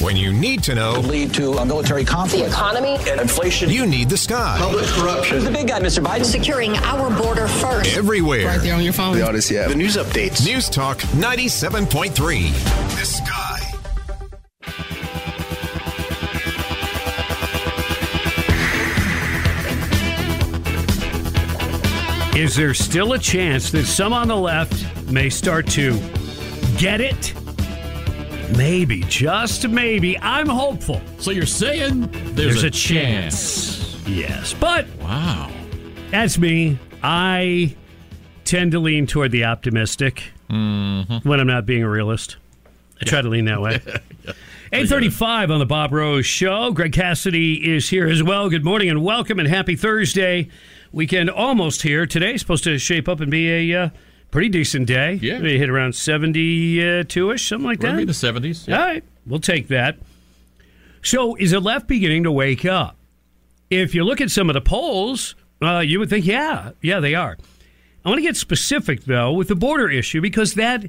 [0.00, 2.44] When you need to know, lead to a military conflict.
[2.44, 2.96] The economy.
[3.10, 3.68] And inflation.
[3.68, 4.56] you need the sky.
[4.60, 5.36] Public corruption.
[5.36, 6.04] Who's the big guy, Mr.
[6.04, 6.24] Biden?
[6.24, 7.96] Securing our border first.
[7.96, 8.46] Everywhere.
[8.46, 9.14] Right there on your phone.
[9.14, 9.70] The Audacy app.
[9.70, 10.46] The news updates.
[10.46, 12.52] News Talk 97.3.
[12.96, 13.48] The Sky.
[22.36, 25.98] Is there still a chance that some on the left may start to
[26.76, 27.34] get it?
[28.56, 30.18] Maybe, just maybe.
[30.18, 31.00] I'm hopeful.
[31.18, 33.96] So you're saying there's, a, chance.
[34.06, 35.50] Yes, but wow,
[36.10, 36.78] that's me.
[37.02, 37.76] I
[38.44, 41.28] tend to lean toward the optimistic Mm-hmm.
[41.28, 42.36] when I'm not being a realist.
[43.00, 43.82] I try to lean that way.
[44.72, 46.72] 835 on the Bob Rose Show.
[46.72, 48.48] Greg Cassidy is here as well.
[48.48, 50.48] Good morning and welcome and happy Thursday.
[50.90, 52.06] Weekend almost here.
[52.06, 53.88] Today's supposed to shape up and be a uh,
[54.30, 55.14] pretty decent day.
[55.22, 55.38] Yeah.
[55.38, 58.00] Maybe hit around 72 ish, something like We're that.
[58.00, 58.70] in the 70s.
[58.72, 59.98] All right, we'll take that.
[61.02, 62.96] So is the left beginning to wake up?
[63.70, 67.14] If you look at some of the polls, uh, you would think, yeah, yeah, they
[67.14, 67.36] are.
[68.04, 70.86] I want to get specific though with the border issue because that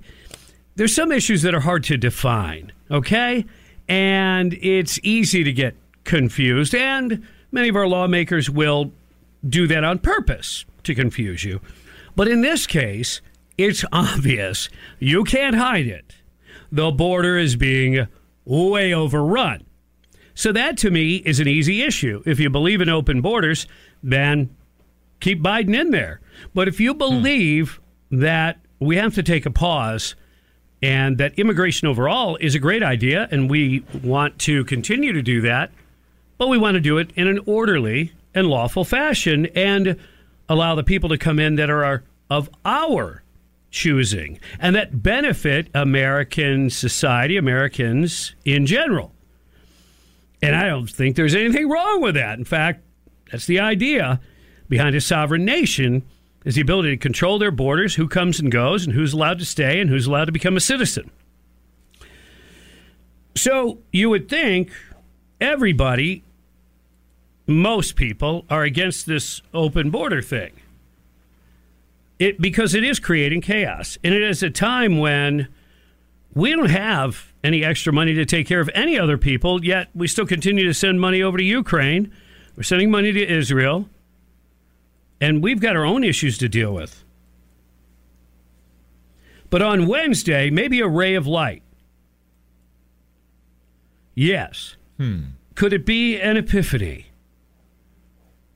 [0.76, 2.72] there's some issues that are hard to define.
[2.90, 3.46] Okay,
[3.88, 5.76] and it's easy to get
[6.06, 8.92] confused, and many of our lawmakers will
[9.48, 11.60] do that on purpose to confuse you.
[12.16, 13.22] But in this case,
[13.60, 14.70] it's obvious.
[15.00, 16.16] You can't hide it.
[16.72, 18.08] The border is being
[18.46, 19.66] way overrun.
[20.34, 22.24] So that to me is an easy issue.
[22.26, 23.68] If you believe in open borders,
[24.02, 24.56] then
[25.20, 26.22] keep Biden in there.
[26.54, 27.00] But if you hmm.
[27.00, 27.82] believe
[28.12, 30.16] that we have to take a pause
[30.82, 35.42] and that immigration overall is a great idea and we want to continue to do
[35.42, 35.72] that,
[36.38, 39.98] but we want to do it in an orderly and lawful fashion and
[40.48, 43.22] allow the people to come in that are of our
[43.72, 49.14] choosing and that benefit American society, Americans in general.
[50.42, 52.38] And I don't think there's anything wrong with that.
[52.38, 52.84] In fact,
[53.32, 54.20] that's the idea
[54.70, 56.04] behind a sovereign nation
[56.46, 59.46] is the ability to control their borders, who comes and goes, and who's allowed to
[59.46, 61.12] stay, and who's allowed to become a citizen.
[63.36, 64.72] So you would think
[65.42, 66.24] everybody,
[67.46, 70.54] most people, are against this open border thing.
[72.20, 75.48] It because it is creating chaos, and it is a time when
[76.34, 79.64] we don't have any extra money to take care of any other people.
[79.64, 82.12] Yet we still continue to send money over to Ukraine.
[82.56, 83.90] We're sending money to Israel
[85.22, 87.04] and we've got our own issues to deal with.
[89.50, 91.64] But on Wednesday, maybe a ray of light.
[94.16, 94.76] Yes.
[94.98, 95.22] Hmm.
[95.56, 97.08] Could it be an epiphany?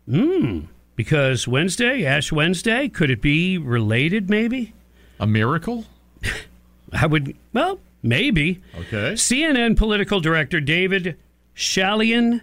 [0.10, 0.62] Hmm.
[0.96, 4.74] Because Wednesday, Ash Wednesday, could it be related maybe?
[5.20, 5.86] A miracle?
[6.94, 8.62] I would, well, maybe.
[8.78, 9.14] Okay.
[9.14, 11.18] CNN political director David
[11.56, 12.42] Chalian.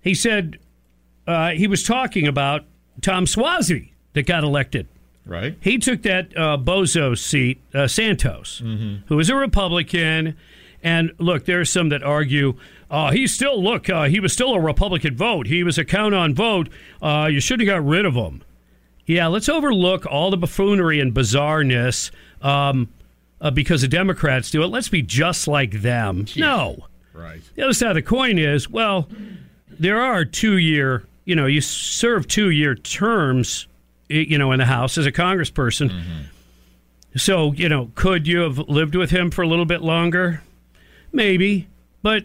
[0.00, 0.58] He said
[1.26, 2.64] uh, he was talking about
[3.02, 4.88] Tom Suozzi that got elected.
[5.26, 5.56] Right.
[5.60, 9.02] He took that uh, bozo seat, uh, Santos, Mhm.
[9.06, 10.36] who is a Republican.
[10.82, 12.54] And look, there are some that argue,
[12.90, 15.46] uh, he still, look, uh, he was still a Republican vote.
[15.46, 16.68] He was a count on vote.
[17.00, 18.42] Uh, you shouldn't have got rid of him.
[19.06, 22.10] Yeah, let's overlook all the buffoonery and bizarreness
[22.42, 22.88] um,
[23.40, 24.66] uh, because the Democrats do it.
[24.66, 26.26] Let's be just like them.
[26.36, 26.86] No.
[27.12, 27.40] Right.
[27.54, 29.08] The other side of the coin is, well,
[29.68, 33.66] there are two year, you know, you serve two year terms,
[34.08, 35.92] you know, in the House as a congressperson.
[37.16, 40.42] So, you know, could you have lived with him for a little bit longer?
[41.12, 41.66] Maybe.
[42.02, 42.24] But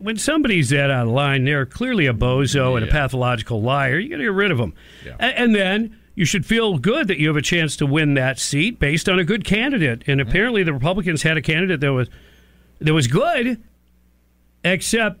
[0.00, 3.98] when somebody's that out of line, they're clearly a bozo and a pathological liar.
[3.98, 4.74] You got to get rid of them.
[5.18, 8.38] A- And then you should feel good that you have a chance to win that
[8.38, 10.02] seat based on a good candidate.
[10.06, 12.08] And apparently, the Republicans had a candidate that was
[12.80, 13.62] that was good,
[14.64, 15.20] except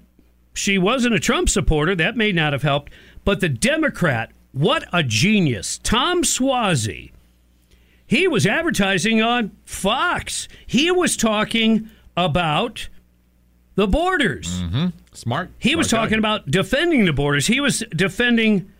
[0.54, 1.94] she wasn't a Trump supporter.
[1.94, 2.92] That may not have helped.
[3.24, 5.78] But the Democrat, what a genius.
[5.82, 7.12] Tom Suozzi,
[8.06, 10.48] he was advertising on Fox.
[10.66, 12.88] He was talking about
[13.74, 14.62] the borders.
[14.62, 14.86] Mm-hmm.
[15.12, 15.50] Smart.
[15.58, 16.04] He was Smart guy.
[16.06, 17.46] talking about defending the borders.
[17.46, 18.70] He was defending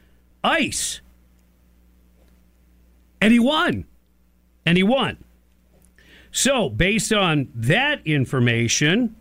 [0.45, 1.01] ICE.
[3.21, 3.85] And he won.
[4.65, 5.19] And he won.
[6.33, 9.17] So, based on that information,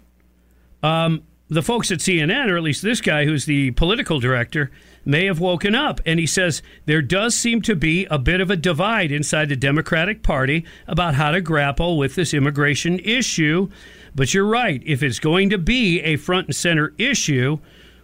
[0.84, 4.70] um, the folks at CNN, or at least this guy who's the political director,
[5.06, 6.00] may have woken up.
[6.06, 9.56] And he says there does seem to be a bit of a divide inside the
[9.56, 13.70] Democratic Party about how to grapple with this immigration issue.
[14.15, 14.81] But you're right.
[14.86, 17.60] If it's going to be a front and center issue,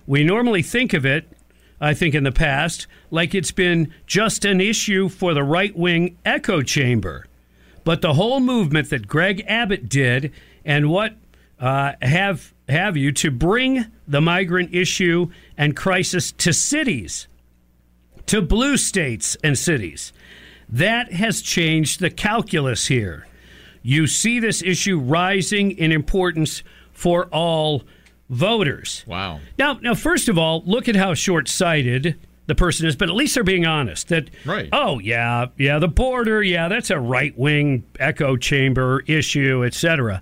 [0.07, 1.27] we normally think of it,
[1.81, 6.17] I think in the past, like it's been just an issue for the right wing
[6.25, 7.25] echo chamber.
[7.83, 10.31] But the whole movement that Greg Abbott did
[10.63, 11.15] and what
[11.59, 17.27] uh, have have you to bring the migrant issue and crisis to cities,
[18.25, 20.11] to blue states and cities,
[20.67, 23.27] that has changed the calculus here.
[23.85, 27.83] You see this issue rising in importance for all
[28.31, 29.05] voters.
[29.05, 29.41] Wow.
[29.59, 33.35] Now, now, first of all, look at how short-sighted the person is, but at least
[33.35, 34.07] they're being honest.
[34.07, 34.69] That Right.
[34.73, 40.19] Oh yeah, yeah, the border, yeah, that's a right-wing echo chamber issue, etc.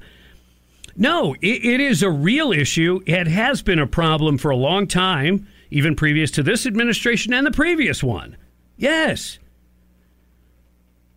[0.98, 3.00] No, it, it is a real issue.
[3.06, 7.48] It has been a problem for a long time, even previous to this administration and
[7.48, 8.36] the previous one.
[8.76, 9.40] Yes.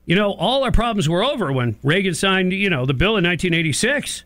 [0.07, 3.25] You know, all our problems were over when Reagan signed, you know, the bill in
[3.25, 4.25] 1986.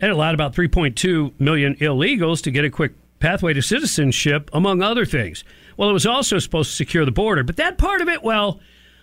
[0.00, 5.06] It allowed about 3.2 million illegals to get a quick pathway to citizenship, among other
[5.06, 5.42] things.
[5.78, 8.60] Well, it was also supposed to secure the border, but that part of it, well,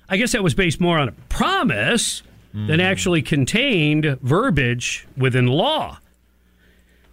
[0.07, 2.21] I guess that was based more on a promise
[2.53, 2.81] than mm-hmm.
[2.81, 5.97] actually contained verbiage within law.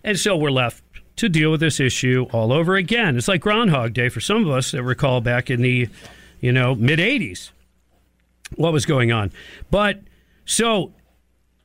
[0.04, 0.82] And so we're left
[1.16, 3.16] to deal with this issue all over again.
[3.16, 5.88] It's like Groundhog Day for some of us that recall back in the,
[6.40, 7.50] you know, mid 80s
[8.56, 9.32] what was going on.
[9.70, 10.00] But
[10.44, 10.92] so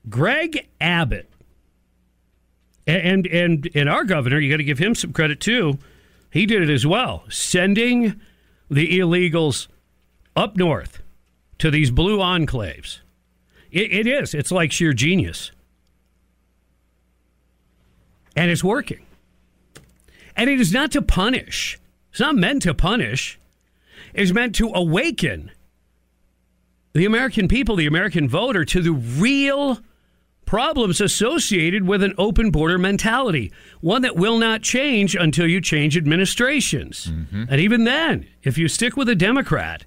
[0.09, 1.29] Greg Abbott
[2.85, 5.77] and and and our governor, you got to give him some credit too.
[6.31, 8.19] He did it as well, sending
[8.69, 9.67] the illegals
[10.35, 11.01] up north
[11.59, 12.99] to these blue enclaves.
[13.71, 14.33] it, it is.
[14.33, 15.51] It's like sheer genius,
[18.35, 19.05] and it's working.
[20.35, 21.79] And it is not to punish.
[22.09, 23.39] It's not meant to punish.
[24.13, 25.51] It's meant to awaken
[26.93, 29.79] the American people, the American voter, to the real
[30.45, 33.51] problems associated with an open border mentality,
[33.81, 37.07] one that will not change until you change administrations.
[37.07, 37.45] Mm-hmm.
[37.49, 39.85] And even then, if you stick with a Democrat,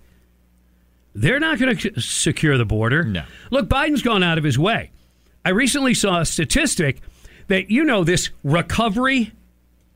[1.14, 3.04] they're not going to secure the border.
[3.04, 3.24] No.
[3.50, 4.90] Look, Biden's gone out of his way.
[5.44, 7.00] I recently saw a statistic
[7.46, 9.32] that, you know, this recovery,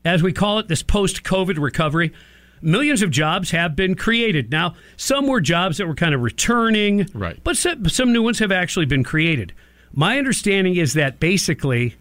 [0.05, 2.13] as we call it, this post COVID recovery,
[2.61, 4.51] millions of jobs have been created.
[4.51, 7.39] Now, some were jobs that were kind of returning, right?
[7.43, 9.53] But some, some new ones have actually been created.
[9.93, 11.95] My understanding is that basically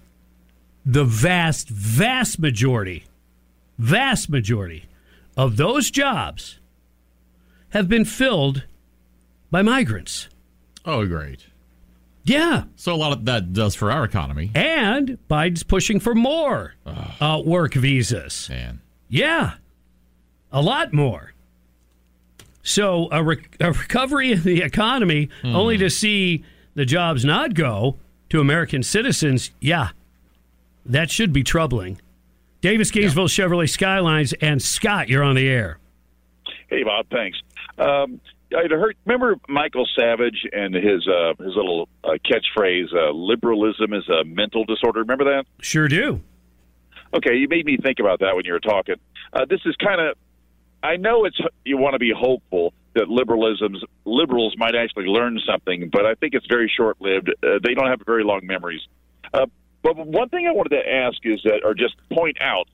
[0.84, 3.04] the vast, vast majority,
[3.78, 4.84] vast majority
[5.36, 6.58] of those jobs
[7.70, 8.64] have been filled
[9.50, 10.28] by migrants.
[10.84, 11.46] Oh, great.
[12.24, 12.64] Yeah.
[12.76, 14.50] So a lot of that does for our economy.
[14.54, 18.48] And Biden's pushing for more uh, work visas.
[18.48, 18.80] Man.
[19.08, 19.54] Yeah.
[20.52, 21.32] A lot more.
[22.62, 25.56] So a, re- a recovery in the economy, Hmm.
[25.56, 26.44] only to see
[26.74, 27.96] the jobs not go
[28.28, 29.90] to American citizens, yeah,
[30.86, 32.00] that should be troubling.
[32.60, 35.78] Davis Gainesville Chevrolet Skylines and Scott, you're on the air.
[36.68, 37.06] Hey, Bob.
[37.10, 37.38] Thanks.
[37.78, 38.20] Um,
[38.56, 38.96] I'd heard.
[39.06, 44.64] Remember Michael Savage and his uh, his little uh, catchphrase, uh, "Liberalism is a mental
[44.64, 45.44] disorder." Remember that?
[45.60, 46.20] Sure do.
[47.14, 48.96] Okay, you made me think about that when you were talking.
[49.32, 50.16] Uh, this is kind of.
[50.82, 55.90] I know it's you want to be hopeful that liberalism's liberals might actually learn something,
[55.92, 57.30] but I think it's very short lived.
[57.42, 58.80] Uh, they don't have very long memories.
[59.32, 59.46] Uh,
[59.82, 62.68] but one thing I wanted to ask is that, or just point out,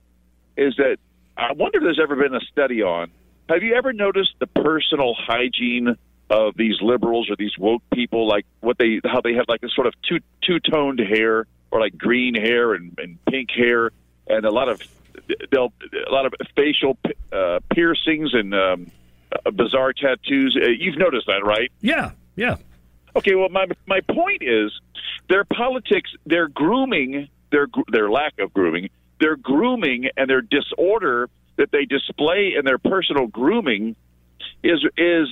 [0.56, 0.96] is that
[1.36, 3.10] I wonder if there's ever been a study on.
[3.48, 5.96] Have you ever noticed the personal hygiene
[6.30, 9.74] of these liberals or these woke people, like what they, how they have like this
[9.74, 13.90] sort of two two toned hair, or like green hair and, and pink hair,
[14.26, 14.82] and a lot of
[15.50, 15.72] they'll
[16.06, 16.98] a lot of facial
[17.32, 18.90] uh, piercings and um,
[19.32, 20.56] uh, bizarre tattoos.
[20.60, 21.70] Uh, you've noticed that, right?
[21.80, 22.56] Yeah, yeah.
[23.16, 24.72] Okay, well, my my point is,
[25.28, 28.90] their politics, their grooming, their their lack of grooming,
[29.20, 33.96] their grooming and their disorder that they display in their personal grooming
[34.62, 35.28] is is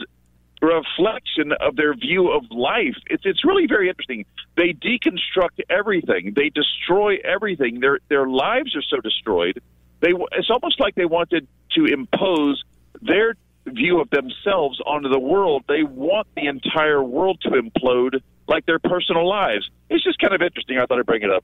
[0.62, 2.96] a reflection of their view of life.
[3.06, 4.24] It's it's really very interesting.
[4.56, 6.32] They deconstruct everything.
[6.34, 7.80] They destroy everything.
[7.80, 9.60] Their their lives are so destroyed.
[10.04, 12.62] They it's almost like they wanted to impose
[13.00, 13.36] their
[13.66, 15.64] view of themselves onto the world.
[15.66, 19.70] They want the entire world to implode like their personal lives.
[19.88, 20.78] It's just kind of interesting.
[20.78, 21.42] I thought I'd bring it up.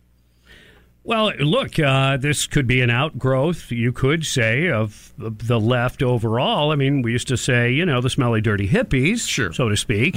[1.03, 6.03] Well, look, uh, this could be an outgrowth, you could say, of of the left
[6.03, 6.71] overall.
[6.71, 9.55] I mean, we used to say, you know, the smelly, dirty hippies, sure.
[9.55, 10.15] so to speak.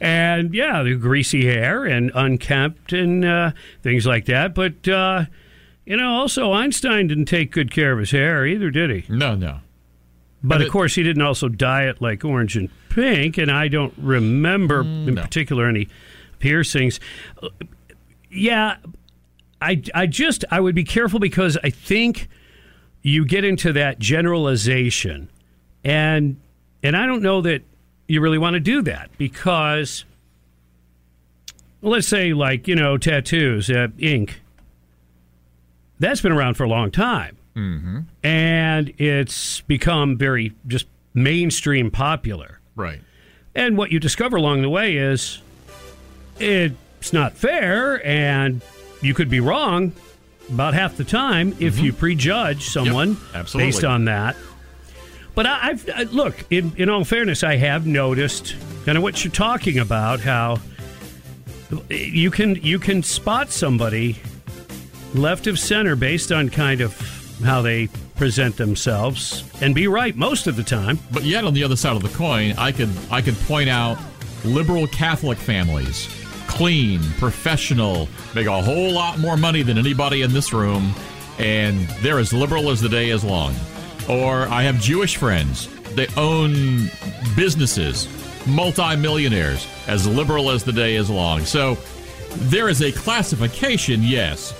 [0.00, 3.50] And yeah, the greasy hair and unkempt and uh,
[3.82, 4.54] things like that.
[4.54, 5.26] But, uh,
[5.86, 9.04] you know, also Einstein didn't take good care of his hair either, did he?
[9.08, 9.60] No, no.
[10.42, 13.94] But of course, he didn't also dye it like orange and pink, and I don't
[13.96, 15.22] remember in no.
[15.22, 15.88] particular any
[16.38, 17.00] piercings.
[18.30, 18.76] Yeah,
[19.60, 22.28] I, I just I would be careful because I think
[23.02, 25.28] you get into that generalization,
[25.84, 26.36] and
[26.82, 27.62] and I don't know that
[28.06, 30.04] you really want to do that because
[31.82, 34.40] let's say like you know tattoos, uh, ink.
[35.98, 38.00] That's been around for a long time Mm-hmm.
[38.22, 42.60] and it's become very just mainstream popular.
[42.74, 43.00] Right.
[43.54, 45.40] And what you discover along the way is
[46.38, 48.60] it's not fair, and
[49.00, 49.92] you could be wrong
[50.50, 53.72] about half the time if you prejudge someone absolutely.
[53.72, 54.36] based on that.
[55.34, 58.54] But I, I've I, look in in all fairness, I have noticed
[58.84, 60.20] kind of what you're talking about.
[60.20, 60.58] How
[61.88, 64.16] you can you can spot somebody
[65.18, 66.94] left of center based on kind of
[67.44, 70.98] how they present themselves and be right most of the time.
[71.12, 73.98] But yet, on the other side of the coin, I could I could point out
[74.44, 76.08] liberal Catholic families,
[76.46, 80.94] clean, professional, make a whole lot more money than anybody in this room,
[81.38, 83.54] and they're as liberal as the day is long.
[84.08, 86.90] Or I have Jewish friends; they own
[87.36, 88.08] businesses,
[88.46, 91.40] multimillionaires, as liberal as the day is long.
[91.40, 91.76] So
[92.30, 94.52] there is a classification, yes,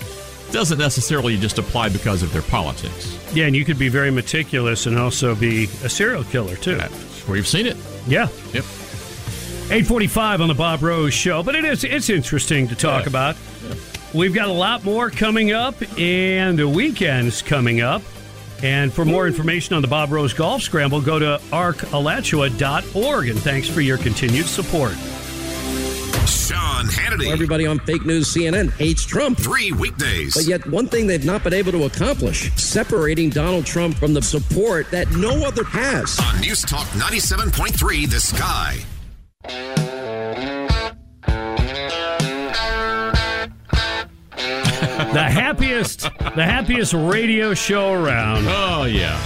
[0.53, 3.19] doesn't necessarily just apply because of their politics.
[3.35, 6.81] Yeah, and you could be very meticulous and also be a serial killer too.
[7.29, 7.77] We've seen it.
[8.07, 8.29] Yeah.
[8.53, 8.65] Yep.
[9.69, 11.43] 845 on the Bob Rose Show.
[11.43, 13.09] But it is it's interesting to talk Yeah.
[13.09, 13.37] about.
[14.15, 18.03] We've got a lot more coming up, and the weekend's coming up.
[18.63, 23.29] And for more information on the Bob Rose Golf Scramble, go to arcalachua.org.
[23.29, 24.95] And thanks for your continued support.
[26.27, 27.31] Sean Hannity.
[27.31, 29.39] Everybody on fake news CNN hates Trump.
[29.39, 30.35] Three weekdays.
[30.35, 34.23] But yet, one thing they've not been able to accomplish separating Donald Trump from the
[34.23, 36.19] support that no other has.
[36.21, 39.87] On News Talk 97.3, The Sky.
[45.13, 48.45] the happiest, the happiest radio show around.
[48.49, 49.19] Oh yeah.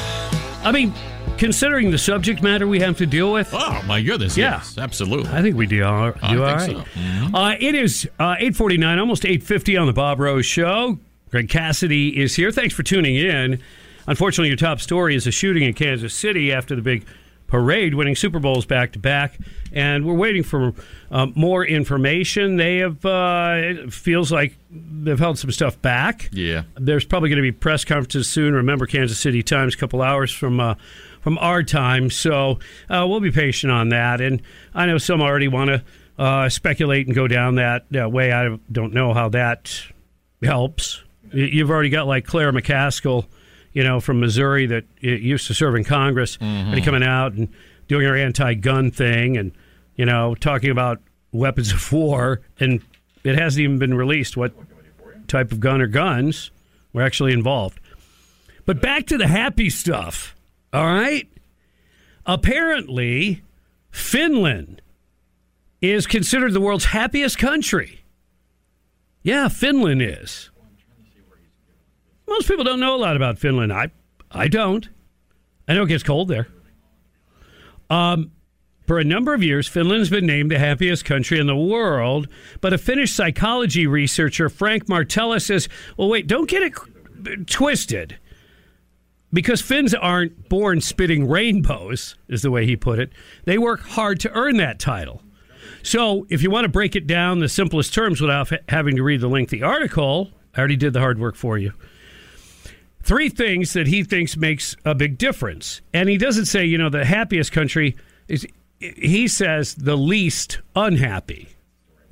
[0.62, 0.93] I mean,
[1.41, 3.49] considering the subject matter we have to deal with.
[3.53, 4.37] Oh my goodness.
[4.37, 4.57] Yeah.
[4.59, 5.31] Yes, absolutely.
[5.33, 6.71] I think we do all, do I all right.
[6.71, 6.85] so.
[6.95, 7.35] Mhm.
[7.35, 10.99] Uh, it is uh, 849, almost 850 on the Bob Rose Show.
[11.31, 12.53] Greg Cassidy is here.
[12.53, 13.59] Thanks for tuning in.
[14.07, 17.07] Unfortunately, your top story is a shooting in Kansas City after the big
[17.47, 19.39] parade, winning Super Bowls back to back.
[19.73, 20.75] And we're waiting for
[21.11, 22.57] uh, more information.
[22.57, 26.29] They have, uh, it feels like they've held some stuff back.
[26.33, 26.65] Yeah.
[26.77, 28.55] There's probably going to be press conferences soon.
[28.55, 30.75] Remember, Kansas City Times, a couple hours from uh,
[31.21, 32.11] from our time.
[32.11, 34.21] So uh, we'll be patient on that.
[34.21, 34.43] And
[34.75, 35.85] I know some already want to
[36.23, 38.33] uh, speculate and go down that uh, way.
[38.33, 39.83] I don't know how that
[40.43, 41.03] helps.
[41.33, 43.27] You- You've already got like Claire McCaskill,
[43.73, 47.49] you know, from Missouri that used to serve in Congress, and coming out and
[47.89, 49.53] doing her anti-gun thing, and
[49.97, 51.01] you know, talking about
[51.33, 52.83] weapons of war, and
[53.25, 54.53] it hasn't even been released what
[55.29, 56.51] type of gun or guns
[56.93, 57.79] were actually involved.
[58.67, 60.35] But back to the happy stuff.
[60.73, 61.29] All right.
[62.27, 63.43] Apparently,
[63.91, 64.83] Finland
[65.81, 68.03] is considered the world's happiest country.
[69.23, 70.51] Yeah, Finland is.
[72.29, 73.73] Most people don't know a lot about Finland.
[73.73, 73.91] I
[74.31, 74.89] I don't.
[75.67, 76.49] I know it gets cold there.
[77.89, 78.31] Um,
[78.87, 82.29] for a number of years, Finland's been named the happiest country in the world.
[82.61, 88.19] But a Finnish psychology researcher, Frank Martela, says, well, wait, don't get it twisted.
[89.32, 93.12] Because Finns aren't born spitting rainbows, is the way he put it.
[93.44, 95.23] They work hard to earn that title.
[95.82, 99.02] So, if you want to break it down the simplest terms without ha- having to
[99.02, 101.73] read the lengthy article, I already did the hard work for you.
[103.02, 105.81] Three things that he thinks makes a big difference.
[105.94, 107.97] And he doesn't say, you know, the happiest country
[108.28, 108.47] is
[108.78, 111.48] he says the least unhappy.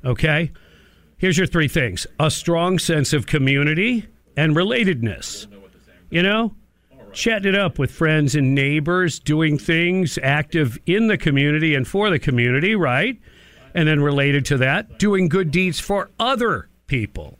[0.05, 0.51] Okay?
[1.17, 2.07] Here's your three things.
[2.19, 5.47] A strong sense of community and relatedness.
[6.09, 6.55] You know,
[7.13, 12.09] chatting it up with friends and neighbors, doing things active in the community and for
[12.09, 13.19] the community, right?
[13.73, 17.37] And then related to that, doing good deeds for other people.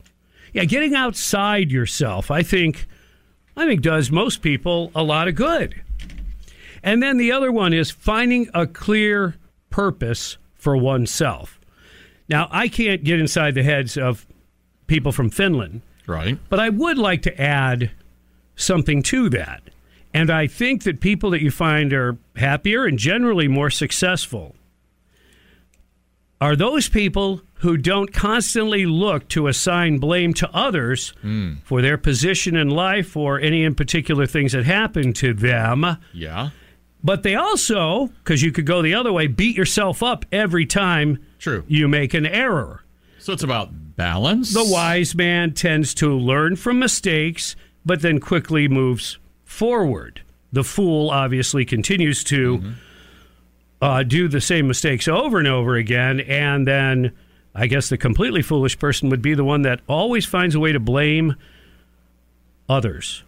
[0.52, 2.86] Yeah, getting outside yourself, I think
[3.56, 5.82] I think does most people a lot of good.
[6.82, 9.36] And then the other one is finding a clear
[9.68, 11.60] purpose for oneself.
[12.28, 14.26] Now, I can't get inside the heads of
[14.86, 15.82] people from Finland.
[16.06, 16.38] Right.
[16.48, 17.90] But I would like to add
[18.60, 19.62] something to that.
[20.12, 24.56] And I think that people that you find are happier and generally more successful
[26.40, 31.54] are those people who don't constantly look to assign blame to others hmm.
[31.62, 35.98] for their position in life or any in particular things that happen to them.
[36.14, 36.50] Yeah.
[37.04, 41.18] But they also, because you could go the other way, beat yourself up every time
[41.38, 41.64] True.
[41.68, 42.82] you make an error.
[43.18, 44.54] So it's about balance.
[44.54, 47.54] The wise man tends to learn from mistakes,
[47.84, 50.22] but then quickly moves forward.
[50.52, 52.74] The fool obviously continues to
[53.80, 56.20] uh, do the same mistakes over and over again.
[56.20, 57.12] And then
[57.54, 60.72] I guess the completely foolish person would be the one that always finds a way
[60.72, 61.36] to blame
[62.68, 63.24] others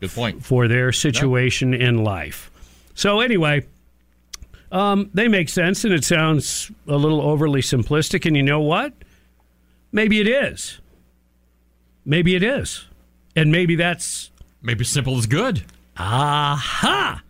[0.00, 0.44] Good point.
[0.44, 2.50] for their situation in life.
[2.94, 3.66] So, anyway,
[4.72, 8.24] um, they make sense, and it sounds a little overly simplistic.
[8.24, 8.92] And you know what?
[9.92, 10.80] Maybe it is.
[12.04, 12.86] Maybe it is.
[13.36, 14.30] And maybe that's.
[14.62, 15.62] Maybe simple is good.
[15.96, 17.22] Aha!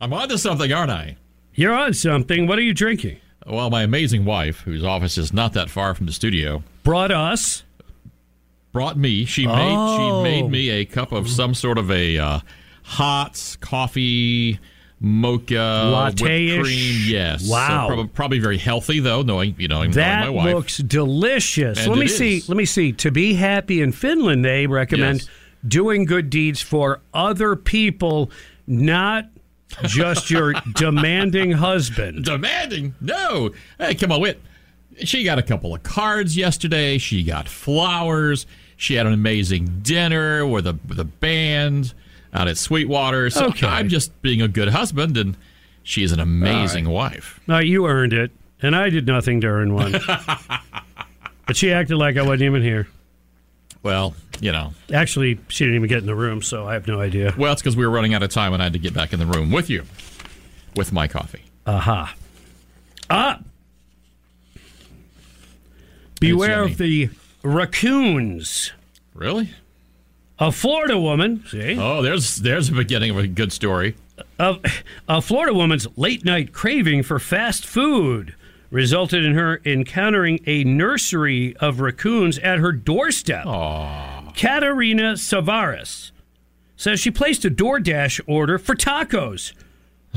[0.00, 1.16] I'm onto something, aren't I?
[1.54, 2.46] You're on something.
[2.46, 3.18] What are you drinking?
[3.46, 7.62] Well, my amazing wife, whose office is not that far from the studio, Brought us.
[8.72, 9.24] brought me.
[9.24, 10.24] She made Oh.
[10.24, 12.40] she made me a cup of some sort of a uh,
[12.82, 14.58] hot coffee
[15.00, 16.96] mocha whipped cream.
[17.06, 17.48] Yes.
[17.48, 17.88] Wow.
[17.88, 20.54] So prob- probably very healthy though, knowing you know knowing That my wife.
[20.54, 21.78] looks delicious.
[21.78, 22.42] And let me it see.
[22.48, 22.92] Let me see.
[22.92, 25.28] To be happy in Finland, they recommend Yes.
[25.66, 28.30] Doing good deeds for other people,
[28.66, 29.26] not
[29.84, 32.24] just your demanding husband.
[32.24, 32.94] demanding.
[33.00, 33.50] No.
[33.78, 34.38] Hey, come on, wait.
[35.04, 36.98] She got a couple of cards yesterday.
[36.98, 38.44] She got flowers.
[38.76, 41.94] She had an amazing dinner with a with a band
[42.34, 43.30] out at Sweetwater.
[43.30, 43.66] So Okay.
[43.66, 45.36] I'm just being a good husband, and
[45.82, 47.40] she's an amazing wife.
[47.46, 49.92] Now you earned it, and I did nothing to earn one.
[51.46, 52.88] but she acted like I wasn't even here.
[53.82, 54.74] Well, you know.
[54.92, 57.32] Actually, she didn't even get in the room, so I have no idea.
[57.38, 59.12] Well, it's because we were running out of time, and I had to get back
[59.12, 59.84] in the room with you,
[60.76, 61.44] with my coffee.
[61.64, 62.14] Aha.
[63.08, 63.40] Ah.
[66.20, 67.08] Beware of the
[67.42, 68.72] raccoons.
[69.14, 69.50] Really?
[70.38, 71.78] A Florida woman, see?
[71.78, 73.94] Oh, there's there's a beginning of a good story.
[74.40, 74.58] A,
[75.08, 78.34] a Florida woman's late night craving for fast food
[78.70, 83.44] resulted in her encountering a nursery of raccoons at her doorstep.
[84.34, 86.10] Katarina Savaris
[86.76, 89.52] says she placed a DoorDash order for tacos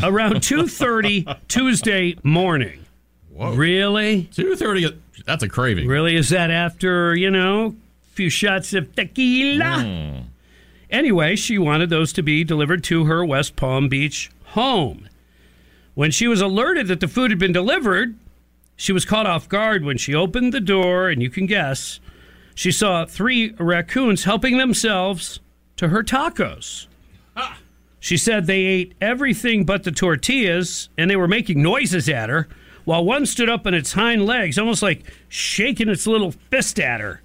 [0.02, 2.86] around 2:30 Tuesday morning.
[3.32, 4.30] Really?
[4.34, 5.88] 2:30 that's a craving.
[5.88, 9.82] Really is that after, you know, a few shots of tequila?
[9.82, 10.20] Hmm.
[10.90, 15.10] Anyway, she wanted those to be delivered to her West Palm Beach home.
[15.96, 18.16] When she was alerted that the food had been delivered,
[18.76, 22.00] she was caught off guard when she opened the door, and you can guess,
[22.56, 25.40] she saw three raccoons helping themselves
[25.76, 26.88] to her tacos.
[28.00, 32.48] She said they ate everything but the tortillas, and they were making noises at her,
[32.86, 37.02] while one stood up on its hind legs, almost like shaking its little fist at
[37.02, 37.22] her,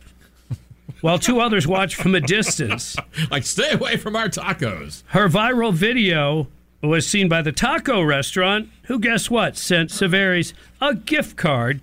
[1.02, 2.97] while two others watched from a distance.
[3.31, 5.02] like, stay away from our tacos.
[5.09, 6.48] Her viral video
[6.82, 11.82] was seen by the taco restaurant, who, guess what, sent Severis a gift card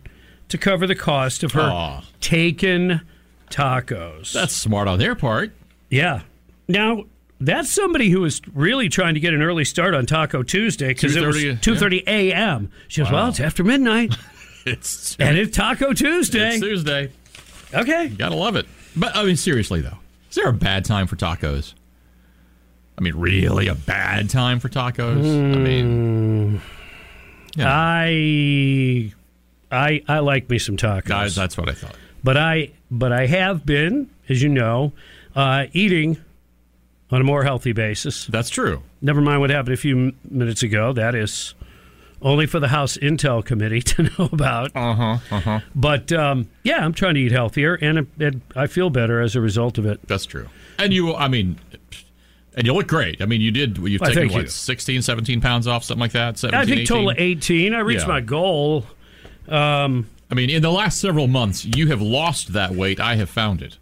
[0.49, 2.01] to cover the cost of her Aw.
[2.19, 3.01] taken
[3.49, 4.33] tacos.
[4.33, 5.51] That's smart on their part.
[5.89, 6.21] Yeah.
[6.67, 7.03] Now,
[7.39, 11.15] that's somebody who was really trying to get an early start on Taco Tuesday because
[11.15, 12.71] it was 2:30, 2.30 a.m.
[12.87, 13.17] She goes, Wow.
[13.17, 14.15] well, it's after midnight.
[14.65, 16.49] It's and it's Taco Tuesday.
[16.55, 17.09] It's Tuesday.
[17.73, 18.09] Okay.
[18.09, 18.65] Gotta love it.
[18.97, 19.97] But I mean, seriously though,
[20.29, 21.73] is there a bad time for tacos?
[22.97, 25.23] I mean, really a bad time for tacos?
[25.23, 27.61] I mean, hmm.
[27.61, 29.13] I,
[29.71, 31.05] I, I like me some tacos.
[31.05, 31.95] Guys, that's what I thought.
[32.23, 34.93] But I, but I have been, as you know,
[35.35, 36.17] uh, eating
[37.11, 38.25] on a more healthy basis.
[38.27, 38.83] That's true.
[39.01, 40.91] Never mind what happened a few minutes ago.
[40.93, 41.53] That is
[42.21, 44.75] only for the House Intel Committee to know about.
[44.75, 45.17] Uh huh.
[45.31, 45.59] Uh huh.
[45.75, 49.41] But um, yeah, I'm trying to eat healthier, and it, I feel better as a
[49.41, 50.05] result of it.
[50.07, 50.49] That's true.
[50.79, 51.59] And you, I mean,
[52.55, 53.21] and you look great.
[53.21, 53.77] I mean, you did.
[53.77, 54.47] You've Why, taken what, you.
[54.49, 56.37] 16, 17 pounds off, something like that.
[56.39, 56.85] 17, I think 18?
[56.87, 57.73] total 18.
[57.73, 58.07] I reached Yeah.
[58.07, 58.85] my goal.
[59.47, 62.99] Um, I mean, in the last several months, you have lost that weight.
[62.99, 63.77] I have found it.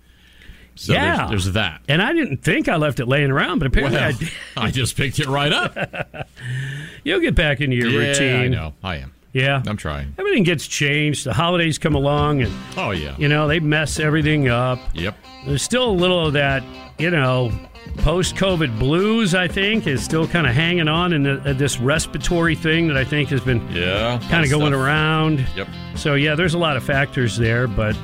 [0.76, 1.82] So yeah, there's, there's that.
[1.88, 4.30] And I didn't think I left it laying around, but apparently Well, I did.
[4.58, 6.28] I just picked it right up.
[7.04, 8.36] You'll get back into your yeah, routine.
[8.42, 8.74] I know.
[8.84, 9.14] I am.
[9.32, 9.64] Yeah.
[9.68, 10.14] I'm trying.
[10.18, 11.26] Everything gets changed.
[11.26, 13.16] The holidays come along, and Oh yeah.
[13.18, 14.80] you know they mess everything up.
[14.94, 15.16] Yep.
[15.46, 16.64] There's still a little of that,
[16.98, 17.52] you know,
[17.98, 19.34] post-COVID blues.
[19.36, 22.98] I think is still kind of hanging on in the, uh, this respiratory thing that
[22.98, 24.20] I think has been Yeah.
[24.30, 24.82] kind of going stuff.
[24.82, 25.46] around.
[25.56, 25.68] Yep.
[25.96, 27.98] So yeah, there's a lot of factors there, but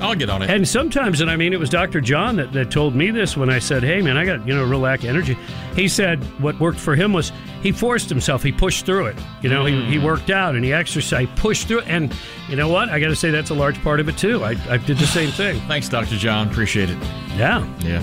[0.00, 0.50] I'll get on it.
[0.50, 2.00] and sometimes, and I mean, it was Dr.
[2.00, 4.64] John that, that told me this when I said, "Hey, man, I got you know
[4.64, 5.36] real lack of energy."
[5.76, 7.32] He said what worked for him was
[7.62, 8.42] he forced himself.
[8.42, 9.16] He pushed through it.
[9.40, 12.14] You know, he, he worked out and he exercised, pushed through it, and
[12.48, 12.90] you know what?
[12.90, 14.44] I got to say that's a large part of it too.
[14.44, 15.58] I, I did the same thing.
[15.68, 16.16] Thanks, Dr.
[16.16, 16.48] John.
[16.48, 16.98] Appreciate it.
[17.36, 17.66] Yeah.
[17.80, 18.02] Yeah.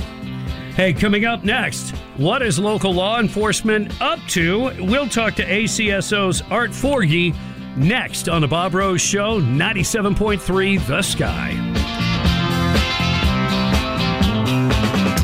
[0.81, 4.71] Hey, coming up next, what is local law enforcement up to?
[4.83, 7.35] We'll talk to ACSO's Art Forgy
[7.77, 11.51] next on the Bob Rose Show, 97.3 The Sky.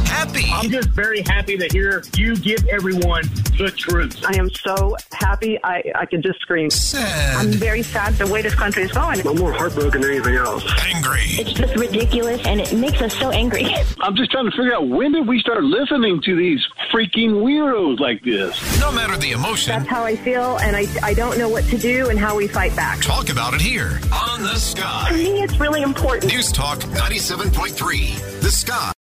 [0.06, 0.46] Happy.
[0.52, 3.24] I'm just very happy to hear you give everyone
[3.58, 4.24] the truth.
[4.26, 5.58] I am so happy.
[5.64, 6.70] I, I could just scream.
[6.96, 9.26] I'm very sad the way this country is going.
[9.28, 10.64] I'm more heartbroken than anything else.
[10.86, 11.22] Angry.
[11.24, 13.66] It's just ridiculous and it makes us so angry.
[14.02, 18.00] I'm just trying to figure out when did we start listening to these freaking weirdos
[18.00, 18.80] like this?
[18.80, 21.78] No matter the emotion, That's how I feel, and I, I don't know what to
[21.78, 23.02] do and how we fight back.
[23.02, 25.12] talk about it here on The To Sky.
[25.14, 26.32] me, it's really important.
[26.32, 28.42] News Talk 97.3.
[28.42, 28.94] The Sky.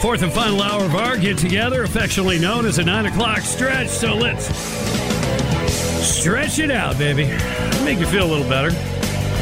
[0.00, 3.88] Fourth and final hour of our get together, affectionately known as a nine o'clock stretch.
[3.88, 4.46] So let's
[6.06, 7.24] stretch it out, baby.
[7.84, 8.70] Make you feel a little better.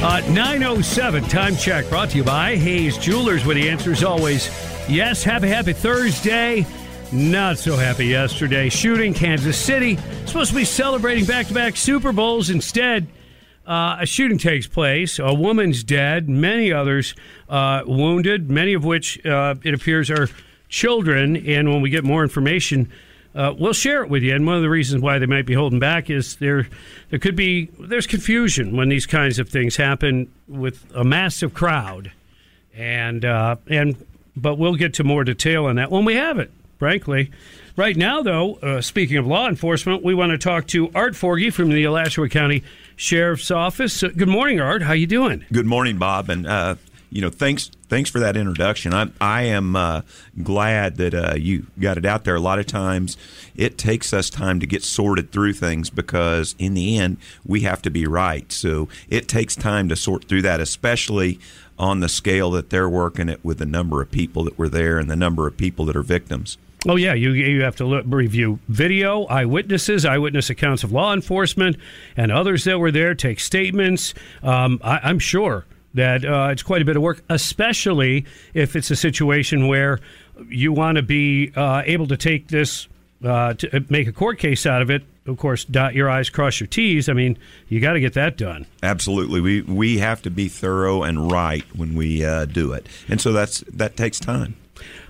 [0.03, 4.47] Uh, 907 time check brought to you by Hayes Jewelers, where the answer is always
[4.89, 5.25] yes.
[5.25, 6.65] Happy, happy Thursday.
[7.13, 8.69] Not so happy yesterday.
[8.69, 9.99] Shooting Kansas City.
[10.25, 12.51] Supposed to be celebrating back to back Super Bowls.
[12.51, 13.07] Instead,
[13.67, 15.19] uh, a shooting takes place.
[15.19, 16.29] A woman's dead.
[16.29, 17.15] Many others
[17.49, 18.51] uh, wounded.
[18.51, 20.29] Many of which uh, it appears are
[20.69, 21.37] children.
[21.37, 22.91] And when we get more information,
[23.35, 24.35] uh, we'll share it with you.
[24.35, 26.69] And one of the reasons why they might be holding back is there
[27.11, 32.13] there could be there's confusion when these kinds of things happen with a massive crowd,
[32.75, 33.97] and uh, and
[34.37, 36.51] but we'll get to more detail on that when we have it.
[36.79, 37.31] Frankly,
[37.77, 41.53] right now though, uh, speaking of law enforcement, we want to talk to Art Forgy
[41.53, 42.63] from the Alachua County
[42.97, 44.03] Sheriff's Office.
[44.03, 44.83] Uh, good morning, Art.
[44.83, 45.45] How you doing?
[45.53, 46.77] Good morning, Bob, and uh,
[47.11, 48.93] you know, thanks thanks for that introduction.
[48.93, 50.03] I I am uh,
[50.43, 52.35] glad that uh, you got it out there.
[52.35, 53.17] A lot of times,
[53.57, 57.83] it takes us time to get sorted through things because in the end, we have
[57.83, 58.51] to be right.
[58.53, 61.39] So it takes time to sort through that, especially
[61.79, 64.99] on the scale that they're working it with the number of people that were there
[64.99, 66.59] and the number of people that are victims.
[66.87, 71.77] Oh yeah, you you have to look, review video, eyewitnesses, eyewitness accounts of law enforcement,
[72.17, 73.15] and others that were there.
[73.15, 74.13] Take statements.
[74.43, 75.65] Um, I, am sure
[75.95, 80.01] that uh, it's quite a bit of work, especially if it's a situation where
[80.49, 82.89] you want to be uh, able to take this,
[83.25, 85.03] uh, to uh, make a court case out of it.
[85.27, 87.09] Of course, dot your I's, cross your T's.
[87.09, 87.39] I mean,
[87.69, 88.67] you got to get that done.
[88.83, 93.19] Absolutely, we we have to be thorough and right when we uh, do it, and
[93.19, 94.55] so that's that takes time.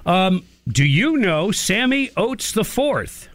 [0.06, 3.28] Um, do you know Sammy Oates the Fourth?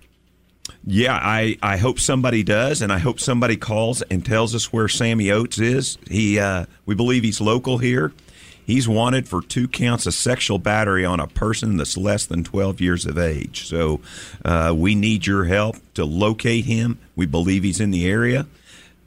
[0.85, 4.87] Yeah, I, I hope somebody does, and I hope somebody calls and tells us where
[4.87, 5.97] Sammy Oates is.
[6.09, 8.13] He uh, we believe he's local here.
[8.69, 12.79] He's wanted for two counts of sexual battery on a person that's less than 12
[12.79, 13.65] years of age.
[13.65, 13.99] So
[14.45, 16.99] uh, we need your help to locate him.
[17.15, 18.45] We believe he's in the area.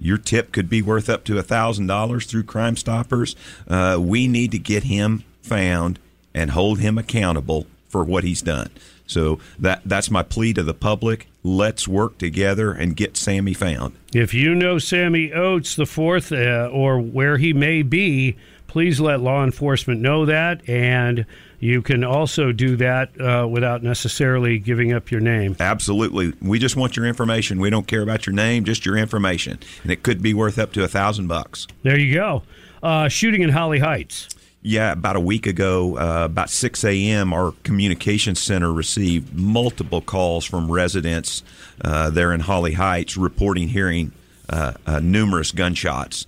[0.01, 3.36] Your tip could be worth up to $1,000 through Crime Stoppers.
[3.68, 6.01] Uh, we need to get him found
[6.34, 8.70] and hold him accountable for what he's done.
[9.12, 11.28] So that that's my plea to the public.
[11.44, 13.94] Let's work together and get Sammy found.
[14.14, 18.36] If you know Sammy Oates the fourth, uh, or where he may be,
[18.68, 21.26] please let law enforcement know that, and
[21.60, 25.56] you can also do that uh, without necessarily giving up your name.
[25.60, 27.60] Absolutely, we just want your information.
[27.60, 30.72] We don't care about your name, just your information, and it could be worth up
[30.72, 31.66] to a thousand bucks.
[31.82, 32.43] There you go.
[32.82, 34.28] Uh, shooting in Holly Heights.
[34.64, 40.44] Yeah, about a week ago, uh, about 6 a.m., our communications center received multiple calls
[40.44, 41.43] from residents
[41.84, 44.12] uh, there in Holly Heights reporting hearing
[44.48, 46.26] uh, uh numerous gunshots.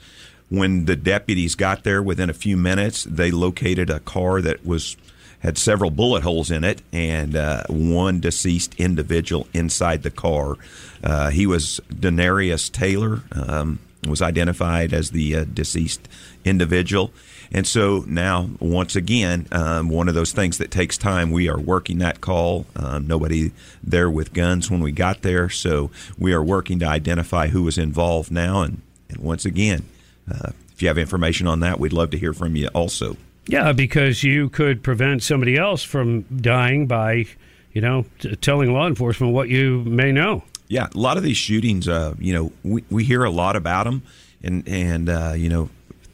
[0.48, 4.96] When the deputies got there within a few minutes, they located a car that was
[5.38, 10.56] had several bullet holes in it and uh, one deceased individual inside the car.
[11.04, 13.78] Uh, he was Denarius Taylor, um,
[14.08, 16.08] was identified as the deceased
[16.44, 17.12] individual
[17.54, 21.30] and so now, once again, um, one of those things that takes time.
[21.30, 22.66] We are working that call.
[22.74, 27.46] Um, nobody there with guns when we got there, so we are working to identify
[27.46, 28.62] who was involved now.
[28.62, 29.84] And, and once again,
[30.28, 33.16] uh, if you have information on that, we'd love to hear from you also.
[33.46, 37.26] Yeah, because you could prevent somebody else from dying by,
[37.72, 40.42] you know, t- telling law enforcement what you may know.
[40.66, 43.84] Yeah, a lot of these shootings, uh, you know, we, we hear a lot about
[43.84, 44.02] them,
[44.42, 45.68] and and uh, you know,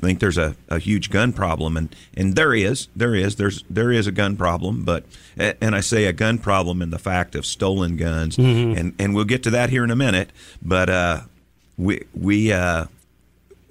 [0.07, 3.93] think there's a, a huge gun problem, and, and there is, there is, there's there
[3.93, 5.05] is a gun problem, but
[5.37, 8.79] and I say a gun problem in the fact of stolen guns, mm-hmm.
[8.79, 10.31] and and we'll get to that here in a minute,
[10.63, 11.21] but uh,
[11.77, 12.87] we we uh,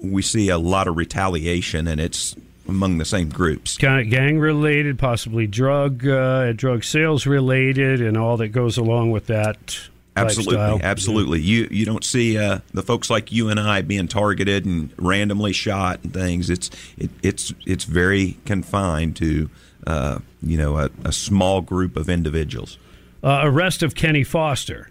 [0.02, 2.36] we see a lot of retaliation, and it's
[2.68, 3.78] among the same groups.
[3.78, 9.12] Kind of gang related, possibly drug uh, drug sales related, and all that goes along
[9.12, 9.80] with that.
[10.26, 10.90] Absolutely, lifestyle.
[10.90, 11.41] absolutely.
[11.41, 15.54] You you don't see uh, the folks like you and I being targeted and randomly
[15.54, 16.50] shot and things.
[16.50, 19.50] It's it, it's it's very confined to
[19.88, 22.78] uh, you know a, a, small group of individuals.
[23.24, 24.90] Uh, arrest of Kenny Foster,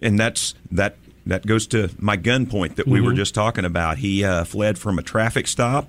[0.00, 0.96] and that's that
[1.26, 3.06] that goes to my gun point that we mm-hmm.
[3.06, 3.98] were just talking about.
[3.98, 5.88] He uh, fled from a traffic stop,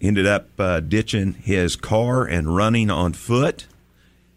[0.00, 3.66] ended up uh, ditching his car and running on foot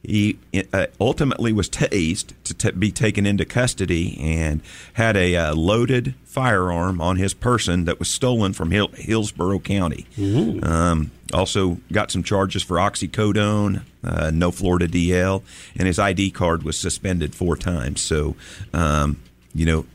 [0.04, 0.40] he
[0.74, 4.62] uh, ultimately was tased to t- be taken into custody and
[4.94, 10.06] had a uh, loaded firearm on his person that was stolen from Hill- Hillsborough County.
[10.18, 10.64] Mm-hmm.
[10.64, 15.44] Um, also got some charges for oxycodone, uh, no Florida DL,
[15.76, 18.02] and his ID card was suspended four times.
[18.02, 18.36] So,
[18.74, 19.22] um,
[19.54, 19.86] you know,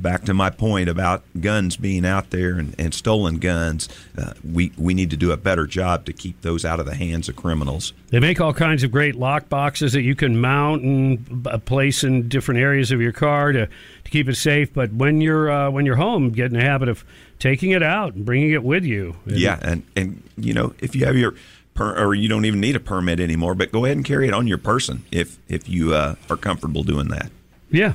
[0.00, 4.72] back to my point about guns being out there and, and stolen guns, uh, we
[4.76, 7.36] we need to do a better job to keep those out of the hands of
[7.36, 7.92] criminals.
[8.08, 12.28] They make all kinds of great lock boxes that you can mount and place in
[12.28, 14.72] different areas of your car to, to keep it safe.
[14.72, 17.04] But when you're uh, when you're home, get in the habit of
[17.38, 19.16] taking it out and bringing it with you.
[19.26, 21.34] And yeah, and and you know if you have your
[21.74, 23.54] Per, or you don't even need a permit anymore.
[23.54, 26.82] But go ahead and carry it on your person if if you uh, are comfortable
[26.82, 27.30] doing that.
[27.70, 27.94] Yeah.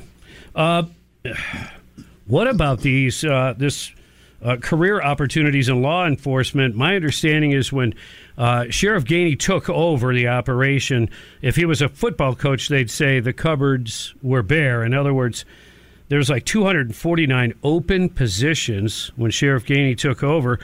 [0.52, 0.84] Uh,
[2.28, 3.90] what about these uh, this
[4.44, 6.76] uh, career opportunities in law enforcement?
[6.76, 7.94] My understanding is when
[8.38, 11.10] Uh, Sheriff Gainey took over the operation.
[11.42, 14.84] If he was a football coach, they'd say the cupboards were bare.
[14.84, 15.44] In other words,
[16.08, 20.60] there's like 249 open positions when Sheriff Gainey took over.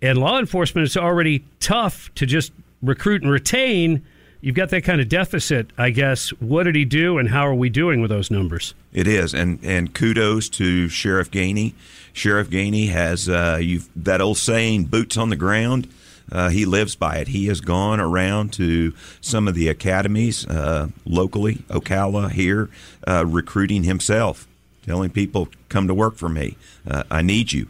[0.00, 2.50] And law enforcement is already tough to just
[2.82, 4.06] recruit and retain.
[4.40, 6.28] You've got that kind of deficit, I guess.
[6.40, 8.74] What did he do, and how are we doing with those numbers?
[8.92, 11.74] It is, and and kudos to Sheriff Gainey.
[12.12, 15.88] Sheriff Gainey has uh, you've that old saying, "Boots on the ground."
[16.30, 17.28] Uh, he lives by it.
[17.28, 22.68] He has gone around to some of the academies uh, locally, Ocala here,
[23.06, 24.46] uh, recruiting himself,
[24.84, 26.56] telling people, "Come to work for me.
[26.86, 27.68] Uh, I need you."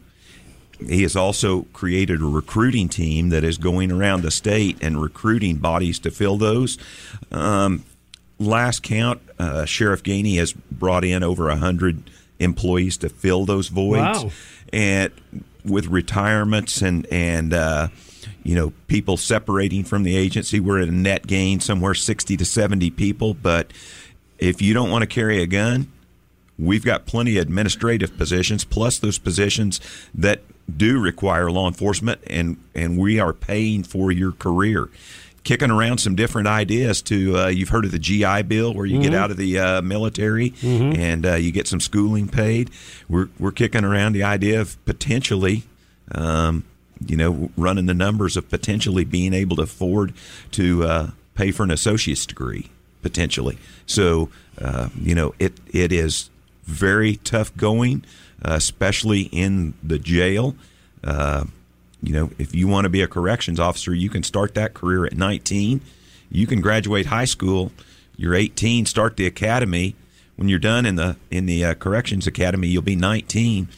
[0.87, 5.57] He has also created a recruiting team that is going around the state and recruiting
[5.57, 6.79] bodies to fill those.
[7.33, 7.85] Um,
[8.39, 13.69] last count, uh, Sheriff Gainey has brought in over a hundred employees to fill those
[13.69, 14.31] voids, Wow.
[14.73, 15.13] and
[15.65, 17.89] with retirements and and uh,
[18.45, 22.45] you know people separating from the agency, we're at a net gain somewhere sixty to
[22.45, 23.35] seventy people.
[23.35, 23.73] But
[24.39, 25.91] if you don't want to carry a gun,
[26.57, 29.81] we've got plenty of administrative positions plus those positions
[30.15, 30.43] that
[30.75, 34.89] do require law enforcement and and we are paying for your career
[35.45, 39.01] kicking around some different ideas to uh, you've heard of the GI bill where you
[39.01, 39.17] get Mhm.
[39.17, 40.99] out of the uh, military Mhm.
[40.99, 42.71] and uh, you get some schooling paid
[43.09, 45.63] we're we're kicking around the idea of potentially
[46.13, 46.65] um,
[47.07, 50.13] you know running the numbers of potentially being able to afford
[50.53, 52.69] to uh, pay for an associate's degree
[53.03, 54.29] potentially so
[54.61, 56.29] uh, you know it it is
[56.67, 58.05] very tough going
[58.43, 60.55] especially in the jail.
[61.03, 61.45] Uh,
[62.03, 65.05] you know if you want to be a corrections officer you can start that career
[65.05, 65.81] at 19
[66.31, 67.73] you can graduate high school.
[68.17, 69.97] You're 18 start the academy.
[70.37, 73.69] When you're done in the in the uh, corrections academy you'll be 19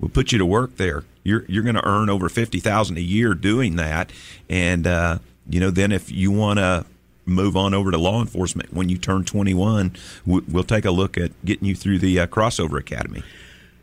[0.00, 1.04] we'll put you to work there.
[1.22, 4.10] You're you're going to earn over 50,000 a year doing that.
[4.48, 5.18] And uh,
[5.48, 6.84] you know then if you want to
[7.26, 11.18] move on over to law enforcement when you turn 21 we- we'll take a look
[11.18, 13.22] at getting you through the uh, crossover academy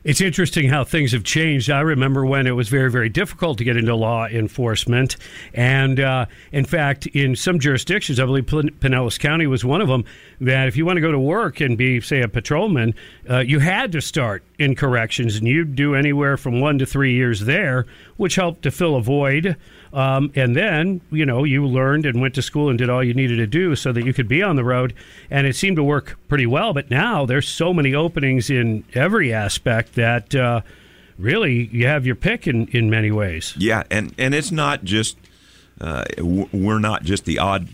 [0.06, 1.72] It's interesting how things have changed.
[1.72, 5.18] I remember when it was very, very difficult to get into law enforcement.
[5.52, 9.88] And uh, in fact, in some jurisdictions, I believe Pin- Pinellas County was one of
[9.88, 10.06] them,
[10.40, 12.94] that if you want to go to work and be, say, a patrolman,
[13.28, 17.16] uh, you had to start in corrections and you'd do anywhere from one to three
[17.16, 17.88] years there,
[18.18, 19.58] which helped to fill a void.
[19.96, 23.14] Um, and then, you know, you learned and went to school and did all you
[23.14, 24.94] needed to do so that you could be on the road.
[25.32, 26.74] And it seemed to work pretty well.
[26.74, 30.62] But now there's so many openings in every aspect that uh,
[31.18, 33.54] really you have your pick in, in many ways.
[33.58, 35.18] Yeah, and and it's not just
[35.80, 37.70] uh, we're not just the odd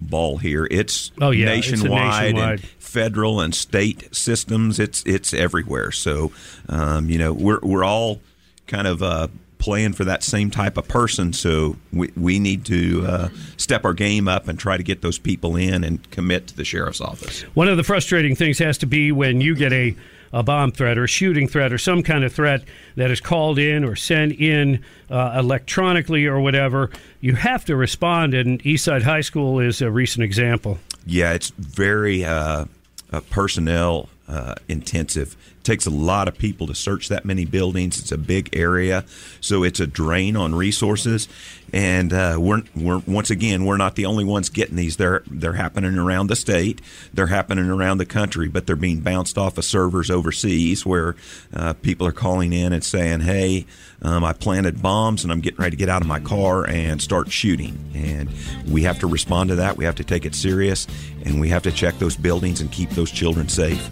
[0.00, 0.68] ball here.
[0.70, 2.60] It's Oh, yeah, it's nationwide, nationwide.
[2.60, 4.78] and federal and state systems.
[4.78, 5.90] It's it's everywhere.
[5.90, 6.30] So
[6.68, 8.20] um, you know we're we're all
[8.68, 11.32] kind of uh, playing for that same type of person.
[11.32, 15.18] So we we need to uh, step our game up and try to get those
[15.18, 17.42] people in and commit to the sheriff's office.
[17.54, 19.96] One of the frustrating things has to be when you get a,
[20.32, 22.62] a bomb threat or a shooting threat or some kind of threat
[22.96, 26.90] that is called in or sent in uh, electronically or whatever.
[27.20, 30.78] You have to respond, and Eastside High School is a recent example.
[31.06, 32.66] Yeah, it's very uh,
[33.12, 35.36] uh, personnel uh, intensive.
[35.66, 37.98] Takes a lot of people to search that many buildings.
[37.98, 39.04] It's a big area,
[39.40, 41.28] so it's a drain on resources.
[41.72, 44.96] And uh, we're we're once again we're not the only ones getting these.
[44.96, 46.80] They're they're happening around the state.
[47.12, 51.16] They're happening around the country, but they're being bounced off of servers overseas where
[51.52, 53.66] uh, people are calling in and saying, "Hey,
[54.00, 57.02] um, I planted bombs and I'm getting ready to get out of my car and
[57.02, 58.30] start shooting." And
[58.70, 59.76] we have to respond to that.
[59.76, 60.86] We have to take it serious,
[61.24, 63.90] and we have to check those buildings and keep those children safe.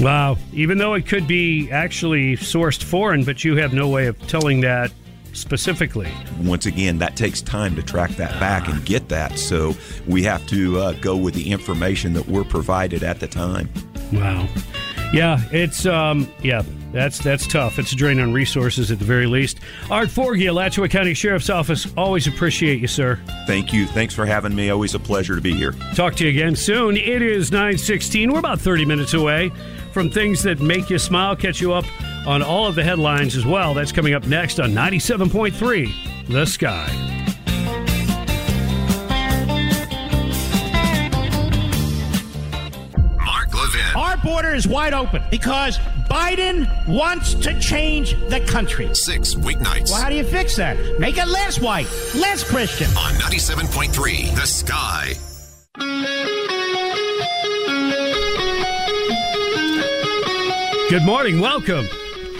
[0.00, 0.36] Wow.
[0.52, 4.60] Even though it could be actually sourced foreign, but you have no way of telling
[4.60, 4.92] that
[5.32, 6.10] specifically.
[6.42, 9.38] Once again, that takes time to track that back and get that.
[9.38, 9.74] So
[10.06, 13.68] we have to uh, go with the information that we're provided at the time.
[14.12, 14.48] Wow.
[15.12, 16.62] Yeah, it's um yeah,
[16.92, 17.78] that's that's tough.
[17.78, 19.60] It's a drain on resources at the very least.
[19.90, 21.86] Art Forgy, Alachua County Sheriff's Office.
[21.96, 23.18] Always appreciate you, sir.
[23.46, 23.86] Thank you.
[23.86, 24.70] Thanks for having me.
[24.70, 25.72] Always a pleasure to be here.
[25.94, 26.96] Talk to you again soon.
[26.96, 28.32] It is 916.
[28.32, 29.50] We're about 30 minutes away
[29.92, 31.84] from things that make you smile, catch you up
[32.26, 33.74] on all of the headlines as well.
[33.74, 37.29] That's coming up next on 97.3 The Sky.
[44.22, 45.78] Border is wide open because
[46.08, 48.94] Biden wants to change the country.
[48.94, 49.90] Six weeknights.
[49.90, 50.76] Well, how do you fix that?
[50.98, 52.88] Make it less white, less Christian.
[52.96, 55.14] On 97.3 The Sky.
[60.90, 61.38] Good morning.
[61.38, 61.86] Welcome.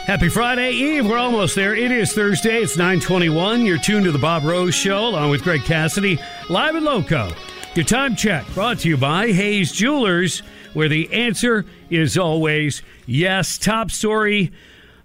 [0.07, 1.07] Happy Friday Eve.
[1.07, 1.73] We're almost there.
[1.77, 2.63] It is Thursday.
[2.63, 3.65] It's 921.
[3.65, 7.31] You're tuned to the Bob Rose Show along with Greg Cassidy, live in Loco.
[7.77, 13.59] Your time check brought to you by Hayes Jewelers, where the answer is always yes.
[13.59, 14.53] Top story.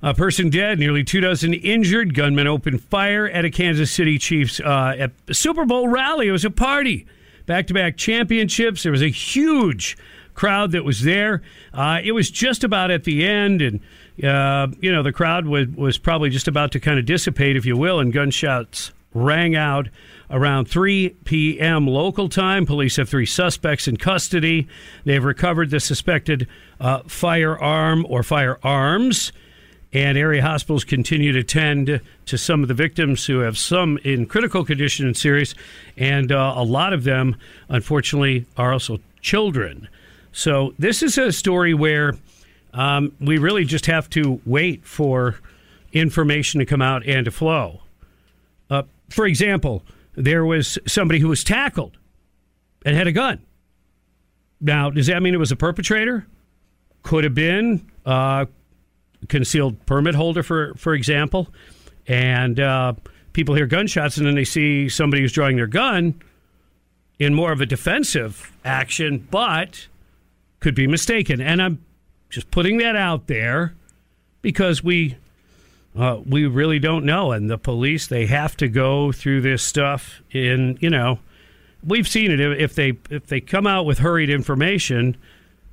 [0.02, 2.14] A person dead, nearly two dozen injured.
[2.14, 6.28] Gunmen opened fire at a Kansas City Chiefs uh, at Super Bowl rally.
[6.28, 7.08] It was a party.
[7.48, 8.84] Back to back championships.
[8.84, 9.98] There was a huge
[10.36, 11.42] crowd that was there.
[11.74, 13.80] Uh, it was just about at the end, and
[14.24, 17.66] uh, you know the crowd was was probably just about to kind of dissipate, if
[17.66, 19.88] you will, and gunshots rang out
[20.30, 21.88] around 3 p.m.
[21.88, 22.66] local time.
[22.66, 24.68] Police have three suspects in custody.
[25.04, 26.48] They've recovered the suspected
[26.80, 29.32] uh, firearm or firearms.
[29.94, 34.26] And area hospitals continue to tend to some of the victims who have some in
[34.26, 35.56] critical condition and serious,
[35.96, 37.38] and uh, a lot of them,
[37.70, 39.88] unfortunately, are also children.
[40.34, 42.18] So this is a story where
[42.74, 45.40] um, we really just have to wait for
[45.94, 47.80] information to come out and to flow.
[48.70, 49.82] Uh, for example,
[50.16, 51.98] there was somebody who was tackled
[52.86, 53.42] and had a gun.
[54.62, 56.26] Now, does that mean it was a perpetrator?
[57.04, 58.46] Could have been uh,
[59.28, 61.50] concealed permit holder, for for example,
[62.08, 62.94] and uh,
[63.34, 66.22] people hear gunshots and then they see somebody who's drawing their gun
[67.20, 69.88] in more of a defensive action, but
[70.60, 71.42] could be mistaken.
[71.42, 71.84] And I'm
[72.30, 73.76] just putting that out there
[74.42, 75.18] because we
[75.98, 80.22] uh, we really don't know, and the police they have to go through this stuff.
[80.32, 81.20] In you know,
[81.86, 82.40] we've seen it.
[82.40, 85.16] If they if they come out with hurried information,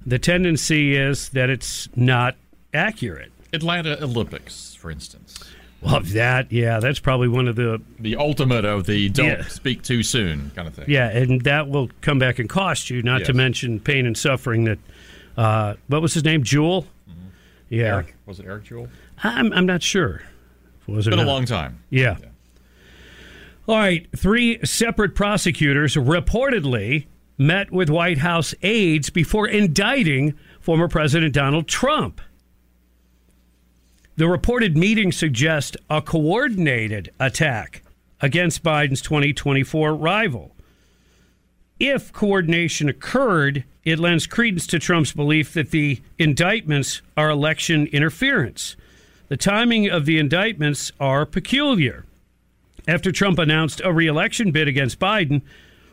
[0.06, 2.36] the tendency is that it's not
[2.72, 3.32] accurate.
[3.52, 5.38] Atlanta Olympics, for instance.
[5.80, 9.42] Well, that yeah, that's probably one of the the ultimate of the don't Yeah.
[9.48, 10.84] speak too soon kind of thing.
[10.88, 13.02] yeah, and that will come back and cost you.
[13.02, 14.78] Not to mention pain and suffering that.
[15.36, 16.42] Uh, what was his name?
[16.44, 16.86] Jewell.
[17.68, 17.94] Yeah, Mm-hmm.
[17.94, 18.88] Eric, was it Eric Jewell?
[19.22, 20.22] I'm I'm not sure.
[20.86, 21.82] Was It's it been a long time.
[21.90, 22.16] Yeah.
[23.68, 24.08] All right.
[24.16, 27.06] Three separate prosecutors reportedly
[27.38, 32.20] met with White House aides before indicting former President Donald Trump.
[34.16, 37.82] The reported meeting suggests a coordinated attack
[38.20, 40.54] against Biden's 2024 rival.
[41.80, 48.76] If coordination occurred, it lends credence to Trump's belief that the indictments are election interference.
[49.32, 52.04] The timing of the indictments are peculiar.
[52.86, 55.40] After Trump announced a reelection bid against Biden,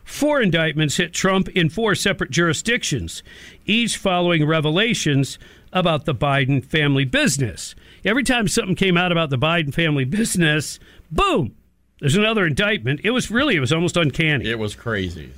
[0.04, 3.24] four indictments hit Trump in four separate jurisdictions,
[3.66, 5.40] each following revelations
[5.72, 7.76] about the Biden family business.
[8.04, 10.78] Every time something came out about the Biden family business,
[11.10, 11.56] boom,
[12.02, 13.00] there's another indictment.
[13.06, 14.50] It was really, it was almost uncanny.
[14.50, 15.32] It was crazy.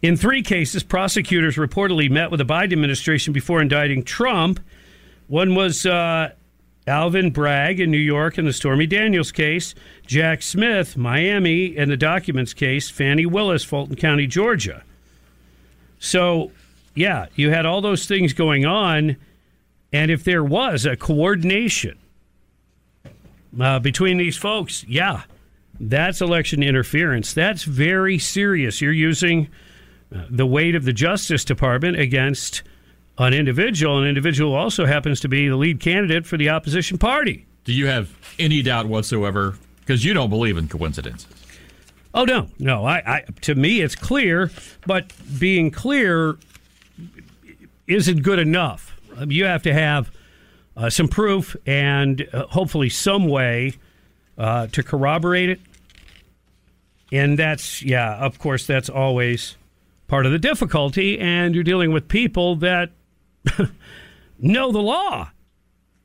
[0.00, 4.60] In three cases, prosecutors reportedly met with the Biden administration before indicting Trump.
[5.26, 6.30] One was uh,
[6.86, 9.74] Alvin Bragg in New York in the Stormy Daniels case,
[10.06, 14.84] Jack Smith, Miami, in the documents case, Fani Willis, Fulton County, Georgia.
[15.98, 16.52] So,
[16.94, 19.16] yeah, you had all those things going on.
[19.92, 21.98] And if there was a coordination
[23.58, 25.22] uh, between these folks, yeah,
[25.80, 27.32] that's election interference.
[27.32, 28.80] That's very serious.
[28.80, 29.48] You're using
[30.14, 32.62] uh, the weight of the Justice Department against
[33.18, 34.00] an individual.
[34.00, 37.46] An individual also happens to be the lead candidate for the opposition party.
[37.64, 39.58] Do you have any doubt whatsoever?
[39.80, 41.28] Because you don't believe in coincidences.
[42.14, 42.84] Oh no, no.
[42.84, 44.50] I, I to me it's clear,
[44.86, 46.38] but being clear
[47.86, 48.98] isn't good enough.
[49.16, 50.10] Um, You have to have
[50.76, 53.74] uh, some proof and uh, hopefully some way
[54.38, 55.60] uh, to corroborate it.
[57.12, 59.56] And that's yeah, of course, that's always
[60.08, 61.18] part of the difficulty.
[61.18, 62.90] And you're dealing with people that
[64.38, 65.30] know the law.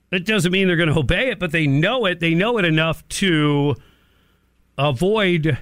[0.10, 2.20] That doesn't mean they're going to obey it, but they know it.
[2.20, 3.76] They know it enough to
[4.78, 5.58] avoid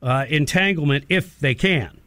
[0.00, 1.98] uh, entanglement if they can.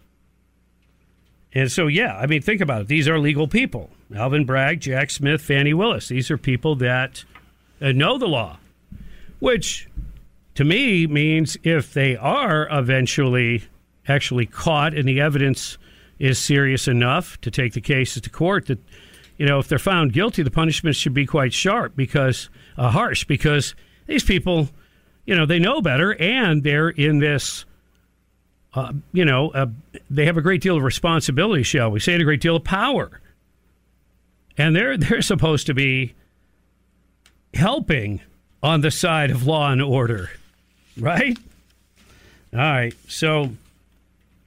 [1.54, 2.88] And so, yeah, I mean, think about it.
[2.88, 3.90] These are legal people.
[4.16, 6.10] Alvin Bragg, Jack Smith, Fani Willis.
[6.10, 7.24] These are people that
[7.82, 8.58] uh, know the law,
[9.40, 9.88] which
[10.56, 13.64] to me means if they are eventually
[14.08, 15.78] actually caught and the evidence
[16.20, 18.80] is serious enough to take the cases to court, that,
[19.38, 23.26] you know, if they're found guilty, the punishment should be quite sharp because, uh, harsh,
[23.26, 23.76] because
[24.08, 24.70] these people,
[25.26, 27.66] you know, they know better and they're in this
[28.76, 29.68] uh, you know, uh,
[30.10, 32.64] they have a great deal of responsibility, shall we say, and a great deal of
[32.64, 33.22] power,
[34.58, 36.14] and they're they're supposed to be
[37.54, 38.22] helping
[38.62, 40.30] on the side of law and order,
[41.00, 41.38] right?
[42.54, 43.52] All right, so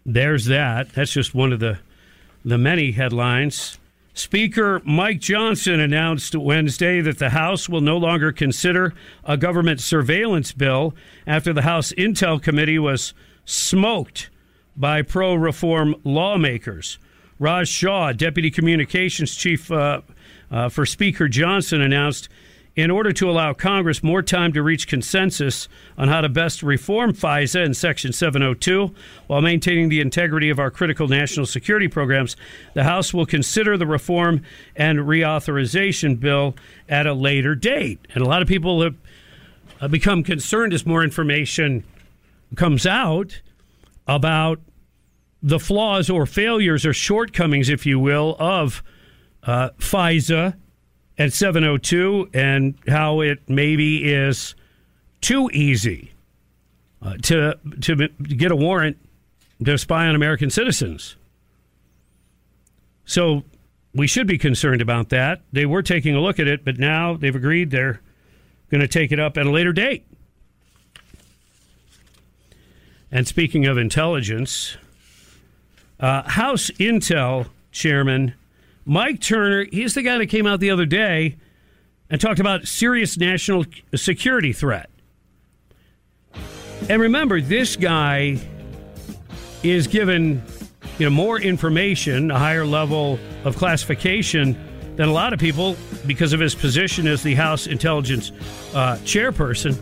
[0.04, 0.92] there's that.
[0.92, 1.78] That's just one of the
[2.44, 3.78] the many headlines.
[4.18, 8.92] Speaker Mike Johnson announced Wednesday that the House will no longer consider
[9.22, 10.92] a government surveillance bill
[11.24, 13.14] after the House Intel Committee was
[13.44, 14.28] smoked
[14.76, 16.98] by pro reform lawmakers.
[17.38, 20.00] Raj Shah, Deputy Communications Chief uh,
[20.50, 22.28] uh, for Speaker Johnson, announced
[22.78, 27.12] in order to allow Congress more time to reach consensus on how to best reform
[27.12, 28.94] FISA and Section 702
[29.26, 32.36] while maintaining the integrity of our critical national security programs,
[32.74, 34.42] the House will consider the reform
[34.76, 36.54] and reauthorization bill
[36.88, 37.98] at a later date.
[38.14, 38.80] And a lot of people
[39.80, 41.82] have become concerned as more information
[42.54, 43.40] comes out
[44.06, 44.60] about
[45.42, 48.84] the flaws or failures or shortcomings, if you will, of
[49.42, 50.54] uh, FISA
[51.18, 54.54] at 702 and how it maybe is
[55.20, 56.12] too easy
[57.02, 58.96] uh, to, to get a warrant
[59.64, 61.16] to spy on American citizens.
[63.04, 63.42] So
[63.94, 65.40] we should be concerned about that.
[65.52, 68.00] They were taking a look at it, but now they've agreed they're
[68.70, 70.06] going to take it up at a later date.
[73.10, 74.76] And speaking of intelligence,
[75.98, 78.34] uh, House Intel Chairman
[78.88, 81.36] Mike Turner, he's the guy that came out the other day
[82.08, 84.88] and talked about serious national security threat.
[86.88, 88.38] And remember, this guy
[89.62, 90.42] is given
[90.98, 94.56] you know more information, a higher level of classification
[94.96, 98.32] than a lot of people because of his position as the House Intelligence
[98.72, 99.76] uh, Chairperson.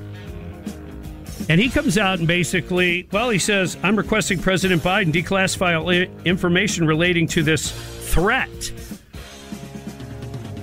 [1.49, 5.91] And he comes out and basically, well, he says, I'm requesting President Biden declassify all
[6.25, 7.71] information relating to this
[8.11, 8.73] threat.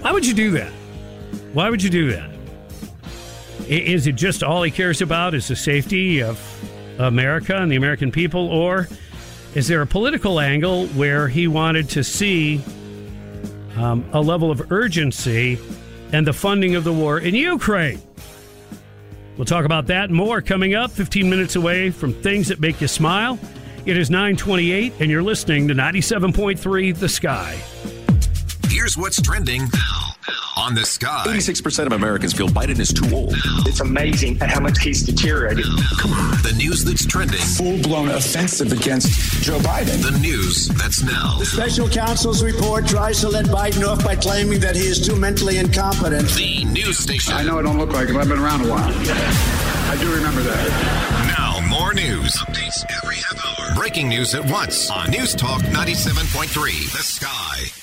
[0.03, 0.69] Why would you do that?
[1.53, 2.29] Why would you do that?
[3.69, 6.37] Is it just all he cares about is the safety of
[6.99, 8.49] America and the American people?
[8.49, 8.89] Or
[9.55, 12.61] is there a political angle where he wanted to see
[13.77, 15.57] um, a level of urgency
[16.11, 18.01] and the funding of the war in Ukraine?
[19.37, 22.89] We'll talk about that more coming up 15 minutes away from things that make you
[22.89, 23.39] smile.
[23.85, 27.57] It is 928 and you're listening to 97.3 The Sky.
[28.83, 29.61] Here's what's trending
[30.57, 31.23] on the sky.
[31.25, 33.33] 86% of Americans feel Biden is too old.
[33.65, 35.63] It's amazing at how much he's deteriorated.
[35.97, 36.31] Come on.
[36.43, 37.39] The news that's trending.
[37.39, 40.03] Full blown offensive against Joe Biden.
[40.03, 41.39] The news that's now.
[41.39, 45.15] The special counsel's report tries to let Biden off by claiming that he is too
[45.15, 46.27] mentally incompetent.
[46.31, 47.35] The news station.
[47.35, 48.17] I know I don't look like him.
[48.17, 48.91] I've been around a while.
[48.91, 51.35] I do remember that.
[51.37, 52.35] Now, more news.
[52.35, 53.75] Updates every half hour.
[53.75, 56.91] Breaking news at once on News Talk 97.3.
[56.91, 57.82] The Sky.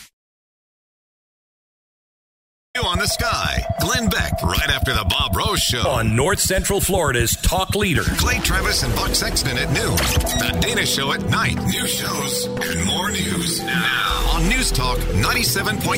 [2.76, 3.64] New on the Sky.
[3.80, 5.88] Glenn Beck right after the Bob Rose Show.
[5.88, 8.02] On North Central Florida's talk leader.
[8.04, 9.96] Clay Travis and Buck Sexton at noon.
[9.96, 11.56] The Dana Show at night.
[11.66, 15.96] New shows and more news now on News Talk 97.3.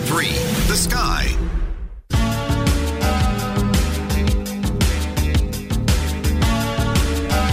[0.68, 1.26] The Sky.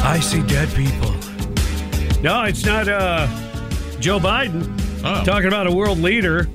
[0.01, 1.11] I see dead people.
[2.21, 3.27] No, it's not uh,
[3.99, 5.23] Joe Biden Oh.
[5.23, 6.47] talking about a world leader.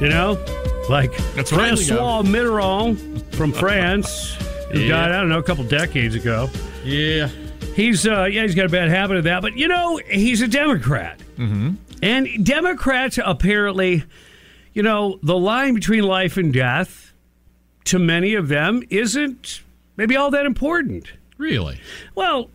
[0.00, 0.36] You know,
[0.90, 4.34] like That's right, Francois Mitterrand from France,
[4.72, 4.88] who Yeah.
[4.88, 6.50] died I don't know a couple decades ago.
[6.84, 7.28] Yeah.
[7.76, 10.48] He's uh, yeah, he's got a bad habit of that, but you know, he's a
[10.48, 11.18] Democrat.
[11.38, 11.74] Mm-hmm.
[12.02, 14.04] And Democrats apparently,
[14.74, 17.12] you know, the line between life and death
[17.84, 19.62] to many of them isn't
[19.96, 21.12] maybe all that important.
[21.38, 21.80] Really?
[22.14, 22.50] Well,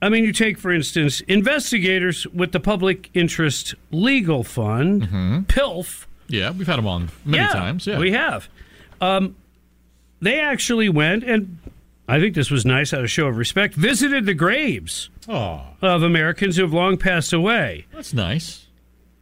[0.00, 6.06] I mean, you take, for instance, investigators with the Public Interest Legal Fund, PILF.
[6.28, 7.86] Yeah, we've had them on many Yeah, times.
[7.86, 7.98] Yeah.
[7.98, 8.48] we have.
[9.00, 9.36] Um,
[10.20, 11.58] they actually went, and
[12.08, 16.02] I think this was nice out of show of respect, visited the graves Oh, of
[16.02, 17.86] Americans who have long passed away.
[17.92, 18.66] that's nice.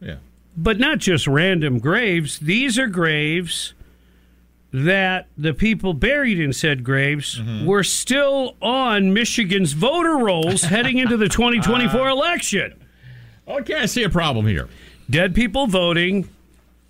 [0.01, 0.15] Yeah.
[0.55, 2.39] But not just random graves.
[2.39, 3.73] These are graves
[4.71, 7.65] that the people buried in said graves Mm-hmm.
[7.65, 12.73] were still on Michigan's voter rolls heading into the 2024 election.
[13.47, 14.67] Okay, I see a problem here.
[15.09, 16.27] Dead people voting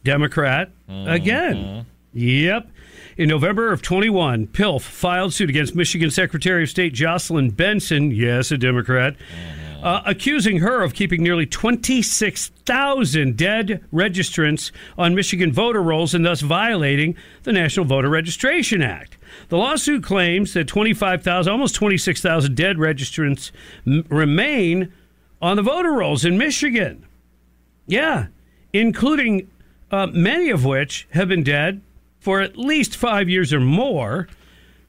[0.04, 1.10] Democrat Mm-hmm.
[1.10, 1.86] again.
[2.14, 2.70] Yep.
[3.18, 8.52] In November of 21, PILF filed suit against Michigan Secretary of State Jocelyn Benson, yes,
[8.52, 9.84] a Democrat, Mm-hmm.
[9.86, 16.42] uh, accusing her of keeping nearly 26,000 dead registrants on Michigan voter rolls and thus
[16.42, 19.18] violating the National Voter Registration Act.
[19.50, 23.52] The lawsuit claims that 25,000, almost 26,000 dead registrants
[23.88, 24.94] m- remain
[25.42, 27.06] on the voter rolls in Michigan.
[27.88, 28.28] Yeah,
[28.72, 29.50] including
[29.94, 31.80] uh, many of which have been dead
[32.20, 34.28] for at least five years or more.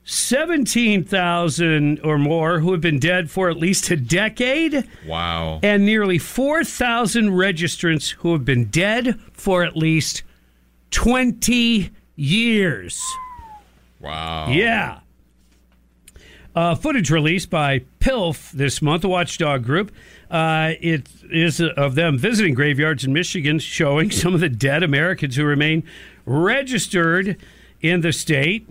[0.07, 5.61] 17,000 or more who have been dead for at least a decade, Wow.
[5.63, 10.23] and nearly 4,000 registrants who have been dead for at least
[10.91, 13.03] 20 years.
[14.01, 14.49] Wow.
[14.51, 15.01] Yeah.
[16.55, 19.91] Uh, footage released by PILF this month, a watchdog group.
[20.35, 25.37] Uh, it is of them visiting graveyards in Michigan, showing some of the dead Americans
[25.37, 25.85] who remain
[26.27, 27.37] registered
[27.81, 28.69] in the state.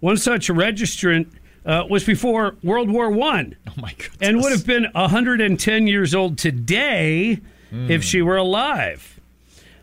[0.00, 1.26] One such registrant
[1.66, 3.56] uh, was before World War One.
[3.68, 4.16] Oh my goodness.
[4.20, 7.40] And would have been 110 years old today
[7.70, 9.18] if she were alive.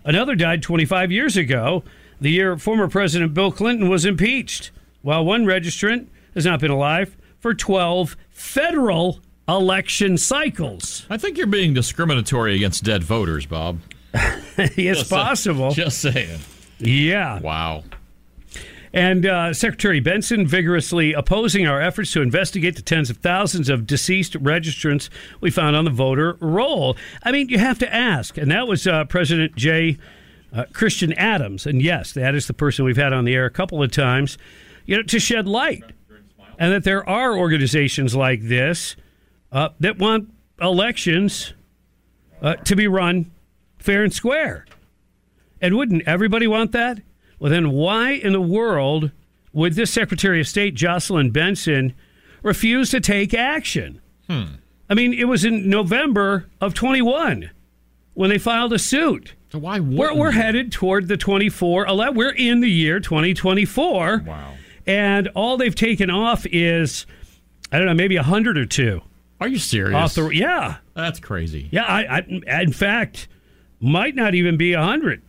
[0.04, 1.84] Another died 25 years ago,
[2.22, 4.70] the year former President Bill Clinton was impeached,
[5.02, 9.22] while one registrant has not been alive for 12 federal
[9.58, 11.06] election cycles.
[11.10, 13.80] I think you're being discriminatory against dead voters, Bob.
[14.14, 15.72] it's Just say- possible.
[15.72, 16.40] just saying.
[16.80, 17.40] Yeah.
[17.40, 17.84] Wow.
[18.92, 23.86] And uh, Secretary Benson vigorously opposing our efforts to investigate the tens of thousands of
[23.86, 25.10] deceased registrants
[25.42, 26.98] we found on the voter roll.
[27.22, 28.36] I mean, you have to ask.
[28.38, 29.98] And that was uh, President J.
[30.52, 31.68] Uh, Christian Adams.
[31.68, 34.40] And yes, that is the person we've had on the air a couple of times,
[34.88, 35.84] you know, to shed light.
[36.58, 38.96] And that there are organizations like this
[39.52, 40.32] uh, that want
[40.62, 41.54] elections
[42.42, 43.32] uh, to be run
[43.78, 44.66] fair and square.
[45.62, 47.02] And wouldn't everybody want that?
[47.40, 49.12] Well, then why in the world
[49.54, 51.94] would this Secretary of State, Jocelyn Benson,
[52.44, 54.02] refuse to take action?
[54.30, 54.44] Hmm.
[54.90, 57.52] I mean, it was in November of 21
[58.14, 59.34] when they filed a suit.
[59.52, 64.24] So why We're, we're headed toward the 24 ele- We're in the year 2024.
[64.26, 64.54] Wow.
[64.86, 67.06] And all they've taken off is,
[67.72, 69.02] I don't know, maybe a hundred or two.
[69.40, 70.16] Are you serious?
[70.16, 70.78] The, yeah.
[70.94, 71.70] That's crazy.
[71.72, 73.28] Yeah, I, I, in fact,
[73.80, 75.22] might not even be a hundred.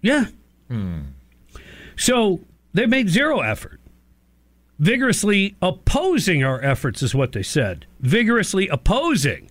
[0.00, 0.26] Yeah.
[0.68, 1.00] Hmm.
[1.96, 2.40] So
[2.72, 3.80] they made zero effort.
[4.78, 7.86] Vigorously opposing our efforts is what they said.
[8.00, 9.50] Vigorously opposing.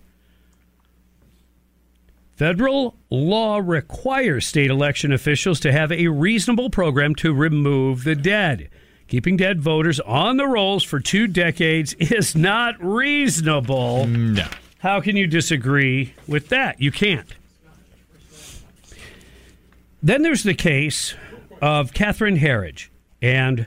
[2.36, 8.68] Federal law requires state election officials to have a reasonable program to remove the dead.
[9.12, 14.06] Keeping dead voters on the rolls for two decades is not reasonable.
[14.06, 14.46] No.
[14.78, 16.80] How can you disagree with that?
[16.80, 17.28] You can't.
[20.02, 21.14] Then there's the case
[21.60, 22.88] of Catherine Herridge.
[23.20, 23.66] And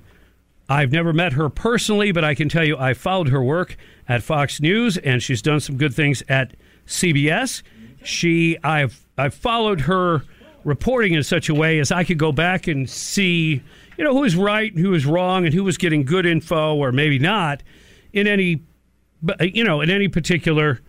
[0.68, 3.78] I've never met her personally, but I can tell you I followed her work
[4.10, 6.56] at Fox News, and she's done some good things at
[6.88, 7.62] CBS.
[8.04, 10.24] She, I've, I've followed her
[10.64, 13.62] reporting in such a way as I could go back and see,
[13.98, 16.92] you know, who was right who was wrong, and who was getting good info or
[16.92, 17.64] maybe not
[18.14, 18.62] in any,
[19.40, 20.80] you know, in any particular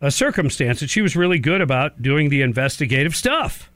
[0.00, 0.80] uh, circumstance.
[0.80, 3.70] And she was really good about doing the investigative stuff.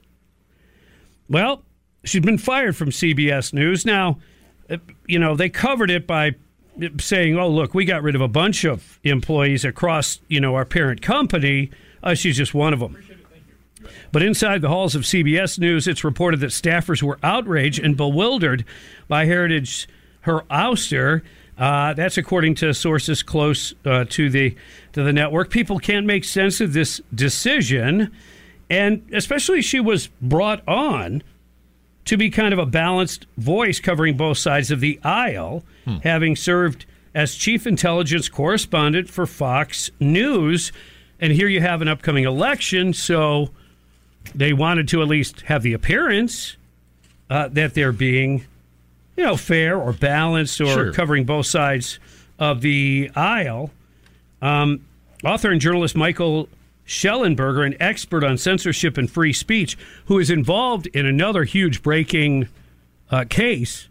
[1.28, 1.62] Well,
[2.05, 3.84] she's been fired from CBS News.
[3.84, 4.18] Now,
[4.70, 6.34] uh, you know, they covered it by
[7.00, 10.64] saying, "Oh, look, we got rid of a bunch of employees across, you know, our
[10.64, 11.70] parent company.
[12.02, 12.96] Uh, she's just one of them."
[14.12, 18.64] But inside the halls of CBS News, it's reported that staffers were outraged and bewildered
[19.06, 19.86] by Herridge
[20.22, 21.22] her ouster.
[21.59, 24.55] Uh, that's according to sources close uh, to the
[24.93, 25.51] to the network.
[25.51, 28.12] People can't make sense of this decision,
[28.70, 31.22] and especially she was brought on
[32.05, 35.62] to be kind of a balanced voice covering both sides of the aisle,
[36.02, 40.72] having served as chief intelligence correspondent for Fox News.
[41.20, 43.51] And here you have an upcoming election, so
[44.34, 46.56] they wanted to at least have the appearance
[47.30, 48.44] uh, that they're being,
[49.16, 50.92] you know, fair or balanced or Sure.
[50.92, 51.98] covering both sides
[52.38, 53.70] of the aisle.
[54.40, 54.84] Um,
[55.24, 56.48] author and journalist Michael
[56.86, 59.76] Shellenberger, an expert on censorship and free speech,
[60.06, 62.48] who is involved in another huge breaking
[63.10, 63.88] uh, case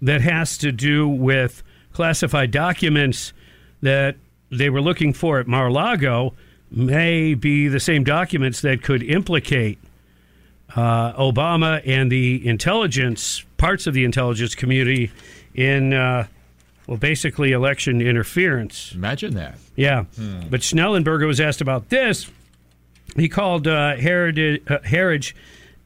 [0.00, 3.32] that has to do with classified documents
[3.80, 4.14] that
[4.50, 6.34] they were looking for at Mar-a-Lago,
[6.70, 9.78] may be the same documents that could implicate
[10.76, 15.10] uh, Obama and the intelligence parts of the intelligence community
[15.54, 16.26] in uh,
[16.86, 18.92] well, basically election interference.
[18.94, 19.58] Imagine that.
[19.76, 20.40] Yeah, Hmm.
[20.50, 22.30] but Shellenberger was asked about this.
[23.16, 25.34] He called uh, Herridge, uh, Herridge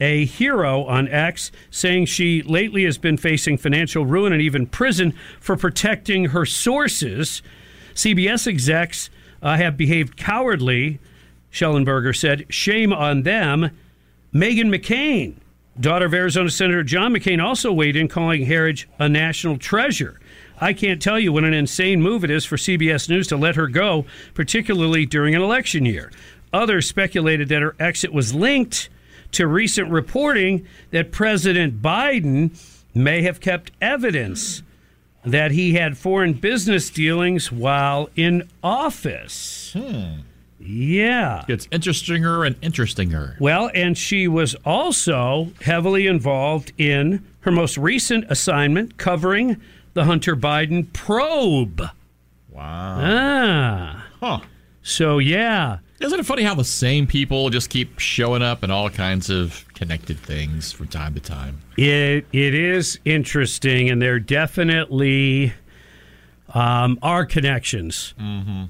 [0.00, 5.14] a hero on X, saying she lately has been facing financial ruin and even prison
[5.38, 7.40] for protecting her sources.
[7.94, 9.10] CBS execs
[9.42, 10.98] uh, have behaved cowardly,
[11.52, 12.46] Shellenberger said.
[12.48, 13.70] Shame on them.
[14.32, 15.34] Meghan McCain,
[15.78, 20.18] daughter of Arizona Senator John McCain, also weighed in, calling Herridge a national treasure.
[20.60, 23.56] I can't tell you what an insane move it is for CBS News to let
[23.56, 26.12] her go, particularly during an election year.
[26.52, 28.88] Others speculated that her exit was linked
[29.32, 32.56] to recent reporting that President Biden
[32.94, 34.62] may have kept evidence
[35.24, 39.72] that he had foreign business dealings while in office.
[39.76, 40.20] Hmm.
[40.58, 41.44] Yeah.
[41.48, 43.38] It's interestinger and interestinger.
[43.40, 49.60] Well, and she was also heavily involved in her most recent assignment covering
[49.94, 51.82] the Hunter Biden probe.
[52.50, 52.98] Wow.
[53.00, 54.06] Ah.
[54.20, 54.40] Huh.
[54.82, 55.78] So, yeah.
[56.02, 59.64] Isn't it funny how the same people just keep showing up in all kinds of
[59.74, 61.60] connected things from time to time?
[61.76, 65.52] It it is interesting, and there definitely
[66.52, 68.14] um, are connections.
[68.20, 68.64] Mm-hmm.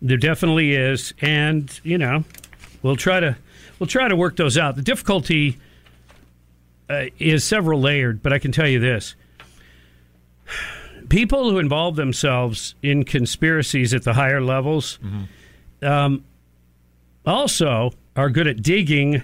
[0.00, 2.24] There definitely is, and you know,
[2.82, 3.36] we'll try to
[3.78, 4.74] we'll try to work those out.
[4.76, 5.58] The difficulty
[6.88, 9.16] uh, is several layered, but I can tell you this:
[11.10, 14.98] people who involve themselves in conspiracies at the higher levels
[15.82, 16.24] um,
[17.26, 19.22] also are good at digging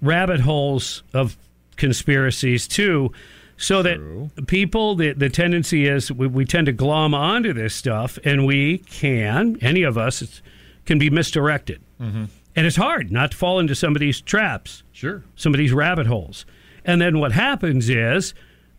[0.00, 1.36] rabbit holes of
[1.76, 3.12] conspiracies too.
[3.58, 8.18] So that people, the, the tendency is we, we tend to glom onto this stuff,
[8.22, 10.42] and we can, any of us, it's,
[10.84, 11.80] can be misdirected.
[11.98, 12.24] Mm-hmm.
[12.54, 14.82] And it's hard not to fall into some of these traps.
[14.92, 15.22] Sure.
[15.36, 16.44] Some of these rabbit holes.
[16.84, 18.34] And then what happens is,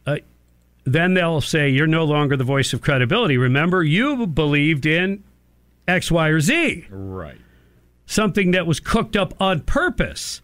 [0.05, 0.17] uh,
[0.85, 3.37] then they'll say, You're no longer the voice of credibility.
[3.37, 5.23] Remember, you believed in
[5.87, 6.85] X, Y, or Z.
[6.89, 7.37] Right.
[8.07, 10.41] Something that was cooked up on purpose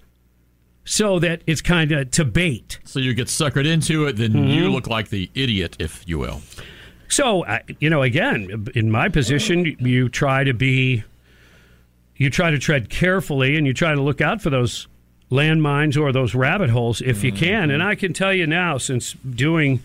[0.86, 2.78] so that it's kind of to bait.
[2.84, 6.42] So you get suckered into it, then you look like the idiot, if you will.
[7.08, 7.46] So,
[7.80, 11.04] you know, again, in my position, you try to be,
[12.18, 14.88] you try to tread carefully and you try to look out for those
[15.32, 17.72] landmines or those rabbit holes if you can.
[17.72, 19.80] And I can tell you now, since doing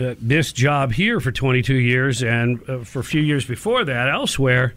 [0.00, 4.08] uh, this job here for 22 years and uh, for a few years before that
[4.08, 4.74] elsewhere,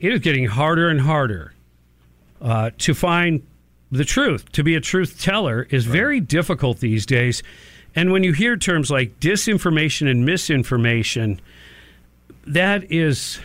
[0.00, 1.54] it is getting harder and harder
[2.40, 3.42] uh, to find
[3.90, 4.50] the truth.
[4.52, 7.42] To be a truth teller is very difficult these days.
[7.94, 11.40] And when you hear terms like disinformation and misinformation,
[12.46, 13.40] that is,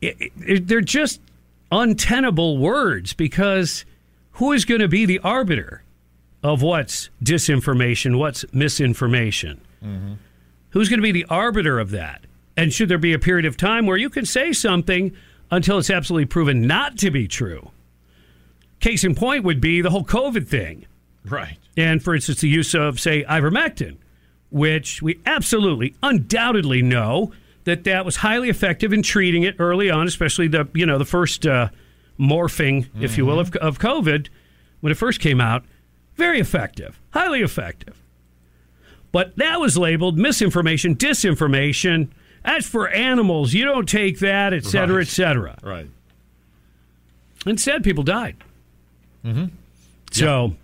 [0.00, 1.20] it, it, they're just
[1.72, 3.84] untenable words because
[4.32, 5.82] who is going to be the arbiter
[6.42, 9.60] of what's disinformation, what's misinformation?
[10.70, 12.22] Who's going to be the arbiter of that?
[12.58, 15.14] And should there be a period of time where you can say something
[15.48, 17.70] until it's absolutely proven not to be true?
[18.80, 20.84] Case in point would be the whole COVID thing.
[21.24, 21.56] Right.
[21.76, 23.98] And for instance, the use of, say, ivermectin,
[24.50, 30.08] which we absolutely, undoubtedly know that that was highly effective in treating it early on,
[30.08, 31.68] especially the you know the first uh,
[32.18, 34.30] morphing, if you will, of, of COVID
[34.80, 35.64] when it first came out.
[36.16, 38.02] Very effective, highly effective.
[39.12, 42.08] But that was labeled misinformation, disinformation.
[42.48, 43.52] That's for animals.
[43.52, 45.02] You don't take that, et cetera, Right.
[45.06, 45.58] et cetera.
[45.62, 45.86] Right.
[47.44, 48.36] Instead, people died.
[49.22, 49.46] Mm-hmm.
[50.12, 50.54] So,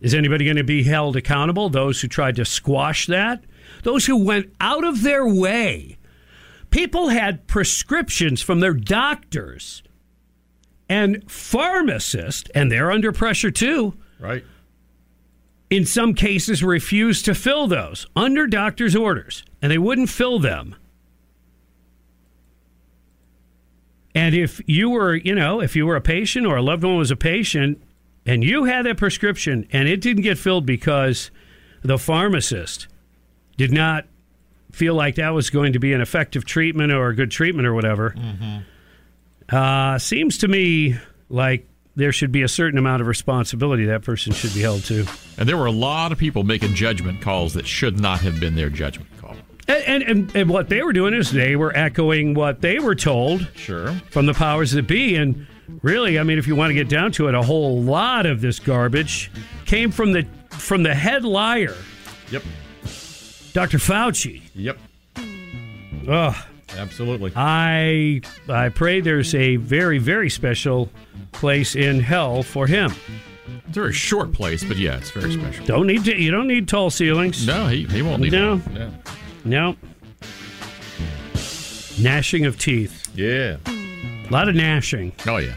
[0.00, 1.68] is anybody going to be held accountable?
[1.68, 3.44] Those who tried to squash that?
[3.82, 5.98] Those who went out of their way.
[6.70, 9.82] People had prescriptions from their doctors
[10.88, 13.92] and pharmacists, and they're under pressure too.
[14.18, 14.42] Right.
[15.68, 20.76] In some cases, refused to fill those under doctor's orders, and they wouldn't fill them.
[24.16, 26.96] And if you were, you know, if you were a patient or a loved one
[26.96, 27.82] was a patient
[28.24, 31.30] and you had that prescription and it didn't get filled because
[31.82, 32.88] the pharmacist
[33.58, 34.06] did not
[34.72, 37.74] feel like that was going to be an effective treatment or a good treatment or
[37.74, 38.14] whatever,
[39.50, 40.96] uh, seems to me
[41.28, 45.04] like there should be a certain amount of responsibility that person should be held to.
[45.36, 48.54] And there were a lot of people making judgment calls that should not have been
[48.54, 49.10] their judgment.
[49.68, 53.48] And, and, and, what they were doing is they were echoing what they were told
[53.56, 53.92] Sure.
[54.10, 55.16] from the powers that be.
[55.16, 55.44] And
[55.82, 58.40] really, I mean, if you want to get down to it, a whole lot of
[58.40, 59.30] this garbage
[59.64, 61.74] came from the from the head liar,
[62.30, 62.42] Yep.
[63.52, 63.78] Dr.
[63.78, 64.42] Fauci.
[64.54, 64.78] Yep.
[66.08, 66.34] Ugh.
[66.76, 67.32] Absolutely.
[67.34, 70.90] I I pray there's a very very special
[71.32, 72.92] place in hell for him.
[73.68, 75.64] It's a very short place, but yeah, it's very special.
[75.66, 76.14] Don't need to.
[76.20, 77.46] You don't need tall ceilings.
[77.46, 78.56] No, he, he won't need No.
[78.56, 78.76] one.
[78.76, 78.90] Yeah.
[79.46, 79.76] No.
[82.00, 83.08] Gnashing of teeth.
[83.14, 83.58] Yeah.
[83.66, 85.12] A lot of gnashing.
[85.26, 85.54] Oh yeah.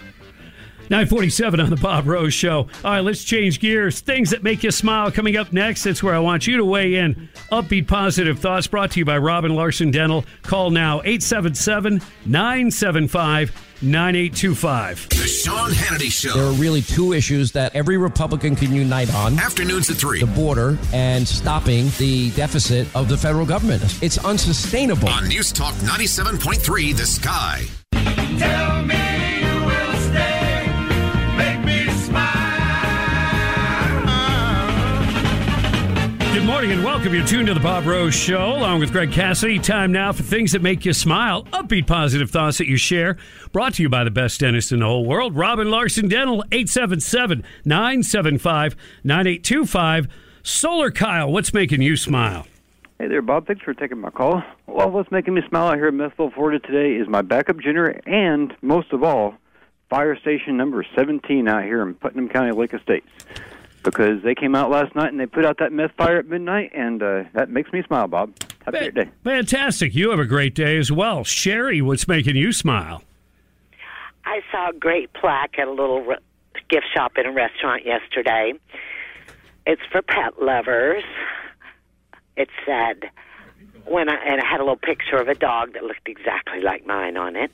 [0.89, 2.67] 947 on the Bob Rose Show.
[2.83, 3.99] All right, let's change gears.
[4.01, 5.83] Things that make you smile coming up next.
[5.83, 7.29] That's where I want you to weigh in.
[7.51, 10.25] Upbeat positive thoughts brought to you by Robin Larson Dental.
[10.41, 15.09] Call now 877 975 9825.
[15.09, 16.33] The Sean Hannity Show.
[16.33, 19.39] There are really two issues that every Republican can unite on.
[19.39, 20.19] Afternoons at 3.
[20.19, 23.83] The border and stopping the deficit of the federal government.
[24.01, 25.07] It's unsustainable.
[25.09, 27.65] On News Talk 97.3, The Sky.
[28.37, 29.08] Tell me
[36.49, 37.13] morning and welcome.
[37.13, 39.59] You're tuned to the Bob Rose Show along with Greg Cassidy.
[39.59, 41.43] Time now for things that make you smile.
[41.53, 43.17] Upbeat, positive thoughts that you share.
[43.51, 47.43] Brought to you by the best dentist in the whole world, Robin Larson Dental, 877
[47.65, 50.07] 975 9825.
[50.41, 52.47] Solar Kyle, what's making you smile?
[52.97, 53.45] Hey there, Bob.
[53.45, 54.41] Thanks for taking my call.
[54.65, 58.01] Well, what's making me smile out here in Smithville, Florida today is my backup generator
[58.07, 59.35] and, most of all,
[59.87, 63.05] fire station number 17 out here in Putnam County, Lake Estates.
[63.83, 66.71] Because they came out last night and they put out that meth fire at midnight,
[66.73, 68.33] and uh, that makes me smile, Bob.
[68.65, 69.09] Have a great day.
[69.23, 69.95] Fantastic.
[69.95, 71.23] You have a great day as well.
[71.23, 73.03] Sherry, what's making you smile?
[74.25, 76.17] I saw a great plaque at a little re-
[76.69, 78.53] gift shop in a restaurant yesterday.
[79.65, 81.03] It's for pet lovers.
[82.35, 83.09] It said,
[83.85, 86.85] when I, and I had a little picture of a dog that looked exactly like
[86.85, 87.51] mine on it.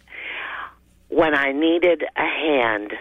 [1.10, 2.94] When I needed a hand,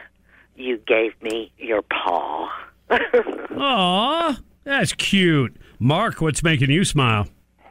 [0.57, 2.51] you gave me your paw.
[2.91, 5.57] Aw, that's cute.
[5.79, 7.27] Mark, what's making you smile?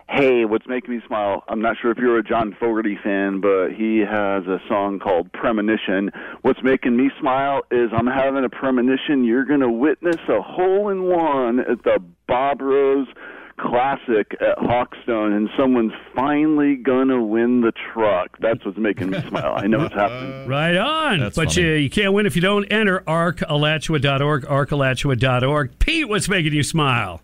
[0.09, 1.43] Hey, what's making me smile?
[1.47, 5.31] I'm not sure if you're a John Fogerty fan, but he has a song called
[5.33, 6.11] Premonition.
[6.43, 10.89] What's making me smile is I'm having a premonition you're going to witness a hole
[10.89, 13.07] in one at the Bob Rose
[13.57, 18.37] Classic at Hawkstone, and someone's finally going to win the truck.
[18.39, 19.53] That's what's making me smile.
[19.55, 20.47] I know it's happening.
[20.47, 21.19] Right on.
[21.19, 21.67] That's but funny.
[21.67, 25.79] you, you can't win if you don't enter arcalachua.org, arcalachua.org.
[25.79, 27.21] Pete, what's making you smile?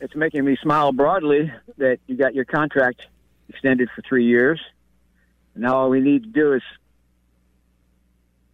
[0.00, 3.02] it's making me smile broadly that you got your contract
[3.48, 4.60] extended for three years.
[5.54, 6.62] And now all we need to do is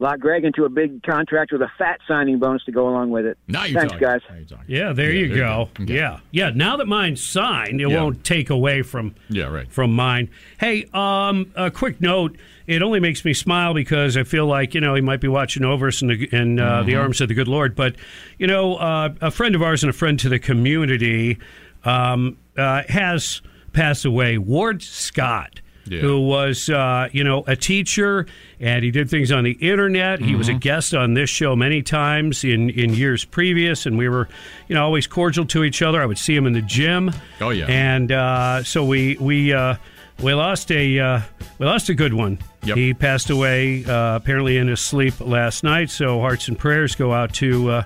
[0.03, 3.25] lock Greg into a big contract with a fat signing bonus to go along with
[3.25, 3.39] it.
[3.49, 4.21] Now you're Thanks, guys.
[4.67, 5.69] Yeah, there Yeah, you there you go.
[5.77, 5.83] go.
[5.85, 5.95] Okay.
[5.95, 6.51] Yeah, yeah.
[6.55, 7.97] Now that mine's signed, it Yeah.
[8.03, 9.71] won't take away from Yeah, right.
[9.71, 10.29] from mine.
[10.59, 12.37] Hey, um, a quick note.
[12.67, 15.65] It only makes me smile because I feel like you know he might be watching
[15.65, 17.01] over us in the in uh, the Mhm.
[17.01, 17.75] arms of the good Lord.
[17.75, 17.97] But
[18.39, 21.39] you know, uh, a friend of ours and a friend to the community
[21.85, 23.41] um, uh, has
[23.73, 24.39] passed away.
[24.39, 25.61] Ward Scott.
[25.87, 26.01] Yeah.
[26.01, 28.27] Who was, uh, you know, a teacher,
[28.61, 30.21] and he did things on the internet.
[30.21, 30.61] He was a Mhm.
[30.61, 34.29] guest on this show many times in, in years previous, and we were,
[34.69, 36.01] you know, always cordial to each other.
[36.01, 37.11] I would see him in the gym.
[37.41, 37.67] Oh, yeah.
[37.67, 39.75] And uh, so we we uh,
[40.23, 41.21] we lost a uh,
[41.59, 42.39] we lost a good one.
[42.65, 45.91] He passed away uh, apparently in his sleep last night.
[45.91, 47.83] So hearts and prayers go out to uh,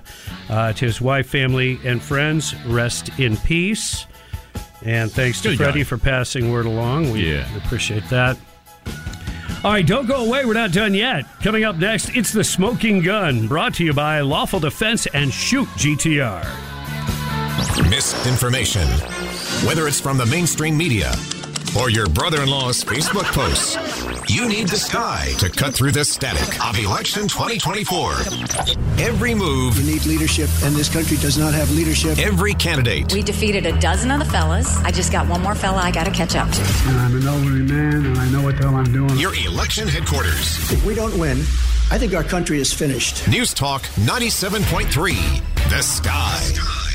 [0.51, 2.53] uh, to his wife, family, and friends.
[2.67, 4.05] Rest in peace.
[4.87, 5.83] And thanks to Good Freddie guy.
[5.83, 7.11] for passing word along.
[7.11, 7.45] We Yeah.
[7.57, 8.37] appreciate that.
[9.63, 10.45] All right, don't go away.
[10.45, 11.25] We're not done yet.
[11.43, 15.67] Coming up next, it's the Smoking Gun, brought to you by Lawful Defense and Shoot
[15.75, 16.45] GTR.
[17.89, 18.87] Misinformation.
[19.67, 21.11] Whether it's from the mainstream media
[21.79, 23.77] or your brother in law's Facebook posts,
[24.29, 28.11] you need the sky to cut through the static of election 2024.
[28.99, 29.77] Every move.
[29.77, 32.17] You need leadership, and this country does not have leadership.
[32.17, 33.13] Every candidate.
[33.13, 34.77] We defeated a dozen of the fellas.
[34.83, 36.61] I just got one more fella I got to catch up to.
[36.87, 39.17] I'm an elderly man and I know what the hell I'm doing.
[39.17, 40.71] Your election headquarters.
[40.71, 41.39] If we don't win,
[41.89, 43.27] I think our country is finished.
[43.27, 45.69] News Talk 97.3.
[45.69, 46.86] The Sky.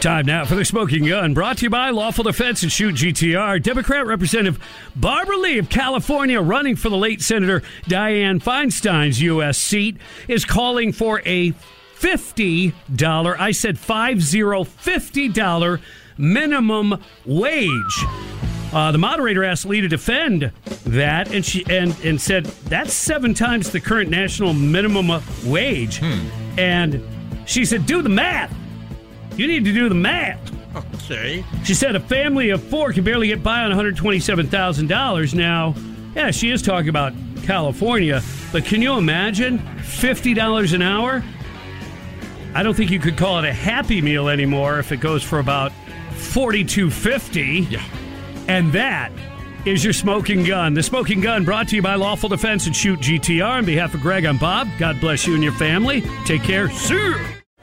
[0.00, 3.62] Time now for the Smoking Gun, brought to you by Lawful Defense and Shoot GTR.
[3.62, 4.58] Democrat Representative
[4.96, 9.58] Barbara Lee of California, running for the late Senator Dianne Feinstein's U.S.
[9.58, 11.52] seat, is calling for a
[11.98, 15.80] $50, I said five zero, $50
[16.16, 18.04] minimum wage.
[18.72, 20.50] Uh, the moderator asked Lee to defend
[20.86, 26.00] that, and she and, and said that's seven times the current national minimum wage.
[26.56, 27.02] And
[27.44, 28.56] she said, "Do the math.
[29.40, 30.38] You need to do the math."
[30.76, 31.44] Okay.
[31.64, 35.34] She said a family of four can barely get by on $127,000.
[35.34, 35.74] Now,
[36.14, 37.12] yeah, she is talking about
[37.42, 41.24] California, but can you imagine $50 an hour?
[42.54, 45.38] I don't think you could call it a happy meal anymore if it goes for
[45.38, 45.72] about
[46.14, 47.70] 42.50.
[47.70, 47.82] Yeah.
[48.48, 49.12] And that
[49.64, 50.74] is your smoking gun.
[50.74, 53.58] The smoking gun brought to you by Lawful Defense and Shoot GTR.
[53.58, 54.68] On behalf of Greg, I'm Bob.
[54.78, 56.02] God bless you and your family.
[56.24, 56.70] Take care.
[56.70, 57.39] See you.